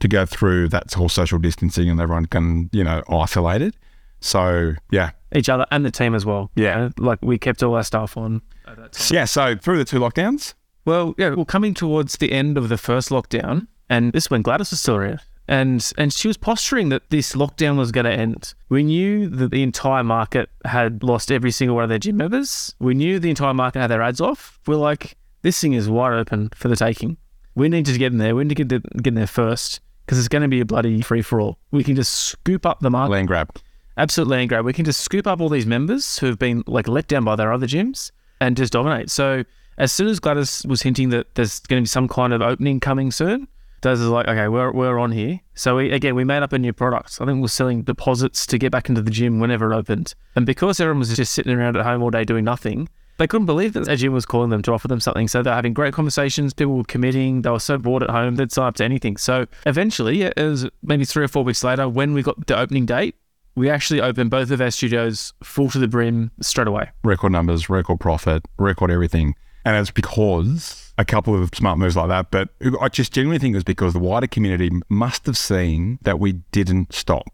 to 0.00 0.08
go 0.08 0.26
through 0.26 0.68
that 0.68 0.92
whole 0.92 1.08
social 1.08 1.38
distancing 1.38 1.88
and 1.88 1.98
everyone 2.02 2.26
can 2.26 2.68
you 2.70 2.84
know 2.84 3.02
isolated. 3.08 3.74
So 4.20 4.74
yeah, 4.90 5.12
each 5.34 5.48
other 5.48 5.64
and 5.70 5.86
the 5.86 5.90
team 5.90 6.14
as 6.14 6.26
well. 6.26 6.50
Yeah. 6.54 6.76
You 6.76 6.82
know, 6.82 6.90
like 6.98 7.18
we 7.22 7.38
kept 7.38 7.62
all 7.62 7.74
our 7.74 7.82
stuff 7.82 8.18
on 8.18 8.42
at 8.76 8.82
that 8.84 8.92
time. 8.92 9.14
yeah. 9.14 9.24
So 9.24 9.56
through 9.56 9.78
the 9.78 9.84
two 9.84 9.98
lockdowns, 10.00 10.54
Well, 10.84 11.14
yeah, 11.18 11.30
well, 11.30 11.44
coming 11.44 11.74
towards 11.74 12.16
the 12.16 12.32
end 12.32 12.56
of 12.58 12.68
the 12.68 12.78
first 12.78 13.10
lockdown, 13.10 13.66
and 13.88 14.12
this 14.12 14.24
is 14.24 14.30
when 14.30 14.42
Gladys 14.42 14.70
was 14.70 14.80
still 14.80 14.96
around, 14.96 15.20
and 15.48 15.92
and 15.98 16.12
she 16.12 16.28
was 16.28 16.36
posturing 16.36 16.88
that 16.90 17.10
this 17.10 17.34
lockdown 17.34 17.76
was 17.76 17.92
going 17.92 18.04
to 18.06 18.12
end. 18.12 18.54
We 18.68 18.82
knew 18.82 19.28
that 19.28 19.50
the 19.50 19.62
entire 19.62 20.04
market 20.04 20.48
had 20.64 21.02
lost 21.02 21.30
every 21.32 21.50
single 21.50 21.76
one 21.76 21.84
of 21.84 21.88
their 21.90 21.98
gym 21.98 22.16
members. 22.16 22.74
We 22.78 22.94
knew 22.94 23.18
the 23.18 23.30
entire 23.30 23.54
market 23.54 23.80
had 23.80 23.88
their 23.90 24.02
ads 24.02 24.20
off. 24.20 24.58
We're 24.66 24.76
like, 24.76 25.16
this 25.42 25.60
thing 25.60 25.72
is 25.74 25.88
wide 25.88 26.14
open 26.14 26.50
for 26.54 26.68
the 26.68 26.76
taking. 26.76 27.16
We 27.54 27.68
need 27.68 27.86
to 27.86 27.96
get 27.96 28.12
in 28.12 28.18
there. 28.18 28.34
We 28.36 28.44
need 28.44 28.56
to 28.56 28.64
get, 28.64 28.82
get 29.02 29.06
in 29.08 29.14
there 29.14 29.26
first 29.26 29.80
because 30.04 30.18
it's 30.18 30.28
going 30.28 30.42
to 30.42 30.48
be 30.48 30.60
a 30.60 30.64
bloody 30.64 31.00
free 31.00 31.22
for 31.22 31.40
all. 31.40 31.58
We 31.70 31.82
can 31.84 31.96
just 31.96 32.12
scoop 32.12 32.66
up 32.66 32.80
the 32.80 32.90
market 32.90 33.12
land 33.12 33.28
grab. 33.28 33.56
absolute 33.96 34.28
land 34.28 34.48
grab. 34.50 34.64
We 34.64 34.72
can 34.72 34.84
just 34.84 35.00
scoop 35.00 35.26
up 35.26 35.40
all 35.40 35.48
these 35.48 35.64
members 35.66 36.18
who 36.18 36.26
have 36.26 36.38
been 36.38 36.64
like 36.66 36.86
let 36.86 37.08
down 37.08 37.24
by 37.24 37.34
their 37.34 37.52
other 37.52 37.66
gyms 37.66 38.10
and 38.40 38.56
just 38.56 38.72
dominate. 38.72 39.10
So 39.10 39.44
as 39.78 39.92
soon 39.92 40.08
as 40.08 40.20
Gladys 40.20 40.64
was 40.66 40.82
hinting 40.82 41.10
that 41.10 41.34
there's 41.34 41.60
going 41.60 41.80
to 41.80 41.84
be 41.84 41.88
some 41.88 42.08
kind 42.08 42.32
of 42.32 42.42
opening 42.42 42.80
coming 42.80 43.10
soon, 43.10 43.48
Does 43.82 44.00
is 44.00 44.08
like, 44.08 44.26
okay, 44.26 44.48
we're, 44.48 44.72
we're 44.72 44.98
on 44.98 45.12
here. 45.12 45.40
So 45.54 45.76
we 45.76 45.92
again 45.92 46.14
we 46.14 46.24
made 46.24 46.42
up 46.42 46.52
a 46.52 46.58
new 46.58 46.72
product. 46.72 47.18
I 47.20 47.26
think 47.26 47.40
we're 47.40 47.48
selling 47.48 47.82
deposits 47.82 48.46
to 48.46 48.58
get 48.58 48.72
back 48.72 48.88
into 48.88 49.02
the 49.02 49.10
gym 49.10 49.38
whenever 49.40 49.72
it 49.72 49.76
opened. 49.76 50.14
And 50.34 50.46
because 50.46 50.80
everyone 50.80 51.00
was 51.00 51.14
just 51.14 51.32
sitting 51.32 51.52
around 51.52 51.76
at 51.76 51.84
home 51.84 52.02
all 52.02 52.10
day 52.10 52.24
doing 52.24 52.44
nothing, 52.44 52.88
they 53.18 53.26
couldn't 53.26 53.46
believe 53.46 53.72
that 53.72 53.88
a 53.88 53.96
gym 53.96 54.12
was 54.12 54.26
calling 54.26 54.50
them 54.50 54.62
to 54.62 54.72
offer 54.72 54.88
them 54.88 55.00
something. 55.00 55.28
So 55.28 55.42
they're 55.42 55.54
having 55.54 55.72
great 55.72 55.94
conversations. 55.94 56.52
People 56.52 56.76
were 56.76 56.84
committing. 56.84 57.42
They 57.42 57.50
were 57.50 57.60
so 57.60 57.78
bored 57.78 58.02
at 58.02 58.10
home 58.10 58.36
they'd 58.36 58.52
sign 58.52 58.66
up 58.66 58.76
to 58.76 58.84
anything. 58.84 59.16
So 59.16 59.46
eventually, 59.64 60.22
it 60.22 60.36
was 60.36 60.68
maybe 60.82 61.04
three 61.04 61.24
or 61.24 61.28
four 61.28 61.44
weeks 61.44 61.64
later 61.64 61.88
when 61.88 62.12
we 62.12 62.22
got 62.22 62.46
the 62.46 62.58
opening 62.58 62.86
date. 62.86 63.14
We 63.56 63.70
actually 63.70 64.02
opened 64.02 64.30
both 64.30 64.50
of 64.50 64.60
our 64.60 64.70
studios 64.70 65.32
full 65.42 65.70
to 65.70 65.78
the 65.78 65.88
brim 65.88 66.30
straight 66.42 66.68
away. 66.68 66.90
record 67.02 67.32
numbers, 67.32 67.68
record 67.70 67.98
profit, 67.98 68.44
record 68.58 68.90
everything. 68.90 69.34
And 69.64 69.76
it's 69.76 69.90
because 69.90 70.92
a 70.98 71.04
couple 71.04 71.34
of 71.42 71.50
smart 71.54 71.78
moves 71.78 71.96
like 71.96 72.08
that. 72.08 72.30
But 72.30 72.50
I 72.80 72.88
just 72.88 73.12
genuinely 73.12 73.38
think 73.38 73.54
it 73.54 73.56
was 73.56 73.64
because 73.64 73.94
the 73.94 73.98
wider 73.98 74.26
community 74.26 74.70
must 74.88 75.26
have 75.26 75.36
seen 75.36 75.98
that 76.02 76.20
we 76.20 76.34
didn't 76.52 76.94
stop. 76.94 77.24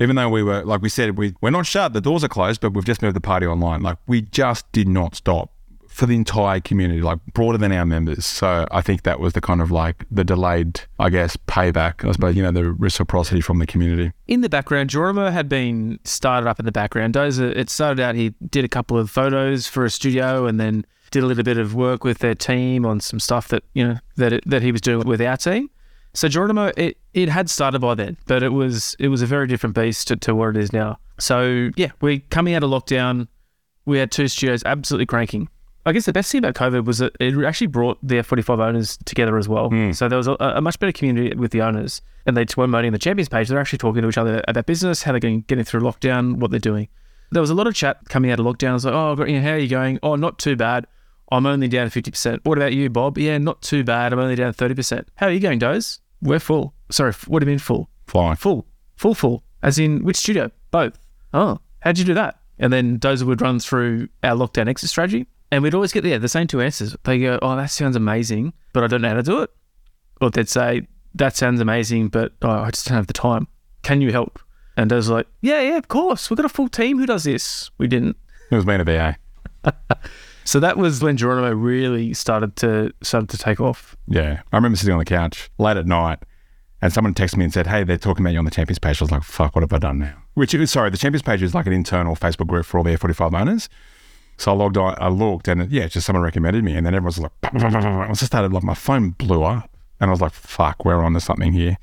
Even 0.00 0.16
though 0.16 0.28
we 0.28 0.42
were, 0.42 0.64
like 0.64 0.82
we 0.82 0.88
said, 0.88 1.16
we, 1.16 1.34
we're 1.40 1.50
not 1.50 1.66
shut, 1.66 1.92
the 1.92 2.00
doors 2.00 2.24
are 2.24 2.28
closed, 2.28 2.60
but 2.60 2.72
we've 2.72 2.84
just 2.84 3.00
moved 3.00 3.14
the 3.14 3.20
party 3.20 3.46
online. 3.46 3.82
Like 3.82 3.98
we 4.06 4.22
just 4.22 4.70
did 4.72 4.88
not 4.88 5.14
stop 5.14 5.52
for 6.00 6.06
the 6.06 6.16
entire 6.16 6.60
community, 6.60 7.02
like 7.02 7.18
broader 7.34 7.58
than 7.58 7.72
our 7.72 7.84
members. 7.84 8.24
So 8.24 8.66
I 8.70 8.80
think 8.80 9.02
that 9.02 9.20
was 9.20 9.34
the 9.34 9.42
kind 9.42 9.60
of 9.60 9.70
like 9.70 10.06
the 10.10 10.24
delayed, 10.24 10.80
I 10.98 11.10
guess, 11.10 11.36
payback, 11.36 12.08
I 12.08 12.12
suppose, 12.12 12.34
you 12.34 12.42
know, 12.42 12.50
the 12.50 12.72
reciprocity 12.72 13.42
from 13.42 13.58
the 13.58 13.66
community. 13.66 14.10
In 14.26 14.40
the 14.40 14.48
background, 14.48 14.88
Geronimo 14.88 15.30
had 15.30 15.46
been 15.46 16.00
started 16.04 16.48
up 16.48 16.58
in 16.58 16.64
the 16.64 16.72
background. 16.72 17.12
Doza, 17.12 17.54
it 17.54 17.68
started 17.68 18.00
out, 18.02 18.14
he 18.14 18.30
did 18.48 18.64
a 18.64 18.68
couple 18.68 18.96
of 18.96 19.10
photos 19.10 19.66
for 19.66 19.84
a 19.84 19.90
studio 19.90 20.46
and 20.46 20.58
then 20.58 20.86
did 21.10 21.22
a 21.22 21.26
little 21.26 21.44
bit 21.44 21.58
of 21.58 21.74
work 21.74 22.02
with 22.02 22.20
their 22.20 22.34
team 22.34 22.86
on 22.86 22.98
some 23.00 23.20
stuff 23.20 23.48
that, 23.48 23.62
you 23.74 23.86
know, 23.86 23.98
that, 24.16 24.32
it, 24.32 24.42
that 24.46 24.62
he 24.62 24.72
was 24.72 24.80
doing 24.80 25.06
with 25.06 25.20
our 25.20 25.36
team. 25.36 25.68
So 26.14 26.28
Geronimo, 26.28 26.72
it, 26.78 26.96
it 27.12 27.28
had 27.28 27.50
started 27.50 27.80
by 27.80 27.94
then, 27.94 28.16
but 28.26 28.42
it 28.42 28.54
was 28.54 28.96
it 28.98 29.08
was 29.08 29.20
a 29.20 29.26
very 29.26 29.46
different 29.46 29.76
beast 29.76 30.08
to, 30.08 30.16
to 30.16 30.34
what 30.34 30.48
it 30.48 30.56
is 30.56 30.72
now. 30.72 30.98
So 31.18 31.68
yeah, 31.76 31.90
we're 32.00 32.20
coming 32.30 32.54
out 32.54 32.64
of 32.64 32.70
lockdown. 32.70 33.28
We 33.84 33.98
had 33.98 34.10
two 34.10 34.28
studios 34.28 34.62
absolutely 34.64 35.06
cranking. 35.06 35.48
I 35.86 35.92
guess 35.92 36.04
the 36.04 36.12
best 36.12 36.30
thing 36.30 36.40
about 36.40 36.54
COVID 36.54 36.84
was 36.84 36.98
that 36.98 37.16
it 37.20 37.34
actually 37.44 37.68
brought 37.68 37.98
the 38.02 38.16
F45 38.16 38.60
owners 38.60 38.98
together 39.06 39.38
as 39.38 39.48
well. 39.48 39.70
Hmm. 39.70 39.92
So 39.92 40.08
there 40.08 40.18
was 40.18 40.28
a, 40.28 40.36
a 40.40 40.60
much 40.60 40.78
better 40.78 40.92
community 40.92 41.34
with 41.34 41.52
the 41.52 41.62
owners, 41.62 42.02
and 42.26 42.36
they 42.36 42.42
weren't 42.42 42.54
promoting 42.54 42.92
the 42.92 42.98
champions 42.98 43.28
page. 43.28 43.48
They're 43.48 43.58
actually 43.58 43.78
talking 43.78 44.02
to 44.02 44.08
each 44.08 44.18
other 44.18 44.44
about 44.46 44.66
business, 44.66 45.02
how 45.02 45.12
they're 45.12 45.20
getting, 45.20 45.40
getting 45.42 45.64
through 45.64 45.80
lockdown, 45.80 46.36
what 46.36 46.50
they're 46.50 46.60
doing. 46.60 46.88
There 47.32 47.40
was 47.40 47.50
a 47.50 47.54
lot 47.54 47.66
of 47.66 47.74
chat 47.74 48.00
coming 48.08 48.30
out 48.30 48.40
of 48.40 48.46
lockdown. 48.46 48.70
I 48.70 48.74
was 48.74 48.84
like, 48.84 48.94
oh, 48.94 49.16
how 49.16 49.22
are 49.22 49.58
you 49.58 49.68
going? 49.68 49.98
Oh, 50.02 50.16
not 50.16 50.38
too 50.38 50.56
bad. 50.56 50.86
I'm 51.32 51.46
only 51.46 51.68
down 51.68 51.88
50%. 51.88 52.40
What 52.42 52.58
about 52.58 52.72
you, 52.72 52.90
Bob? 52.90 53.16
Yeah, 53.16 53.38
not 53.38 53.62
too 53.62 53.84
bad. 53.84 54.12
I'm 54.12 54.18
only 54.18 54.34
down 54.34 54.52
30%. 54.52 55.06
How 55.14 55.26
are 55.26 55.32
you 55.32 55.40
going, 55.40 55.60
Doze? 55.60 56.00
We're 56.20 56.40
full. 56.40 56.74
Sorry, 56.90 57.12
what 57.28 57.38
do 57.38 57.46
you 57.46 57.50
mean 57.50 57.58
full? 57.58 57.88
Flying. 58.06 58.36
Full. 58.36 58.66
Full, 58.96 59.14
full. 59.14 59.44
As 59.62 59.78
in 59.78 60.04
which 60.04 60.16
studio? 60.16 60.50
Both. 60.70 60.98
Oh, 61.32 61.60
how'd 61.80 61.98
you 61.98 62.04
do 62.04 62.14
that? 62.14 62.40
And 62.58 62.72
then 62.72 62.98
Doza 62.98 63.22
would 63.22 63.40
run 63.40 63.60
through 63.60 64.08
our 64.22 64.36
lockdown 64.36 64.68
exit 64.68 64.90
strategy. 64.90 65.26
And 65.52 65.62
we'd 65.62 65.74
always 65.74 65.92
get 65.92 66.04
yeah, 66.04 66.18
the 66.18 66.28
same 66.28 66.46
two 66.46 66.60
answers. 66.60 66.96
They 67.04 67.18
go, 67.18 67.38
oh, 67.42 67.56
that 67.56 67.70
sounds 67.70 67.96
amazing, 67.96 68.52
but 68.72 68.84
I 68.84 68.86
don't 68.86 69.02
know 69.02 69.08
how 69.08 69.14
to 69.14 69.22
do 69.22 69.42
it. 69.42 69.50
Or 70.20 70.30
they'd 70.30 70.48
say, 70.48 70.86
that 71.14 71.34
sounds 71.36 71.60
amazing, 71.60 72.08
but 72.08 72.32
oh, 72.42 72.50
I 72.50 72.70
just 72.70 72.86
don't 72.86 72.96
have 72.96 73.08
the 73.08 73.12
time. 73.12 73.48
Can 73.82 74.00
you 74.00 74.12
help? 74.12 74.38
And 74.76 74.92
I 74.92 74.96
was 74.96 75.08
like, 75.08 75.26
yeah, 75.40 75.60
yeah, 75.60 75.76
of 75.76 75.88
course. 75.88 76.30
We've 76.30 76.36
got 76.36 76.46
a 76.46 76.50
full 76.50 76.68
team 76.68 76.98
who 76.98 77.06
does 77.06 77.24
this. 77.24 77.70
We 77.78 77.88
didn't. 77.88 78.16
It 78.50 78.56
was 78.56 78.66
me 78.66 78.74
and 78.74 78.88
a 78.88 79.16
VA. 79.64 79.74
So 80.50 80.58
that 80.58 80.76
was 80.76 81.00
when 81.00 81.16
Geronimo 81.16 81.52
really 81.52 82.12
started 82.12 82.56
to 82.56 82.92
started 83.02 83.28
to 83.30 83.38
take 83.38 83.60
off. 83.60 83.96
Yeah. 84.08 84.42
I 84.52 84.56
remember 84.56 84.76
sitting 84.76 84.92
on 84.92 84.98
the 84.98 85.04
couch 85.04 85.48
late 85.58 85.76
at 85.76 85.86
night 85.86 86.18
and 86.82 86.92
someone 86.92 87.14
texted 87.14 87.36
me 87.36 87.44
and 87.44 87.52
said, 87.52 87.68
Hey, 87.68 87.84
they're 87.84 87.96
talking 87.96 88.24
about 88.24 88.32
you 88.32 88.38
on 88.38 88.44
the 88.44 88.50
Champions 88.50 88.80
page. 88.80 89.00
I 89.00 89.04
was 89.04 89.12
like, 89.12 89.22
Fuck, 89.22 89.54
what 89.54 89.62
have 89.62 89.72
I 89.72 89.78
done 89.78 90.00
now? 90.00 90.14
Which 90.34 90.56
sorry, 90.68 90.90
the 90.90 90.96
Champions 90.96 91.22
page 91.22 91.42
is 91.42 91.54
like 91.54 91.66
an 91.66 91.72
internal 91.72 92.16
Facebook 92.16 92.48
group 92.48 92.66
for 92.66 92.78
all 92.78 92.84
the 92.84 92.90
F45 92.90 93.38
owners. 93.38 93.68
So 94.40 94.52
I 94.52 94.54
logged 94.54 94.78
on, 94.78 94.94
I 94.98 95.08
looked 95.08 95.48
and 95.48 95.70
yeah, 95.70 95.86
just 95.86 96.06
someone 96.06 96.22
recommended 96.22 96.64
me. 96.64 96.74
And 96.74 96.86
then 96.86 96.94
everyone's 96.94 97.18
like, 97.18 97.32
I 97.42 98.08
just 98.08 98.26
started, 98.26 98.54
like, 98.54 98.62
my 98.62 98.74
phone 98.74 99.10
blew 99.10 99.42
up 99.42 99.70
and 100.00 100.08
I 100.08 100.12
was 100.12 100.22
like, 100.22 100.32
Fuck, 100.32 100.84
we're 100.84 101.04
on 101.04 101.12
to 101.12 101.20
something 101.20 101.52
here. 101.52 101.76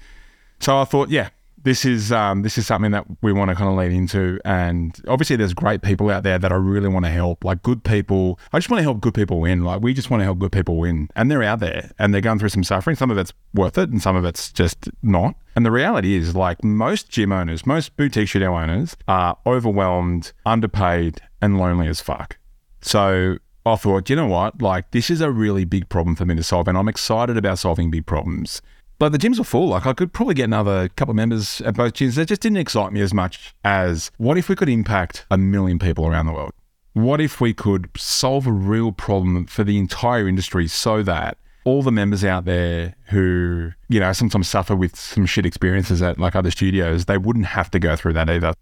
So 0.59 0.79
I 0.79 0.85
thought, 0.85 1.09
yeah, 1.09 1.29
this 1.67 1.85
is 1.85 2.11
um, 2.11 2.43
this 2.43 2.57
is 2.57 2.65
something 2.65 2.91
that 2.91 3.05
we 3.21 3.33
want 3.33 3.49
to 3.49 3.55
kind 3.55 3.69
of 3.69 3.75
lean 3.75 3.91
into, 3.91 4.39
and 4.45 4.99
obviously 5.07 5.35
there's 5.35 5.53
great 5.53 5.81
people 5.81 6.09
out 6.09 6.23
there 6.23 6.39
that 6.39 6.51
I 6.51 6.55
really 6.55 6.87
want 6.87 7.03
to 7.05 7.11
help, 7.11 7.43
like 7.43 7.61
good 7.61 7.83
people. 7.83 8.39
I 8.53 8.59
just 8.59 8.69
want 8.69 8.79
to 8.79 8.83
help 8.83 9.01
good 9.01 9.13
people 9.13 9.41
win. 9.41 9.63
Like 9.63 9.81
we 9.81 9.93
just 9.93 10.09
want 10.09 10.21
to 10.21 10.23
help 10.23 10.39
good 10.39 10.53
people 10.53 10.77
win, 10.77 11.09
and 11.15 11.29
they're 11.29 11.43
out 11.43 11.59
there 11.59 11.91
and 11.99 12.13
they're 12.13 12.21
going 12.21 12.39
through 12.39 12.49
some 12.49 12.63
suffering. 12.63 12.95
Some 12.95 13.11
of 13.11 13.17
it's 13.17 13.33
worth 13.53 13.77
it, 13.77 13.89
and 13.89 14.01
some 14.01 14.15
of 14.15 14.23
it's 14.23 14.51
just 14.51 14.89
not. 15.03 15.35
And 15.55 15.65
the 15.65 15.71
reality 15.71 16.15
is, 16.15 16.35
like 16.35 16.63
most 16.63 17.09
gym 17.09 17.31
owners, 17.31 17.65
most 17.65 17.97
boutique 17.97 18.29
studio 18.29 18.57
owners 18.57 18.95
are 19.07 19.37
overwhelmed, 19.45 20.31
underpaid, 20.45 21.21
and 21.41 21.57
lonely 21.57 21.87
as 21.87 21.99
fuck. 21.99 22.37
So 22.81 23.37
I 23.65 23.75
thought, 23.75 24.09
you 24.09 24.15
know 24.15 24.27
what? 24.27 24.61
Like, 24.61 24.91
this 24.91 25.09
is 25.09 25.21
a 25.21 25.31
really 25.31 25.65
big 25.65 25.89
problem 25.89 26.15
for 26.15 26.25
me 26.25 26.35
to 26.35 26.43
solve, 26.43 26.67
and 26.67 26.77
I'm 26.77 26.87
excited 26.87 27.37
about 27.37 27.59
solving 27.59 27.91
big 27.91 28.05
problems. 28.05 28.61
But 28.99 29.11
the 29.11 29.17
gyms 29.19 29.37
were 29.37 29.43
full. 29.43 29.67
Like, 29.67 29.85
I 29.85 29.93
could 29.93 30.11
probably 30.11 30.33
get 30.33 30.45
another 30.45 30.89
couple 30.89 31.11
of 31.11 31.17
members 31.17 31.61
at 31.61 31.75
both 31.75 31.93
gyms. 31.93 32.15
That 32.15 32.27
just 32.27 32.41
didn't 32.41 32.57
excite 32.57 32.91
me 32.91 33.01
as 33.01 33.13
much 33.13 33.53
as 33.63 34.09
what 34.17 34.37
if 34.37 34.49
we 34.49 34.55
could 34.55 34.69
impact 34.69 35.25
a 35.29 35.37
million 35.37 35.77
people 35.77 36.07
around 36.07 36.25
the 36.25 36.31
world? 36.31 36.51
What 36.93 37.21
if 37.21 37.39
we 37.39 37.53
could 37.53 37.89
solve 37.95 38.47
a 38.47 38.51
real 38.51 38.91
problem 38.91 39.45
for 39.45 39.63
the 39.63 39.77
entire 39.77 40.27
industry 40.27 40.67
so 40.67 41.03
that 41.03 41.37
all 41.63 41.83
the 41.83 41.91
members 41.91 42.23
out 42.23 42.45
there 42.45 42.95
who, 43.09 43.71
you 43.89 43.99
know, 43.99 44.13
sometimes 44.13 44.47
suffer 44.47 44.75
with 44.75 44.95
some 44.95 45.27
shit 45.27 45.45
experiences 45.45 46.01
at 46.01 46.17
like 46.17 46.35
other 46.35 46.49
studios, 46.49 47.05
they 47.05 47.19
wouldn't 47.19 47.45
have 47.45 47.69
to 47.69 47.77
go 47.77 47.95
through 47.95 48.13
that 48.13 48.29
either. 48.29 48.53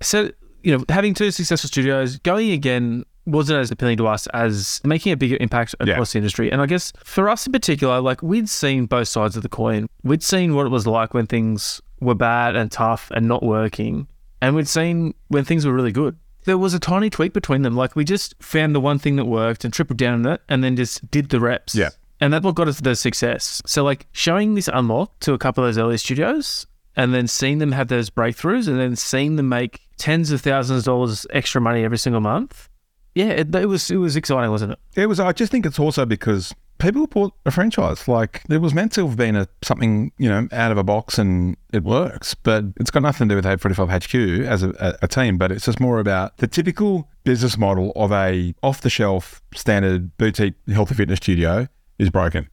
So, 0.00 0.30
you 0.62 0.78
know, 0.78 0.84
having 0.88 1.12
two 1.12 1.30
successful 1.30 1.68
studios, 1.68 2.16
going 2.18 2.52
again 2.52 3.04
wasn't 3.26 3.58
as 3.58 3.70
appealing 3.70 3.96
to 3.98 4.06
us 4.06 4.26
as 4.28 4.80
making 4.84 5.12
a 5.12 5.16
bigger 5.16 5.36
impact 5.40 5.74
Yeah. 5.84 5.92
across 5.94 6.12
the 6.12 6.18
industry. 6.18 6.50
And 6.52 6.60
I 6.60 6.66
guess 6.66 6.92
for 7.02 7.28
us 7.28 7.46
in 7.46 7.52
particular, 7.52 8.00
like 8.00 8.22
we'd 8.22 8.48
seen 8.48 8.86
both 8.86 9.08
sides 9.08 9.36
of 9.36 9.42
the 9.42 9.48
coin. 9.48 9.88
We'd 10.02 10.22
seen 10.22 10.54
what 10.54 10.66
it 10.66 10.70
was 10.70 10.86
like 10.86 11.14
when 11.14 11.26
things 11.26 11.80
were 12.00 12.14
bad 12.14 12.54
and 12.56 12.70
tough 12.70 13.10
and 13.14 13.26
not 13.26 13.42
working. 13.42 14.06
And 14.42 14.54
we'd 14.54 14.68
seen 14.68 15.14
when 15.28 15.44
things 15.44 15.64
were 15.64 15.72
really 15.72 15.92
good. 15.92 16.16
There 16.44 16.58
was 16.58 16.74
a 16.74 16.78
tiny 16.78 17.08
tweak 17.08 17.32
between 17.32 17.62
them. 17.62 17.74
Like 17.74 17.96
we 17.96 18.04
just 18.04 18.34
found 18.42 18.74
the 18.74 18.80
one 18.80 18.98
thing 18.98 19.16
that 19.16 19.24
worked 19.24 19.64
and 19.64 19.72
tripled 19.72 19.96
down 19.98 20.26
on 20.26 20.32
it 20.34 20.42
and 20.48 20.62
then 20.62 20.76
just 20.76 21.10
did 21.10 21.30
the 21.30 21.40
reps. 21.40 21.74
Yeah. 21.74 21.88
And 22.20 22.32
that's 22.32 22.44
what 22.44 22.54
got 22.54 22.68
us 22.68 22.80
the 22.80 22.94
success. 22.94 23.62
So 23.64 23.82
like 23.82 24.06
showing 24.12 24.54
this 24.54 24.68
unlock 24.72 25.18
to 25.20 25.32
a 25.32 25.38
couple 25.38 25.64
of 25.64 25.68
those 25.68 25.78
early 25.78 25.96
studios 25.96 26.66
and 26.96 27.14
then 27.14 27.26
seeing 27.26 27.58
them 27.58 27.72
have 27.72 27.88
those 27.88 28.10
breakthroughs 28.10 28.68
and 28.68 28.78
then 28.78 28.94
seeing 28.96 29.36
them 29.36 29.48
make 29.48 29.80
tens 29.96 30.30
of 30.30 30.42
thousands 30.42 30.80
of 30.80 30.84
dollars 30.84 31.26
extra 31.30 31.60
money 31.60 31.82
every 31.82 31.98
single 31.98 32.20
month. 32.20 32.68
Yeah, 33.14 33.26
it, 33.26 33.54
it 33.54 33.66
was 33.66 33.90
it 33.90 33.96
was 33.96 34.16
exciting, 34.16 34.50
wasn't 34.50 34.72
it? 34.72 34.78
It 34.96 35.06
was. 35.06 35.20
I 35.20 35.32
just 35.32 35.52
think 35.52 35.64
it's 35.64 35.78
also 35.78 36.04
because 36.04 36.54
people 36.78 37.06
bought 37.06 37.32
a 37.46 37.50
franchise. 37.50 38.08
Like 38.08 38.42
it 38.50 38.58
was 38.58 38.74
meant 38.74 38.92
to 38.92 39.06
have 39.06 39.16
been 39.16 39.36
a 39.36 39.48
something 39.62 40.12
you 40.18 40.28
know 40.28 40.48
out 40.52 40.72
of 40.72 40.78
a 40.78 40.84
box 40.84 41.18
and 41.18 41.56
it 41.72 41.84
works, 41.84 42.34
but 42.34 42.64
it's 42.78 42.90
got 42.90 43.02
nothing 43.02 43.28
to 43.28 43.34
do 43.34 43.36
with 43.36 43.60
F45 43.60 44.04
HQ 44.04 44.46
as 44.46 44.62
a, 44.62 44.70
a, 44.80 44.98
a 45.02 45.08
team. 45.08 45.38
But 45.38 45.52
it's 45.52 45.64
just 45.66 45.80
more 45.80 46.00
about 46.00 46.38
the 46.38 46.46
typical 46.46 47.08
business 47.22 47.56
model 47.56 47.92
of 47.94 48.10
a 48.12 48.54
off 48.62 48.80
the 48.80 48.90
shelf 48.90 49.42
standard 49.54 50.16
boutique 50.18 50.54
health 50.68 50.90
and 50.90 50.96
fitness 50.96 51.18
studio 51.18 51.68
is 51.98 52.10
broken. 52.10 52.48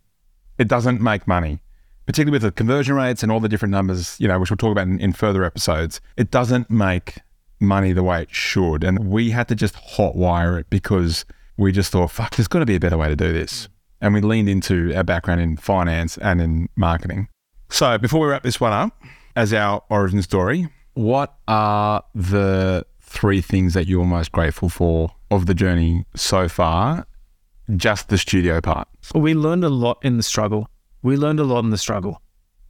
It 0.57 0.67
doesn't 0.67 1.01
make 1.01 1.27
money. 1.27 1.61
Particularly 2.07 2.35
with 2.35 2.41
the 2.41 2.51
conversion 2.51 2.95
rates 2.95 3.23
and 3.23 3.31
all 3.31 3.39
the 3.39 3.47
different 3.47 3.71
numbers, 3.71 4.19
you 4.19 4.27
know, 4.27 4.39
which 4.39 4.49
we'll 4.49 4.57
talk 4.57 4.71
about 4.71 4.87
in, 4.87 4.99
in 4.99 5.13
further 5.13 5.43
episodes, 5.43 6.01
it 6.17 6.29
doesn't 6.29 6.69
make 6.69 7.19
money 7.61 7.93
the 7.93 8.03
way 8.03 8.23
it 8.23 8.33
should. 8.33 8.83
And 8.83 9.07
we 9.07 9.29
had 9.31 9.47
to 9.49 9.55
just 9.55 9.75
hotwire 9.75 10.59
it 10.59 10.69
because 10.69 11.25
we 11.57 11.71
just 11.71 11.91
thought, 11.91 12.11
fuck, 12.11 12.35
there's 12.35 12.47
got 12.47 12.59
to 12.59 12.65
be 12.65 12.75
a 12.75 12.79
better 12.79 12.97
way 12.97 13.07
to 13.07 13.15
do 13.15 13.31
this. 13.31 13.69
And 14.01 14.13
we 14.13 14.21
leaned 14.21 14.49
into 14.49 14.93
our 14.95 15.03
background 15.03 15.41
in 15.41 15.57
finance 15.57 16.17
and 16.17 16.41
in 16.41 16.69
marketing. 16.75 17.27
So 17.69 17.97
before 17.97 18.21
we 18.21 18.27
wrap 18.27 18.43
this 18.43 18.59
one 18.59 18.73
up, 18.73 18.99
as 19.35 19.53
our 19.53 19.83
origin 19.89 20.21
story, 20.21 20.67
what 20.93 21.35
are 21.47 22.03
the 22.15 22.85
three 23.01 23.41
things 23.41 23.73
that 23.75 23.87
you're 23.87 24.05
most 24.05 24.31
grateful 24.31 24.69
for 24.69 25.11
of 25.29 25.45
the 25.45 25.53
journey 25.53 26.05
so 26.15 26.49
far? 26.49 27.05
Just 27.75 28.09
the 28.09 28.17
studio 28.17 28.59
part. 28.59 28.87
We 29.13 29.33
learned 29.33 29.63
a 29.63 29.69
lot 29.69 29.99
in 30.03 30.17
the 30.17 30.23
struggle. 30.23 30.67
We 31.03 31.15
learned 31.15 31.39
a 31.39 31.43
lot 31.43 31.63
in 31.63 31.69
the 31.69 31.77
struggle. 31.77 32.21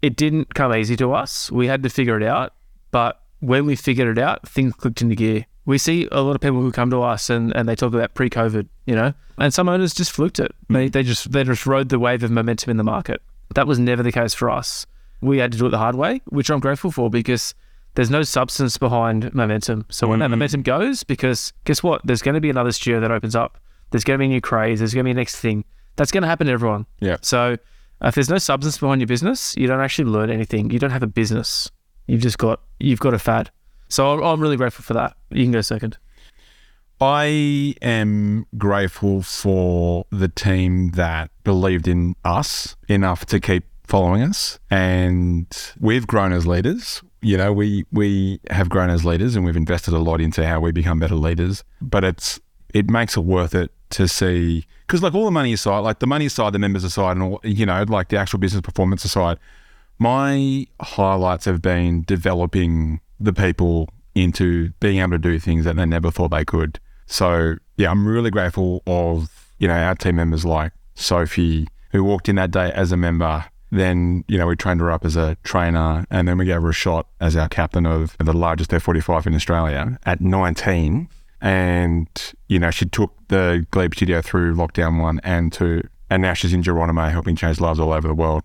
It 0.01 0.15
didn't 0.15 0.53
come 0.53 0.73
easy 0.75 0.95
to 0.97 1.13
us. 1.13 1.51
We 1.51 1.67
had 1.67 1.81
to 1.83 1.89
figure 1.89 2.17
it 2.17 2.23
out. 2.23 2.53
But 2.91 3.20
when 3.41 3.65
we 3.65 3.75
figured 3.75 4.17
it 4.17 4.21
out, 4.21 4.47
things 4.47 4.73
clicked 4.73 5.01
into 5.01 5.15
gear. 5.15 5.45
We 5.65 5.77
see 5.77 6.07
a 6.11 6.21
lot 6.21 6.33
of 6.35 6.41
people 6.41 6.61
who 6.61 6.71
come 6.71 6.89
to 6.89 7.01
us 7.03 7.29
and, 7.29 7.55
and 7.55 7.67
they 7.69 7.75
talk 7.75 7.93
about 7.93 8.15
pre 8.15 8.29
COVID, 8.29 8.67
you 8.85 8.95
know, 8.95 9.13
and 9.37 9.53
some 9.53 9.69
owners 9.69 9.93
just 9.93 10.11
fluked 10.11 10.39
it. 10.39 10.51
They, 10.69 10.87
they 10.89 11.03
just 11.03 11.31
they 11.31 11.43
just 11.43 11.65
rode 11.67 11.89
the 11.89 11.99
wave 11.99 12.23
of 12.23 12.31
momentum 12.31 12.71
in 12.71 12.77
the 12.77 12.83
market. 12.83 13.21
That 13.53 13.67
was 13.67 13.77
never 13.77 14.01
the 14.01 14.11
case 14.11 14.33
for 14.33 14.49
us. 14.49 14.87
We 15.21 15.37
had 15.37 15.51
to 15.51 15.57
do 15.59 15.67
it 15.67 15.69
the 15.69 15.77
hard 15.77 15.95
way, 15.95 16.21
which 16.29 16.49
I'm 16.49 16.59
grateful 16.59 16.89
for 16.91 17.09
because 17.11 17.53
there's 17.93 18.09
no 18.09 18.23
substance 18.23 18.77
behind 18.77 19.33
momentum. 19.35 19.85
So 19.89 20.07
when 20.07 20.19
that 20.19 20.27
Mhm. 20.27 20.31
momentum 20.31 20.61
goes, 20.63 21.03
because 21.03 21.53
guess 21.65 21.83
what? 21.83 22.01
There's 22.05 22.21
going 22.23 22.35
to 22.35 22.41
be 22.41 22.49
another 22.49 22.71
studio 22.71 22.99
that 23.01 23.11
opens 23.11 23.35
up. 23.35 23.59
There's 23.91 24.03
going 24.03 24.17
to 24.17 24.19
be 24.21 24.25
a 24.25 24.29
new 24.29 24.41
craze. 24.41 24.79
There's 24.79 24.93
going 24.93 25.03
to 25.03 25.07
be 25.09 25.11
a 25.11 25.15
next 25.15 25.35
thing. 25.35 25.63
That's 25.97 26.11
going 26.11 26.21
to 26.23 26.27
happen 26.27 26.47
to 26.47 26.53
everyone. 26.53 26.85
Yeah. 27.01 27.17
So 27.21 27.57
if 28.01 28.15
there's 28.15 28.29
no 28.29 28.37
substance 28.39 28.77
behind 28.79 29.01
your 29.01 29.07
business, 29.07 29.53
you 29.57 29.67
don't 29.67 29.81
actually 29.81 30.05
learn 30.09 30.29
anything. 30.31 30.71
You 30.71 30.79
don't 30.79 30.91
have 30.91 31.03
a 31.03 31.07
business. 31.07 31.69
You've 32.07 32.21
just 32.21 32.37
got 32.37 32.61
you've 32.79 32.99
got 32.99 33.13
a 33.13 33.19
fad. 33.19 33.51
So 33.89 34.23
I'm, 34.23 34.39
really 34.39 34.55
grateful 34.55 34.83
for 34.83 34.93
that. 34.93 35.17
You 35.31 35.43
can 35.43 35.51
go 35.51 35.59
second. 35.59 35.97
I 37.01 37.75
am 37.81 38.45
grateful 38.57 39.21
for 39.21 40.05
the 40.11 40.29
team 40.29 40.91
that 40.91 41.29
believed 41.43 41.89
in 41.89 42.15
us 42.23 42.77
enough 42.87 43.25
to 43.25 43.39
keep 43.41 43.65
following 43.83 44.21
us. 44.21 44.59
And 44.69 45.45
we've 45.79 46.07
grown 46.07 46.31
as 46.31 46.47
leaders. 46.47 47.01
You 47.21 47.37
know, 47.37 47.51
we 47.51 47.85
we 47.91 48.39
have 48.49 48.69
grown 48.69 48.89
as 48.89 49.03
leaders 49.03 49.35
and 49.35 49.45
we've 49.45 49.57
invested 49.57 49.93
a 49.93 49.99
lot 49.99 50.21
into 50.21 50.47
how 50.47 50.61
we 50.61 50.71
become 50.71 50.99
better 50.99 51.15
leaders. 51.15 51.63
But 51.81 52.03
it's 52.03 52.39
it 52.73 52.89
makes 52.89 53.17
it 53.17 53.21
worth 53.21 53.53
it 53.53 53.71
to 53.91 54.07
see 54.07 54.65
because 54.87 55.03
like 55.03 55.13
all 55.13 55.25
the 55.25 55.31
money 55.31 55.53
aside, 55.53 55.79
like 55.79 55.99
the 55.99 56.07
money 56.07 56.27
aside, 56.27 56.53
the 56.53 56.59
members 56.59 56.83
aside, 56.83 57.17
and 57.17 57.23
all 57.23 57.41
you 57.43 57.65
know, 57.65 57.83
like 57.87 58.09
the 58.09 58.17
actual 58.17 58.39
business 58.39 58.61
performance 58.61 59.03
aside, 59.03 59.37
my 60.01 60.65
highlights 60.81 61.45
have 61.45 61.61
been 61.61 62.01
developing 62.07 62.99
the 63.19 63.31
people 63.31 63.87
into 64.15 64.71
being 64.79 64.97
able 64.97 65.11
to 65.11 65.19
do 65.19 65.37
things 65.37 65.63
that 65.63 65.75
they 65.75 65.85
never 65.85 66.09
thought 66.09 66.31
they 66.31 66.43
could. 66.43 66.79
So 67.05 67.57
yeah, 67.77 67.91
I'm 67.91 68.07
really 68.07 68.31
grateful 68.31 68.81
of 68.87 69.29
you 69.59 69.67
know 69.67 69.75
our 69.75 69.93
team 69.93 70.15
members 70.15 70.43
like 70.43 70.71
Sophie 70.95 71.67
who 71.91 72.03
walked 72.03 72.27
in 72.27 72.37
that 72.37 72.49
day 72.49 72.71
as 72.71 72.91
a 72.91 72.97
member. 72.97 73.45
Then 73.69 74.23
you 74.27 74.39
know 74.39 74.47
we 74.47 74.55
trained 74.55 74.81
her 74.81 74.89
up 74.89 75.05
as 75.05 75.15
a 75.15 75.37
trainer, 75.43 76.03
and 76.09 76.27
then 76.27 76.39
we 76.39 76.45
gave 76.45 76.63
her 76.63 76.69
a 76.69 76.73
shot 76.73 77.05
as 77.19 77.35
our 77.35 77.47
captain 77.47 77.85
of 77.85 78.17
the 78.17 78.33
largest 78.33 78.71
F45 78.71 79.27
in 79.27 79.35
Australia 79.35 79.99
at 80.07 80.19
19. 80.19 81.09
And 81.41 82.33
you 82.47 82.57
know 82.57 82.71
she 82.71 82.85
took 82.85 83.13
the 83.27 83.67
Glebe 83.69 83.93
Studio 83.93 84.23
through 84.23 84.55
lockdown 84.55 84.99
one 84.99 85.21
and 85.23 85.53
two, 85.53 85.87
and 86.09 86.23
now 86.23 86.33
she's 86.33 86.53
in 86.53 86.63
Geronimo 86.63 87.07
helping 87.09 87.35
change 87.35 87.61
lives 87.61 87.79
all 87.79 87.93
over 87.93 88.07
the 88.07 88.15
world. 88.15 88.41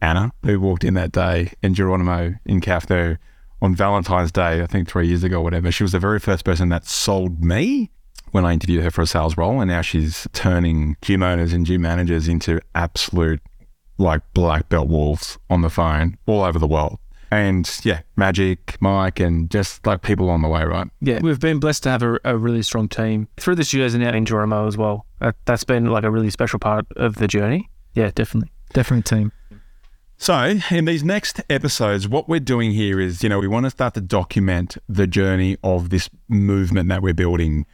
Anna, 0.00 0.32
who 0.42 0.60
walked 0.60 0.84
in 0.84 0.94
that 0.94 1.12
day 1.12 1.52
in 1.62 1.74
Geronimo 1.74 2.34
in 2.44 2.60
Kathmandu 2.60 3.18
on 3.62 3.74
Valentine's 3.74 4.32
Day, 4.32 4.62
I 4.62 4.66
think 4.66 4.88
three 4.88 5.08
years 5.08 5.24
ago 5.24 5.38
or 5.38 5.44
whatever. 5.44 5.72
She 5.72 5.82
was 5.82 5.92
the 5.92 5.98
very 5.98 6.20
first 6.20 6.44
person 6.44 6.68
that 6.68 6.86
sold 6.86 7.42
me 7.42 7.90
when 8.32 8.44
I 8.44 8.52
interviewed 8.52 8.84
her 8.84 8.90
for 8.90 9.02
a 9.02 9.06
sales 9.06 9.36
role. 9.36 9.60
And 9.60 9.70
now 9.70 9.80
she's 9.80 10.28
turning 10.32 10.96
gym 11.00 11.22
owners 11.22 11.52
and 11.52 11.64
gym 11.64 11.82
managers 11.82 12.28
into 12.28 12.60
absolute 12.74 13.40
like 13.98 14.20
black 14.34 14.68
belt 14.68 14.88
wolves 14.88 15.38
on 15.48 15.62
the 15.62 15.70
phone 15.70 16.18
all 16.26 16.42
over 16.42 16.58
the 16.58 16.66
world. 16.66 16.98
And 17.30 17.68
yeah, 17.82 18.02
Magic, 18.14 18.76
Mike, 18.80 19.18
and 19.18 19.50
just 19.50 19.84
like 19.86 20.02
people 20.02 20.30
on 20.30 20.42
the 20.42 20.48
way, 20.48 20.64
right? 20.64 20.86
Yeah, 21.00 21.20
we've 21.20 21.40
been 21.40 21.58
blessed 21.58 21.82
to 21.84 21.88
have 21.88 22.02
a, 22.02 22.20
a 22.24 22.36
really 22.36 22.62
strong 22.62 22.88
team 22.88 23.26
through 23.36 23.56
the 23.56 23.64
studios 23.64 23.94
and 23.94 24.04
out 24.04 24.14
in 24.14 24.24
Geronimo 24.24 24.66
as 24.66 24.76
well. 24.76 25.06
That, 25.20 25.34
that's 25.44 25.64
been 25.64 25.86
like 25.86 26.04
a 26.04 26.10
really 26.10 26.30
special 26.30 26.58
part 26.58 26.86
of 26.96 27.16
the 27.16 27.26
journey. 27.26 27.68
Yeah, 27.94 28.12
definitely, 28.14 28.52
definitely 28.74 29.02
team. 29.02 29.32
So, 30.18 30.58
in 30.70 30.86
these 30.86 31.04
next 31.04 31.42
episodes, 31.50 32.08
what 32.08 32.26
we're 32.26 32.40
doing 32.40 32.72
here 32.72 32.98
is, 32.98 33.22
you 33.22 33.28
know, 33.28 33.38
we 33.38 33.48
want 33.48 33.64
to 33.64 33.70
start 33.70 33.94
to 33.94 34.00
document 34.00 34.78
the 34.88 35.06
journey 35.06 35.58
of 35.62 35.90
this 35.90 36.08
movement 36.26 36.88
that 36.88 37.02
we're 37.02 37.14
building 37.14 37.66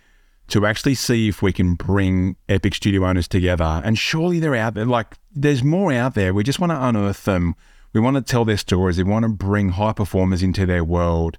to 0.48 0.66
actually 0.66 0.96
see 0.96 1.28
if 1.28 1.40
we 1.40 1.52
can 1.52 1.74
bring 1.74 2.37
Epic 2.48 2.74
Studio 2.74 3.07
owners 3.07 3.28
together. 3.28 3.81
And 3.85 3.96
surely 3.96 4.40
they're 4.40 4.57
out 4.57 4.74
there. 4.74 4.85
Like, 4.85 5.14
there's 5.33 5.62
more 5.62 5.92
out 5.92 6.14
there. 6.14 6.35
We 6.35 6.42
just 6.42 6.59
want 6.59 6.72
to 6.72 6.85
unearth 6.85 7.24
them. 7.24 7.55
We 7.92 8.00
want 8.00 8.16
to 8.16 8.22
tell 8.22 8.44
their 8.44 8.57
stories. 8.57 8.98
We 8.98 9.05
want 9.05 9.22
to 9.22 9.28
bring 9.28 9.70
high 9.70 9.92
performers 9.92 10.42
into 10.42 10.66
their 10.66 10.83
world 10.83 11.38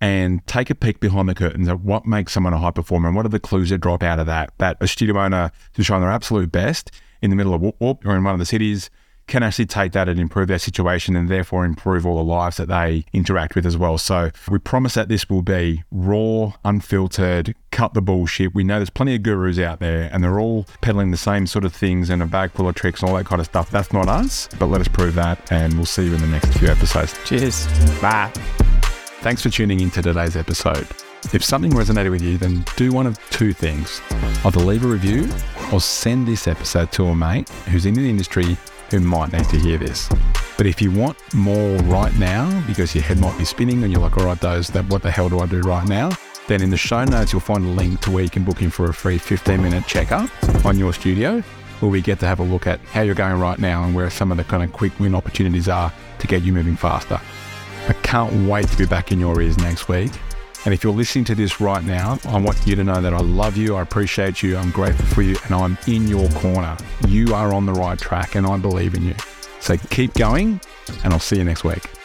and 0.00 0.46
take 0.46 0.70
a 0.70 0.74
peek 0.76 1.00
behind 1.00 1.28
the 1.28 1.34
curtains 1.34 1.68
at 1.68 1.80
what 1.80 2.06
makes 2.06 2.32
someone 2.32 2.52
a 2.52 2.58
high 2.58 2.70
performer 2.70 3.08
and 3.08 3.16
what 3.16 3.26
are 3.26 3.30
the 3.30 3.40
clues 3.40 3.70
that 3.70 3.78
drop 3.78 4.04
out 4.04 4.20
of 4.20 4.26
that. 4.26 4.52
That 4.58 4.76
a 4.80 4.86
studio 4.86 5.18
owner 5.18 5.50
who's 5.74 5.86
showing 5.86 6.02
their 6.02 6.12
absolute 6.12 6.52
best 6.52 6.92
in 7.20 7.30
the 7.30 7.36
middle 7.36 7.54
of 7.54 7.60
Whoop 7.60 8.06
or 8.06 8.14
in 8.14 8.22
one 8.22 8.34
of 8.34 8.38
the 8.38 8.46
cities 8.46 8.88
can 9.28 9.42
actually 9.42 9.66
take 9.66 9.92
that 9.92 10.08
and 10.08 10.18
improve 10.18 10.48
their 10.48 10.58
situation 10.58 11.14
and 11.14 11.28
therefore 11.28 11.64
improve 11.64 12.06
all 12.06 12.16
the 12.16 12.24
lives 12.24 12.56
that 12.56 12.68
they 12.68 13.04
interact 13.12 13.54
with 13.54 13.66
as 13.66 13.76
well. 13.76 13.98
So 13.98 14.30
we 14.50 14.58
promise 14.58 14.94
that 14.94 15.08
this 15.08 15.28
will 15.28 15.42
be 15.42 15.84
raw, 15.92 16.54
unfiltered, 16.64 17.54
cut 17.70 17.94
the 17.94 18.02
bullshit. 18.02 18.54
We 18.54 18.64
know 18.64 18.78
there's 18.78 18.90
plenty 18.90 19.14
of 19.14 19.22
gurus 19.22 19.58
out 19.58 19.78
there 19.78 20.10
and 20.12 20.24
they're 20.24 20.40
all 20.40 20.66
peddling 20.80 21.10
the 21.10 21.16
same 21.16 21.46
sort 21.46 21.64
of 21.64 21.72
things 21.72 22.10
and 22.10 22.22
a 22.22 22.26
bag 22.26 22.52
full 22.52 22.68
of 22.68 22.74
tricks 22.74 23.02
and 23.02 23.10
all 23.10 23.16
that 23.16 23.26
kind 23.26 23.40
of 23.40 23.46
stuff. 23.46 23.70
That's 23.70 23.92
not 23.92 24.08
us, 24.08 24.48
but 24.58 24.66
let 24.66 24.80
us 24.80 24.88
prove 24.88 25.14
that 25.14 25.52
and 25.52 25.74
we'll 25.74 25.86
see 25.86 26.06
you 26.06 26.14
in 26.14 26.20
the 26.20 26.26
next 26.26 26.58
few 26.58 26.68
episodes. 26.68 27.14
Cheers. 27.24 27.66
Bye. 28.00 28.32
Thanks 29.20 29.42
for 29.42 29.50
tuning 29.50 29.80
in 29.80 29.90
to 29.92 30.02
today's 30.02 30.36
episode. 30.36 30.86
If 31.32 31.44
something 31.44 31.72
resonated 31.72 32.10
with 32.10 32.22
you, 32.22 32.38
then 32.38 32.64
do 32.76 32.92
one 32.92 33.06
of 33.06 33.18
two 33.30 33.52
things. 33.52 34.00
Either 34.44 34.60
leave 34.60 34.84
a 34.84 34.88
review 34.88 35.28
or 35.72 35.80
send 35.80 36.26
this 36.26 36.46
episode 36.46 36.92
to 36.92 37.06
a 37.06 37.14
mate 37.14 37.48
who's 37.66 37.84
in 37.84 37.94
the 37.94 38.08
industry 38.08 38.56
who 38.90 39.00
might 39.00 39.32
need 39.32 39.48
to 39.50 39.58
hear 39.58 39.78
this. 39.78 40.08
But 40.56 40.66
if 40.66 40.82
you 40.82 40.90
want 40.90 41.16
more 41.34 41.76
right 41.82 42.14
now, 42.18 42.62
because 42.66 42.94
your 42.94 43.04
head 43.04 43.18
might 43.20 43.36
be 43.38 43.44
spinning 43.44 43.82
and 43.84 43.92
you're 43.92 44.02
like, 44.02 44.16
all 44.16 44.24
right, 44.24 44.40
those, 44.40 44.68
that, 44.68 44.86
what 44.86 45.02
the 45.02 45.10
hell 45.10 45.28
do 45.28 45.38
I 45.40 45.46
do 45.46 45.60
right 45.60 45.86
now? 45.86 46.10
Then 46.48 46.62
in 46.62 46.70
the 46.70 46.76
show 46.76 47.04
notes, 47.04 47.32
you'll 47.32 47.40
find 47.40 47.64
a 47.64 47.68
link 47.68 48.00
to 48.00 48.10
where 48.10 48.24
you 48.24 48.30
can 48.30 48.42
book 48.42 48.62
in 48.62 48.70
for 48.70 48.86
a 48.86 48.94
free 48.94 49.18
15 49.18 49.62
minute 49.62 49.86
checkup 49.86 50.30
on 50.64 50.78
your 50.78 50.92
studio, 50.92 51.40
where 51.80 51.90
we 51.90 52.00
get 52.00 52.18
to 52.20 52.26
have 52.26 52.40
a 52.40 52.42
look 52.42 52.66
at 52.66 52.80
how 52.80 53.02
you're 53.02 53.14
going 53.14 53.38
right 53.38 53.58
now 53.58 53.84
and 53.84 53.94
where 53.94 54.10
some 54.10 54.30
of 54.30 54.38
the 54.38 54.44
kind 54.44 54.64
of 54.64 54.72
quick 54.72 54.98
win 54.98 55.14
opportunities 55.14 55.68
are 55.68 55.92
to 56.18 56.26
get 56.26 56.42
you 56.42 56.52
moving 56.52 56.76
faster. 56.76 57.20
I 57.88 57.92
can't 58.02 58.48
wait 58.48 58.66
to 58.68 58.76
be 58.76 58.86
back 58.86 59.12
in 59.12 59.20
your 59.20 59.40
ears 59.40 59.58
next 59.58 59.88
week. 59.88 60.10
And 60.64 60.74
if 60.74 60.82
you're 60.82 60.92
listening 60.92 61.24
to 61.26 61.34
this 61.34 61.60
right 61.60 61.82
now, 61.82 62.18
I 62.24 62.38
want 62.38 62.66
you 62.66 62.76
to 62.76 62.84
know 62.84 63.00
that 63.00 63.14
I 63.14 63.20
love 63.20 63.56
you, 63.56 63.76
I 63.76 63.82
appreciate 63.82 64.42
you, 64.42 64.56
I'm 64.56 64.70
grateful 64.70 65.06
for 65.06 65.22
you, 65.22 65.36
and 65.44 65.54
I'm 65.54 65.78
in 65.86 66.08
your 66.08 66.28
corner. 66.30 66.76
You 67.06 67.34
are 67.34 67.54
on 67.54 67.64
the 67.64 67.72
right 67.72 67.98
track, 67.98 68.34
and 68.34 68.46
I 68.46 68.56
believe 68.58 68.94
in 68.94 69.04
you. 69.04 69.14
So 69.60 69.76
keep 69.76 70.14
going, 70.14 70.60
and 71.04 71.12
I'll 71.12 71.20
see 71.20 71.36
you 71.36 71.44
next 71.44 71.64
week. 71.64 71.97